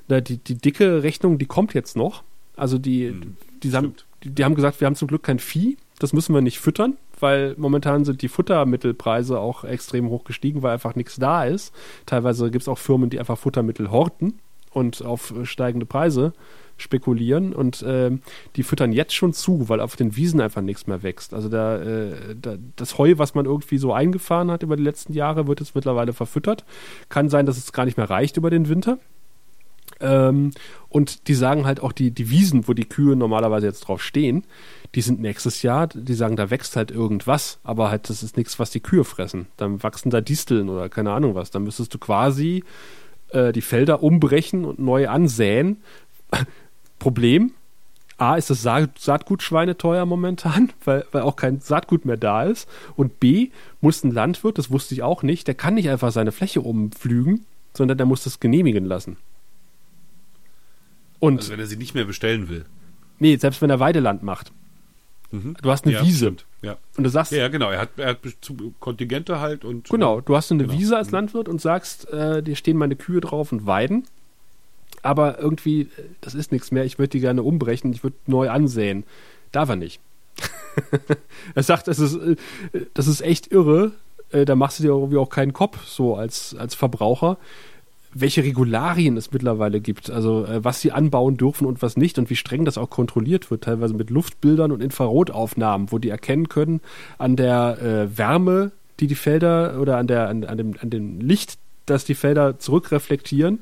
[0.10, 2.24] die, die dicke Rechnung, die kommt jetzt noch.
[2.56, 3.16] Also die,
[3.64, 6.42] die, haben, die, die haben gesagt, wir haben zum Glück kein Vieh, das müssen wir
[6.42, 11.46] nicht füttern, weil momentan sind die Futtermittelpreise auch extrem hoch gestiegen, weil einfach nichts da
[11.46, 11.74] ist.
[12.06, 14.40] Teilweise gibt es auch Firmen, die einfach Futtermittel horten
[14.72, 16.34] und auf steigende Preise
[16.82, 18.22] spekulieren und ähm,
[18.56, 21.34] die füttern jetzt schon zu, weil auf den Wiesen einfach nichts mehr wächst.
[21.34, 25.14] Also da, äh, da, das Heu, was man irgendwie so eingefahren hat über die letzten
[25.14, 26.66] Jahre, wird jetzt mittlerweile verfüttert.
[27.10, 28.98] Kann sein, dass es gar nicht mehr reicht über den Winter.
[30.00, 30.52] Ähm,
[30.90, 34.44] und die sagen halt auch, die, die Wiesen, wo die Kühe normalerweise jetzt drauf stehen,
[34.96, 38.60] die sind nächstes Jahr, die sagen, da wächst halt irgendwas, aber halt das ist nichts,
[38.60, 39.48] was die Kühe fressen.
[39.58, 41.52] Dann wachsen da Disteln oder keine Ahnung was.
[41.52, 42.64] Dann müsstest du quasi
[43.30, 45.78] äh, die Felder umbrechen und neu ansäen.
[47.02, 47.52] Problem,
[48.18, 52.70] A, ist das Sa Saatgut schweineteuer momentan, weil, weil auch kein Saatgut mehr da ist.
[52.96, 53.50] Und B,
[53.82, 57.46] muss ein Landwirt, das wusste ich auch nicht, der kann nicht einfach seine Fläche umflügen,
[57.74, 59.18] sondern der muss das genehmigen lassen.
[61.20, 62.66] Und Also wenn er sie nicht mehr bestellen will.
[63.20, 64.52] nee, selbst wenn er Weideland macht.
[65.32, 66.26] Du hast eine ja, Wiese.
[66.26, 66.46] Stimmt.
[66.62, 66.76] Ja.
[66.98, 67.72] Und du sagst, ja, genau.
[67.72, 68.20] Er hat, er hat
[68.82, 69.88] Kontingente halt und.
[69.90, 70.78] Genau, du hast eine Genau.
[70.78, 74.04] Wiese als Landwirt und sagst, äh, dir stehen meine Kühe drauf und weiden.
[75.02, 75.88] Aber irgendwie, äh,
[76.22, 79.04] das ist nichts mehr, ich würde die gerne umbrechen, ich würde neu ansäen.
[79.52, 80.00] Darf er nicht.
[81.56, 82.36] er sagt, das ist, äh,
[82.94, 83.92] das ist echt irre.
[84.32, 87.38] Äh, da machst du dir irgendwie auch keinen Kopf, so als, als Verbraucher,
[88.14, 90.10] welche Regularien es mittlerweile gibt.
[90.10, 93.64] Also, was sie anbauen dürfen und was nicht und wie streng das auch kontrolliert wird,
[93.64, 96.82] teilweise mit Luftbildern und Infrarotaufnahmen, wo die erkennen können
[97.18, 101.22] an der äh, Wärme, die die Felder oder an, der, an, an, dem, an dem
[101.22, 103.60] Licht, das die Felder zurückreflektieren.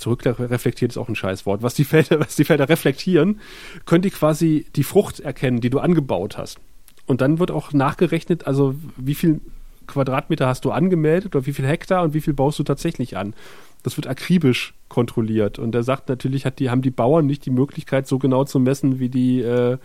[0.00, 1.62] Zurückreflektiert ist auch ein Scheißwort.
[1.62, 3.40] Was die Felder, was die Felder reflektieren,
[3.86, 6.58] können die quasi die Frucht erkennen, die du angebaut hast.
[7.06, 9.40] Und dann wird auch nachgerechnet, also wie viel
[9.86, 13.34] Quadratmeter hast du angemeldet oder wie viel Hektar und wie viel baust du tatsächlich an.
[13.82, 15.58] Das wird akribisch kontrolliert.
[15.58, 18.58] Und er sagt natürlich, hat die, haben die Bauern nicht die Möglichkeit, so genau zu
[18.60, 19.78] messen wie die äh,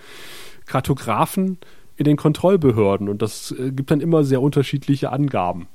[0.66, 1.58] Kartografen
[1.98, 3.10] in den Kontrollbehörden.
[3.10, 5.68] Und das äh, gibt dann immer sehr unterschiedliche Angaben.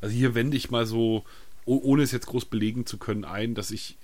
[0.00, 1.24] Also hier wende ich mal so,
[1.76, 3.96] ohne es jetzt groß belegen zu können, ein, dass ich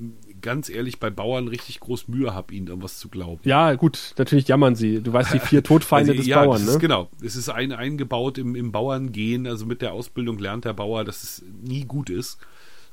[0.00, 3.40] ähm, ganz ehrlich bei Bauern richtig groß Mühe habe, ihnen irgendwas zu glauben.
[3.44, 5.02] Ja, gut, natürlich jammern sie.
[5.02, 6.70] Du weißt, die vier Todfeinde Also, des ja, Bauern, ne?
[6.72, 7.08] ist, genau.
[7.22, 11.22] Es ist ein, eingebaut im, im Bauerngehen, also mit der Ausbildung lernt der Bauer, dass
[11.22, 12.38] es nie gut ist.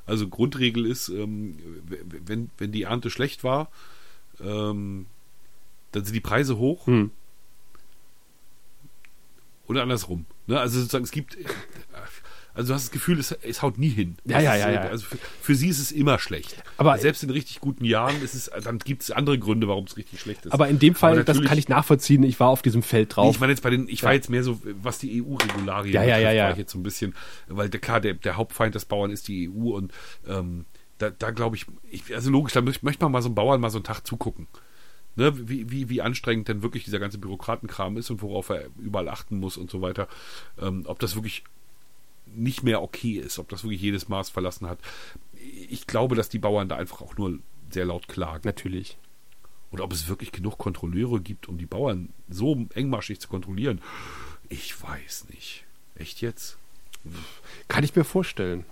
[0.04, 1.58] Also Grundregel ist, ähm,
[2.24, 3.70] wenn, wenn die Ernte schlecht war,
[4.40, 5.06] ähm,
[5.92, 7.10] dann sind die Preise hoch Hm.
[9.66, 10.24] oder andersrum.
[10.46, 10.58] Ne?
[10.58, 11.44] Also sozusagen, es gibt, äh,
[12.58, 14.16] also du hast das Gefühl, es, es haut nie hin.
[14.24, 14.80] Ja, ja, ja, ja.
[14.82, 16.60] Also für, für sie ist es immer schlecht.
[16.76, 19.96] Aber- selbst in richtig guten Jahren ist es, dann gibt es andere Gründe, warum es
[19.96, 20.52] richtig schlecht ist.
[20.52, 22.24] Aber in dem Fall, das kann ich nachvollziehen.
[22.24, 23.34] Ich war auf diesem Feld Nee, drauf.
[23.34, 26.18] ich meine jetzt bei den, ich war jetzt mehr so, was die EU-Regularien Ja, ja,
[26.18, 26.44] ja, ja.
[26.46, 27.14] war ich jetzt so ein bisschen,
[27.46, 29.92] weil klar, der, der Hauptfeind des Bauern ist die EU und
[30.26, 30.64] ähm,
[30.98, 33.60] da, da glaube ich, ich, also logisch, da möchte möchte man mal so einem Bauern
[33.60, 34.48] mal so einen Tag zugucken.
[35.14, 39.08] Ne, wie, wie, wie anstrengend denn wirklich dieser ganze Bürokratenkram ist und worauf er überall
[39.08, 40.06] achten muss und so weiter.
[40.60, 41.42] Ähm, ob das wirklich
[42.34, 44.78] nicht mehr okay ist, ob das wirklich jedes Maß verlassen hat.
[45.68, 47.38] Ich glaube, dass die Bauern da einfach auch nur
[47.70, 48.42] sehr laut klagen.
[48.44, 48.96] Natürlich.
[49.70, 53.80] Oder ob es wirklich genug Kontrolleure gibt, um die Bauern so engmaschig zu kontrollieren.
[54.48, 55.64] Ich weiß nicht.
[55.94, 56.56] Echt jetzt?
[57.68, 58.64] Kann ich mir vorstellen.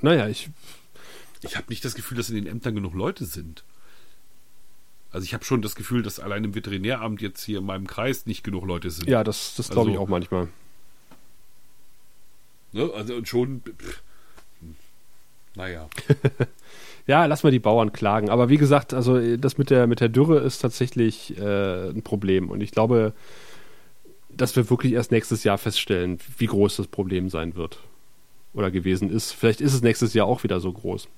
[0.00, 0.50] Naja, ich.
[1.42, 3.64] Ich habe nicht das Gefühl, dass in den Ämtern genug Leute sind.
[5.10, 8.26] Also ich habe schon das Gefühl, dass allein im Veterinäramt jetzt hier in meinem Kreis
[8.26, 9.08] nicht genug Leute sind.
[9.08, 10.48] Ja, das, das glaube ich Also- auch manchmal.
[12.74, 12.90] Ne?
[12.94, 13.62] Also und schon.
[13.62, 14.02] Pff,
[15.54, 15.88] naja.
[17.06, 18.30] Ja, lass mal die Bauern klagen.
[18.30, 22.48] Aber wie gesagt, also das mit der, mit der Dürre ist tatsächlich äh, ein Problem.
[22.48, 23.12] Und ich glaube,
[24.30, 27.78] dass wir wirklich erst nächstes Jahr feststellen, wie groß das Problem sein wird.
[28.54, 29.32] Oder gewesen ist.
[29.32, 31.08] Vielleicht ist es nächstes Jahr auch wieder so groß.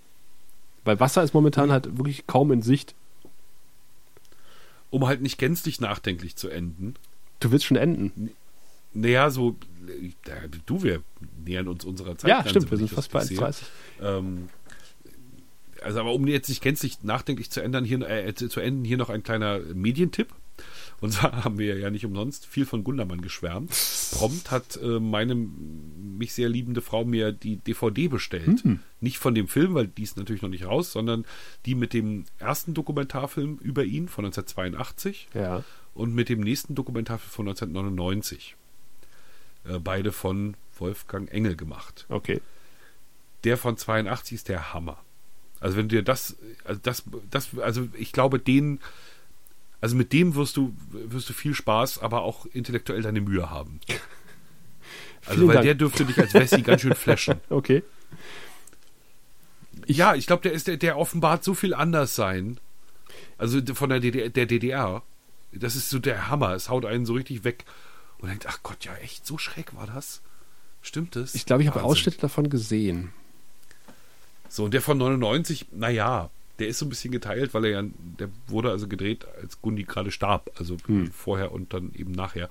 [0.85, 2.95] Weil Wasser ist momentan halt wirklich kaum in Sicht.
[4.91, 6.97] Um halt nicht gänzlich nachdenklich zu enden.
[7.39, 8.31] Du willst schon enden.
[8.97, 9.57] Naja, so.
[10.67, 11.03] Du, wir
[11.45, 12.29] nähern uns unserer Zeit.
[12.29, 13.63] Ja, stimmt, wir sind fast bei 1,30.
[14.03, 14.49] Ähm,
[15.83, 19.11] also, aber um jetzt nicht gänzlich nachdenklich zu ändern, hier, äh, zu enden, hier noch
[19.11, 20.35] ein kleiner Medientipp.
[21.01, 23.71] Und zwar haben wir ja nicht umsonst viel von Gundermann geschwärmt.
[24.13, 28.65] Prompt hat äh, meine mich sehr liebende Frau mir die DVD bestellt.
[29.01, 31.27] Nicht von dem Film, weil die ist natürlich noch nicht raus, sondern
[31.67, 35.63] die mit dem ersten Dokumentarfilm über ihn von 1982 Ja.
[35.95, 38.57] und mit dem nächsten Dokumentarfilm von 1999.
[39.69, 42.07] Äh, beide von Wolfgang Engel gemacht.
[42.09, 42.41] Okay.
[43.45, 44.99] Der von 82 ist der Hammer.
[45.61, 48.81] Also wenn du dir das, also das, das, also ich glaube, den,
[49.81, 53.81] also mit dem wirst du, wirst du viel Spaß, aber auch intellektuell deine Mühe haben.
[55.29, 55.65] Also Vielen weil Dank.
[55.65, 57.41] der dürfte dich als Wessi ganz schön flashen.
[57.49, 57.83] Okay.
[59.89, 62.61] ja, ich glaube, der ist, der, der offenbart so viel anders sein.
[63.37, 65.03] Also von der DDR, der DDR.
[65.51, 66.53] Das ist so der Hammer.
[66.53, 67.65] Es haut einen so richtig weg
[68.27, 70.21] und denkt, ach Gott, ja echt, so schräg war das.
[70.83, 71.35] Stimmt das?
[71.35, 71.83] Ich glaube, ich habe.
[71.83, 73.13] Ausschnitte davon gesehen.
[74.49, 77.89] So, und der von 99, naja, der ist so ein bisschen geteilt, weil er ja,
[78.19, 80.77] der wurde also gedreht, als Gundi gerade starb, also
[81.13, 82.49] vorher und dann eben nachher.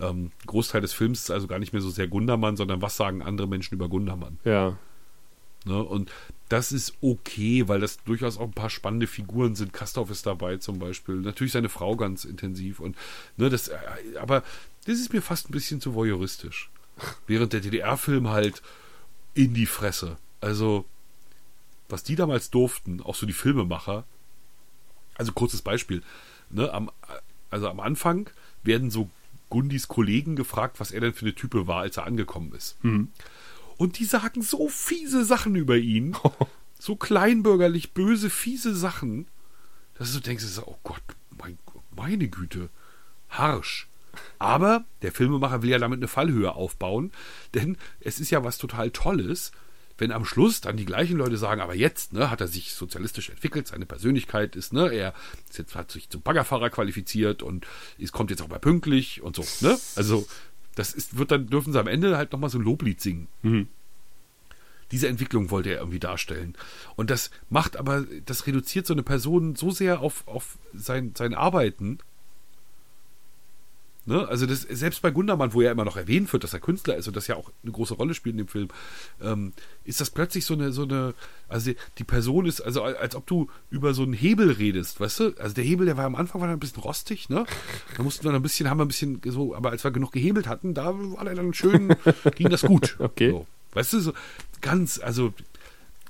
[0.00, 3.22] Ähm, Großteil des Films ist also gar nicht mehr so sehr Gundermann, sondern was sagen
[3.22, 4.38] andere Menschen über Gundermann.
[4.44, 4.76] Ja.
[5.64, 5.82] Ne?
[5.82, 6.10] Und
[6.48, 9.72] das ist okay, weil das durchaus auch ein paar spannende Figuren sind.
[9.72, 11.16] Kastorf ist dabei zum Beispiel.
[11.16, 12.80] Natürlich seine Frau ganz intensiv.
[12.80, 12.96] Und
[13.36, 13.76] ne, das, äh,
[14.18, 14.42] aber
[14.86, 16.70] das ist mir fast ein bisschen zu voyeuristisch.
[17.26, 18.62] Während der DDR-Film halt
[19.34, 20.16] in die Fresse.
[20.40, 20.86] Also,
[21.88, 24.04] was die damals durften, auch so die Filmemacher.
[25.16, 26.02] Also kurzes Beispiel.
[26.50, 26.90] Ne, am,
[27.50, 28.30] also am Anfang
[28.62, 29.10] werden so
[29.50, 32.76] Gundis Kollegen gefragt, was er denn für eine Type war, als er angekommen ist.
[33.78, 36.14] Und die sagen so fiese Sachen über ihn.
[36.78, 39.26] so kleinbürgerlich, böse, fiese Sachen.
[39.94, 41.02] Dass du denkst, oh Gott,
[41.38, 41.58] mein,
[41.96, 42.68] meine Güte.
[43.30, 43.88] Harsch.
[44.38, 47.12] Aber der Filmemacher will ja damit eine Fallhöhe aufbauen.
[47.54, 49.52] Denn es ist ja was total Tolles,
[49.98, 53.30] wenn am Schluss dann die gleichen Leute sagen, aber jetzt ne, hat er sich sozialistisch
[53.30, 55.12] entwickelt, seine Persönlichkeit ist, ne, er
[55.48, 57.66] ist jetzt, hat sich zum Baggerfahrer qualifiziert und
[57.98, 59.44] es kommt jetzt auch mal pünktlich und so.
[59.60, 59.76] Ne?
[59.96, 60.26] Also
[60.78, 63.28] das ist, wird dann dürfen sie am Ende halt nochmal so ein Loblied singen.
[64.90, 66.54] Diese Entwicklung wollte er irgendwie darstellen.
[66.96, 71.34] Und das macht aber, das reduziert so eine Person so sehr auf, auf sein, sein
[71.34, 71.98] Arbeiten.
[74.08, 74.26] Ne?
[74.26, 77.08] Also das, selbst bei Gundermann, wo er immer noch erwähnt wird, dass er Künstler ist
[77.08, 78.68] und das ja auch eine große Rolle spielt in dem Film,
[79.20, 79.52] ähm,
[79.84, 81.12] ist das plötzlich so eine, so eine,
[81.46, 85.34] also die Person ist, also als ob du über so einen Hebel redest, weißt du?
[85.38, 87.44] Also der Hebel, der war am Anfang war ein bisschen rostig, ne?
[87.98, 90.12] Da mussten wir dann ein bisschen, haben wir ein bisschen so, aber als wir genug
[90.12, 91.94] gehebelt hatten, da war er dann schön,
[92.34, 92.96] ging das gut.
[93.08, 93.30] Okay.
[93.30, 93.46] So.
[93.72, 94.12] Weißt du, so,
[94.60, 95.34] ganz, also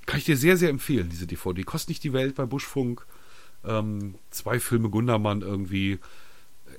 [0.06, 1.64] kann ich dir sehr, sehr empfehlen, diese DVD.
[1.64, 3.04] Kostet nicht die Welt bei Buschfunk.
[3.64, 5.98] Ähm, zwei Filme Gundermann irgendwie.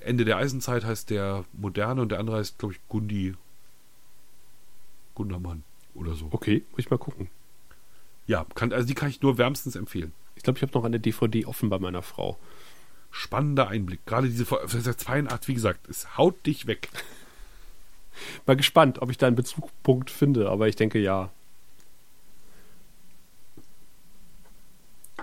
[0.00, 3.34] Ende der Eisenzeit heißt der Moderne und der andere heißt, glaube ich, Gundi
[5.14, 5.64] Gundermann
[5.94, 6.28] oder so.
[6.30, 7.28] Okay, muss ich mal gucken.
[8.26, 10.12] Ja, kann, also die kann ich nur wärmstens empfehlen.
[10.36, 12.38] Ich glaube, ich habe noch eine DVD offen bei meiner Frau.
[13.10, 14.06] Spannender Einblick.
[14.06, 14.46] Gerade diese
[14.96, 16.88] 82, wie gesagt, es haut dich weg.
[18.46, 21.30] Mal gespannt, ob ich da einen Bezugpunkt finde, aber ich denke ja.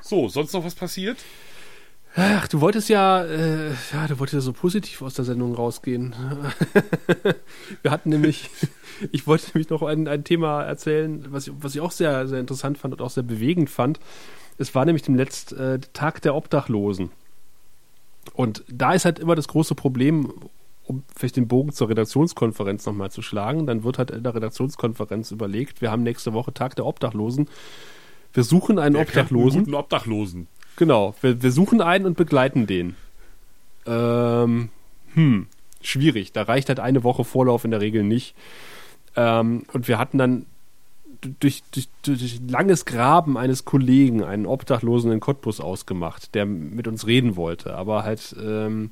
[0.01, 1.17] So, sonst noch was passiert?
[2.19, 6.15] Ach, du wolltest ja, äh, ja, du wolltest ja so positiv aus der Sendung rausgehen.
[7.83, 8.49] Wir hatten nämlich,
[9.11, 12.39] ich wollte nämlich noch ein, ein Thema erzählen, was ich, was ich auch sehr, sehr
[12.39, 13.99] interessant fand und auch sehr bewegend fand.
[14.57, 17.11] Es war nämlich dem letzten äh, Tag der Obdachlosen.
[18.33, 20.33] Und da ist halt immer das große Problem,
[20.85, 25.29] um vielleicht den Bogen zur Redaktionskonferenz nochmal zu schlagen, dann wird halt in der Redaktionskonferenz
[25.29, 27.47] überlegt, wir haben nächste Woche Tag der Obdachlosen.
[28.33, 29.57] Wir suchen einen Obdachlosen.
[29.59, 30.47] Einen guten Obdachlosen.
[30.77, 32.95] Genau, wir, wir suchen einen und begleiten den.
[33.85, 34.69] Ähm,
[35.13, 35.47] hm,
[35.81, 36.31] schwierig.
[36.31, 38.35] Da reicht halt eine Woche Vorlauf in der Regel nicht.
[39.15, 40.45] Ähm, und wir hatten dann
[41.39, 47.07] durch, durch, durch langes Graben eines Kollegen einen Obdachlosen in Cottbus ausgemacht, der mit uns
[47.07, 47.73] reden wollte.
[47.73, 48.91] Aber halt, ähm,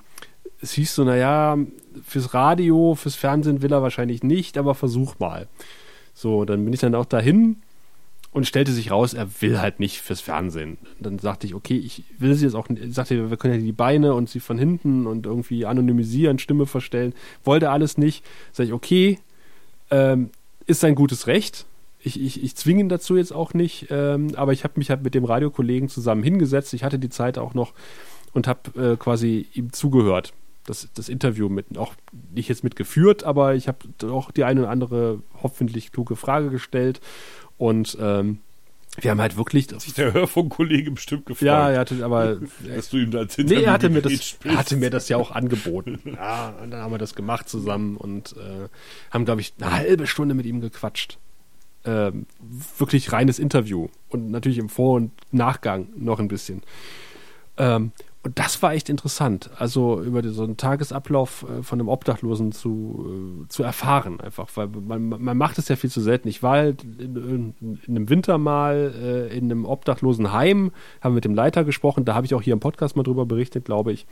[0.61, 1.55] es hieß so, naja,
[2.03, 5.47] fürs Radio, fürs Fernsehen will er wahrscheinlich nicht, aber versuch mal.
[6.15, 7.57] So, dann bin ich dann auch dahin
[8.35, 10.77] und stellte sich raus, er will halt nicht fürs Fernsehen.
[10.99, 13.71] Dann sagte ich, okay, ich will sie jetzt auch nicht, sagte, wir können ja die
[13.71, 17.13] Beine und sie von hinten und irgendwie anonymisieren, Stimme verstellen.
[17.45, 18.25] Wollte alles nicht.
[18.51, 19.19] Sag ich, okay,
[19.89, 20.31] ähm,
[20.65, 21.65] ist sein gutes Recht.
[21.99, 25.01] Ich, ich, ich zwinge ihn dazu jetzt auch nicht, ähm, aber ich habe mich halt
[25.01, 26.73] mit dem Radiokollegen zusammen hingesetzt.
[26.73, 27.71] Ich hatte die Zeit auch noch
[28.33, 30.33] und habe äh, quasi ihm zugehört.
[30.65, 31.93] Das, das Interview mit, auch
[32.33, 33.77] nicht jetzt mitgeführt, aber ich habe
[34.11, 36.99] auch die eine oder andere hoffentlich kluge Frage gestellt
[37.57, 38.39] und ähm,
[39.01, 39.67] wir haben halt wirklich.
[39.77, 41.47] Sich der Hörfunkkollege bestimmt gefreut.
[41.47, 42.37] Ja, er hatte, aber.
[42.75, 45.31] dass du ihm da als Nee, er hatte, mir das, hatte mir das ja auch
[45.31, 45.99] angeboten.
[46.15, 48.69] ja, und dann haben wir das gemacht zusammen und äh,
[49.11, 51.17] haben, glaube ich, eine halbe Stunde mit ihm gequatscht.
[51.83, 52.25] Ähm,
[52.77, 53.89] wirklich reines Interview.
[54.09, 56.63] Und natürlich im Vor- und Nachgang noch ein bisschen.
[57.57, 57.91] Ähm,
[58.25, 63.43] und das war echt interessant, also über so einen Tagesablauf äh, von einem Obdachlosen zu,
[63.45, 66.27] äh, zu erfahren, einfach, weil man, man macht es ja viel zu selten.
[66.27, 70.71] Ich war halt in, in, in einem Winter mal äh, in einem obdachlosen Heim,
[71.01, 73.65] haben mit dem Leiter gesprochen, da habe ich auch hier im Podcast mal drüber berichtet,
[73.65, 74.07] glaube ich.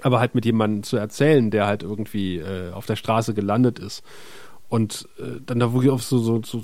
[0.00, 2.42] Aber halt mit jemandem zu erzählen, der halt irgendwie
[2.72, 4.04] auf der Straße gelandet ist.
[4.68, 5.08] Und
[5.44, 6.62] dann da wirklich auf so, so, so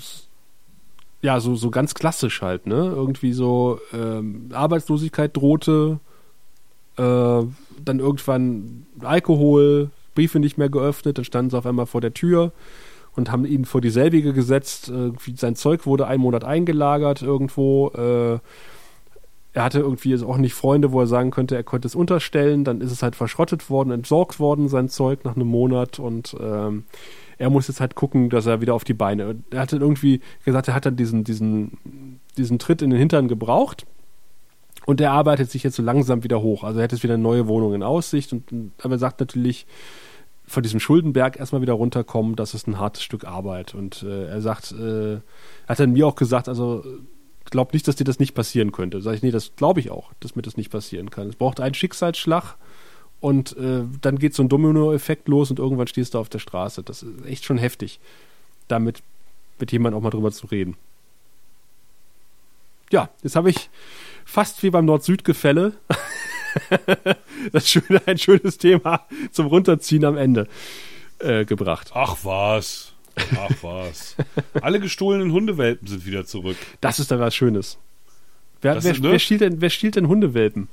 [1.21, 2.93] ja, so, so ganz klassisch halt, ne?
[2.95, 5.99] Irgendwie so ähm, Arbeitslosigkeit drohte,
[6.97, 7.43] äh,
[7.83, 12.53] dann irgendwann Alkohol, Briefe nicht mehr geöffnet, dann standen sie auf einmal vor der Tür
[13.15, 14.89] und haben ihn vor dieselbige gesetzt.
[14.89, 17.89] Äh, sein Zeug wurde einen Monat eingelagert irgendwo.
[17.89, 18.39] Äh,
[19.53, 22.65] er hatte irgendwie jetzt auch nicht Freunde, wo er sagen könnte, er konnte es unterstellen.
[22.65, 26.83] Dann ist es halt verschrottet worden, entsorgt worden, sein Zeug nach einem Monat und ähm,
[27.37, 29.35] er muss jetzt halt gucken, dass er wieder auf die Beine.
[29.51, 33.27] Er hat dann irgendwie gesagt, er hat dann diesen, diesen, diesen Tritt in den Hintern
[33.27, 33.85] gebraucht
[34.85, 36.63] und der arbeitet sich jetzt so langsam wieder hoch.
[36.63, 38.31] Also er hat jetzt wieder eine neue Wohnung in Aussicht.
[38.33, 39.65] Und, aber er sagt natürlich,
[40.47, 43.73] von diesem Schuldenberg erstmal wieder runterkommen, das ist ein hartes Stück Arbeit.
[43.73, 45.17] Und äh, er sagt, äh,
[45.67, 46.83] hat dann mir auch gesagt, also
[47.45, 49.01] glaub nicht, dass dir das nicht passieren könnte.
[49.01, 51.29] Sag ich, nee, das glaube ich auch, dass mir das nicht passieren kann.
[51.29, 52.55] Es braucht einen Schicksalsschlag
[53.21, 56.83] und äh, dann geht so ein Domino-Effekt los und irgendwann stehst du auf der Straße.
[56.83, 57.99] Das ist echt schon heftig,
[58.67, 59.01] damit
[59.57, 60.75] mit jemandem auch mal drüber zu reden.
[62.91, 63.69] Ja, jetzt habe ich
[64.25, 65.73] fast wie beim Nord-Süd-Gefälle.
[67.51, 70.47] das schöne, ein schönes Thema zum Runterziehen am Ende
[71.19, 71.91] äh, gebracht.
[71.93, 72.93] Ach was.
[73.37, 74.15] Ach was.
[74.61, 76.57] Alle gestohlenen Hundewelpen sind wieder zurück.
[76.81, 77.77] Das ist dann was Schönes.
[78.61, 79.11] Wer, wer, ist, ne?
[79.11, 80.67] wer, stiehlt denn, wer stiehlt denn Hundewelpen?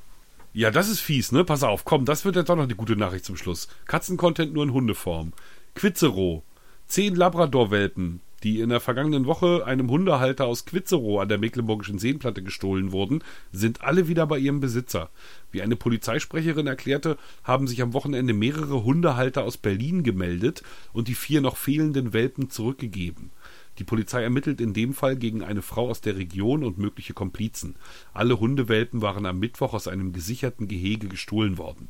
[0.55, 1.45] Ja, das ist fies, ne?
[1.45, 3.69] Pass auf, komm, das wird jetzt doch noch eine gute Nachricht zum Schluss.
[3.87, 5.33] Katzencontent nur in Hundeform.
[5.75, 6.43] Quizzero.
[6.87, 12.43] Zehn Labrador-Welpen die in der vergangenen Woche einem Hundehalter aus Quitzerow an der Mecklenburgischen Seenplatte
[12.43, 15.11] gestohlen wurden, sind alle wieder bei ihrem Besitzer.
[15.51, 20.63] Wie eine Polizeisprecherin erklärte, haben sich am Wochenende mehrere Hundehalter aus Berlin gemeldet
[20.93, 23.31] und die vier noch fehlenden Welpen zurückgegeben.
[23.79, 27.77] Die Polizei ermittelt in dem Fall gegen eine Frau aus der Region und mögliche Komplizen.
[28.13, 31.89] Alle Hundewelpen waren am Mittwoch aus einem gesicherten Gehege gestohlen worden.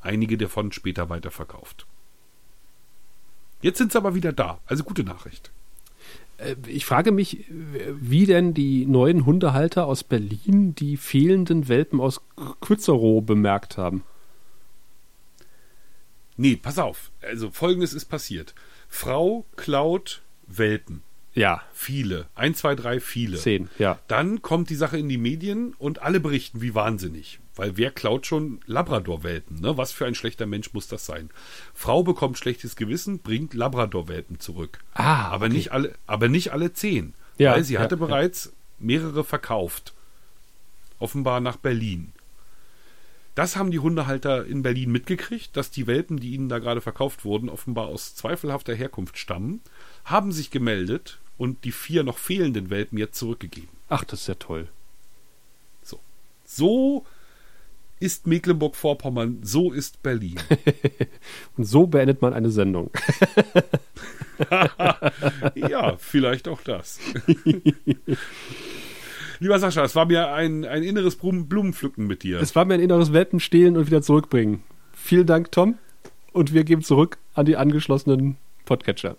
[0.00, 1.86] Einige davon später weiterverkauft.
[3.62, 4.60] Jetzt sind sie aber wieder da.
[4.66, 5.50] Also gute Nachricht.
[6.38, 12.20] Äh, ich frage mich, wie denn die neuen Hundehalter aus Berlin die fehlenden Welpen aus
[12.60, 14.04] Quitzerow bemerkt haben.
[16.36, 17.10] Nee, pass auf.
[17.22, 18.54] Also folgendes ist passiert.
[18.88, 21.02] Frau klaut Welpen
[21.34, 22.26] Ja, Viele.
[22.34, 23.38] Ein, zwei, drei, viele.
[23.38, 23.98] zehn, ja.
[24.06, 27.40] Dann kommt die Sache in die Medien und alle berichten wie wahnsinnig.
[27.56, 29.60] Weil wer klaut schon Labrador-Welpen?
[29.60, 29.78] Ne?
[29.78, 31.30] Was für ein schlechter Mensch muss das sein?
[31.74, 34.78] Frau bekommt schlechtes Gewissen, bringt Labrador-Welpen zurück.
[34.92, 35.54] Ah, aber okay.
[35.54, 37.14] nicht alle, aber nicht alle zehn.
[37.38, 38.04] Ja, weil sie ja, hatte ja.
[38.06, 39.94] bereits mehrere verkauft.
[40.98, 42.12] Offenbar nach Berlin.
[43.34, 47.24] Das haben die Hundehalter in Berlin mitgekriegt, dass die Welpen, die ihnen da gerade verkauft
[47.24, 49.60] wurden, offenbar aus zweifelhafter Herkunft stammen,
[50.04, 53.68] haben sich gemeldet und die vier noch fehlenden Welpen jetzt zurückgegeben.
[53.88, 54.68] Ach, das ist ja toll.
[55.82, 56.00] So.
[56.44, 57.04] So
[57.98, 60.36] ist Mecklenburg-Vorpommern, so ist Berlin.
[61.56, 62.90] Und so beendet man eine Sendung.
[65.54, 66.98] ja, vielleicht auch das.
[69.38, 72.40] Lieber Sascha, es war mir ein, ein inneres Blumen Blumenpflücken mit dir.
[72.40, 74.62] Es war mir ein inneres Welpen stehlen und wieder zurückbringen.
[74.94, 75.76] Vielen Dank, Tom.
[76.32, 79.16] Und wir geben zurück an die angeschlossenen Podcatcher.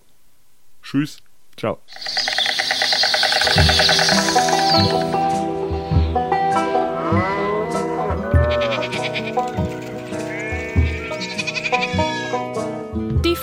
[0.83, 1.19] Tschüss.
[1.55, 1.79] Ciao.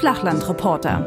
[0.05, 0.99] Flachlandreporter.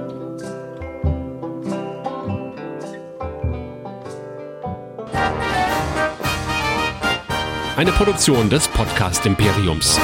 [7.76, 10.00] Eine Produktion des Podcast Imperiums.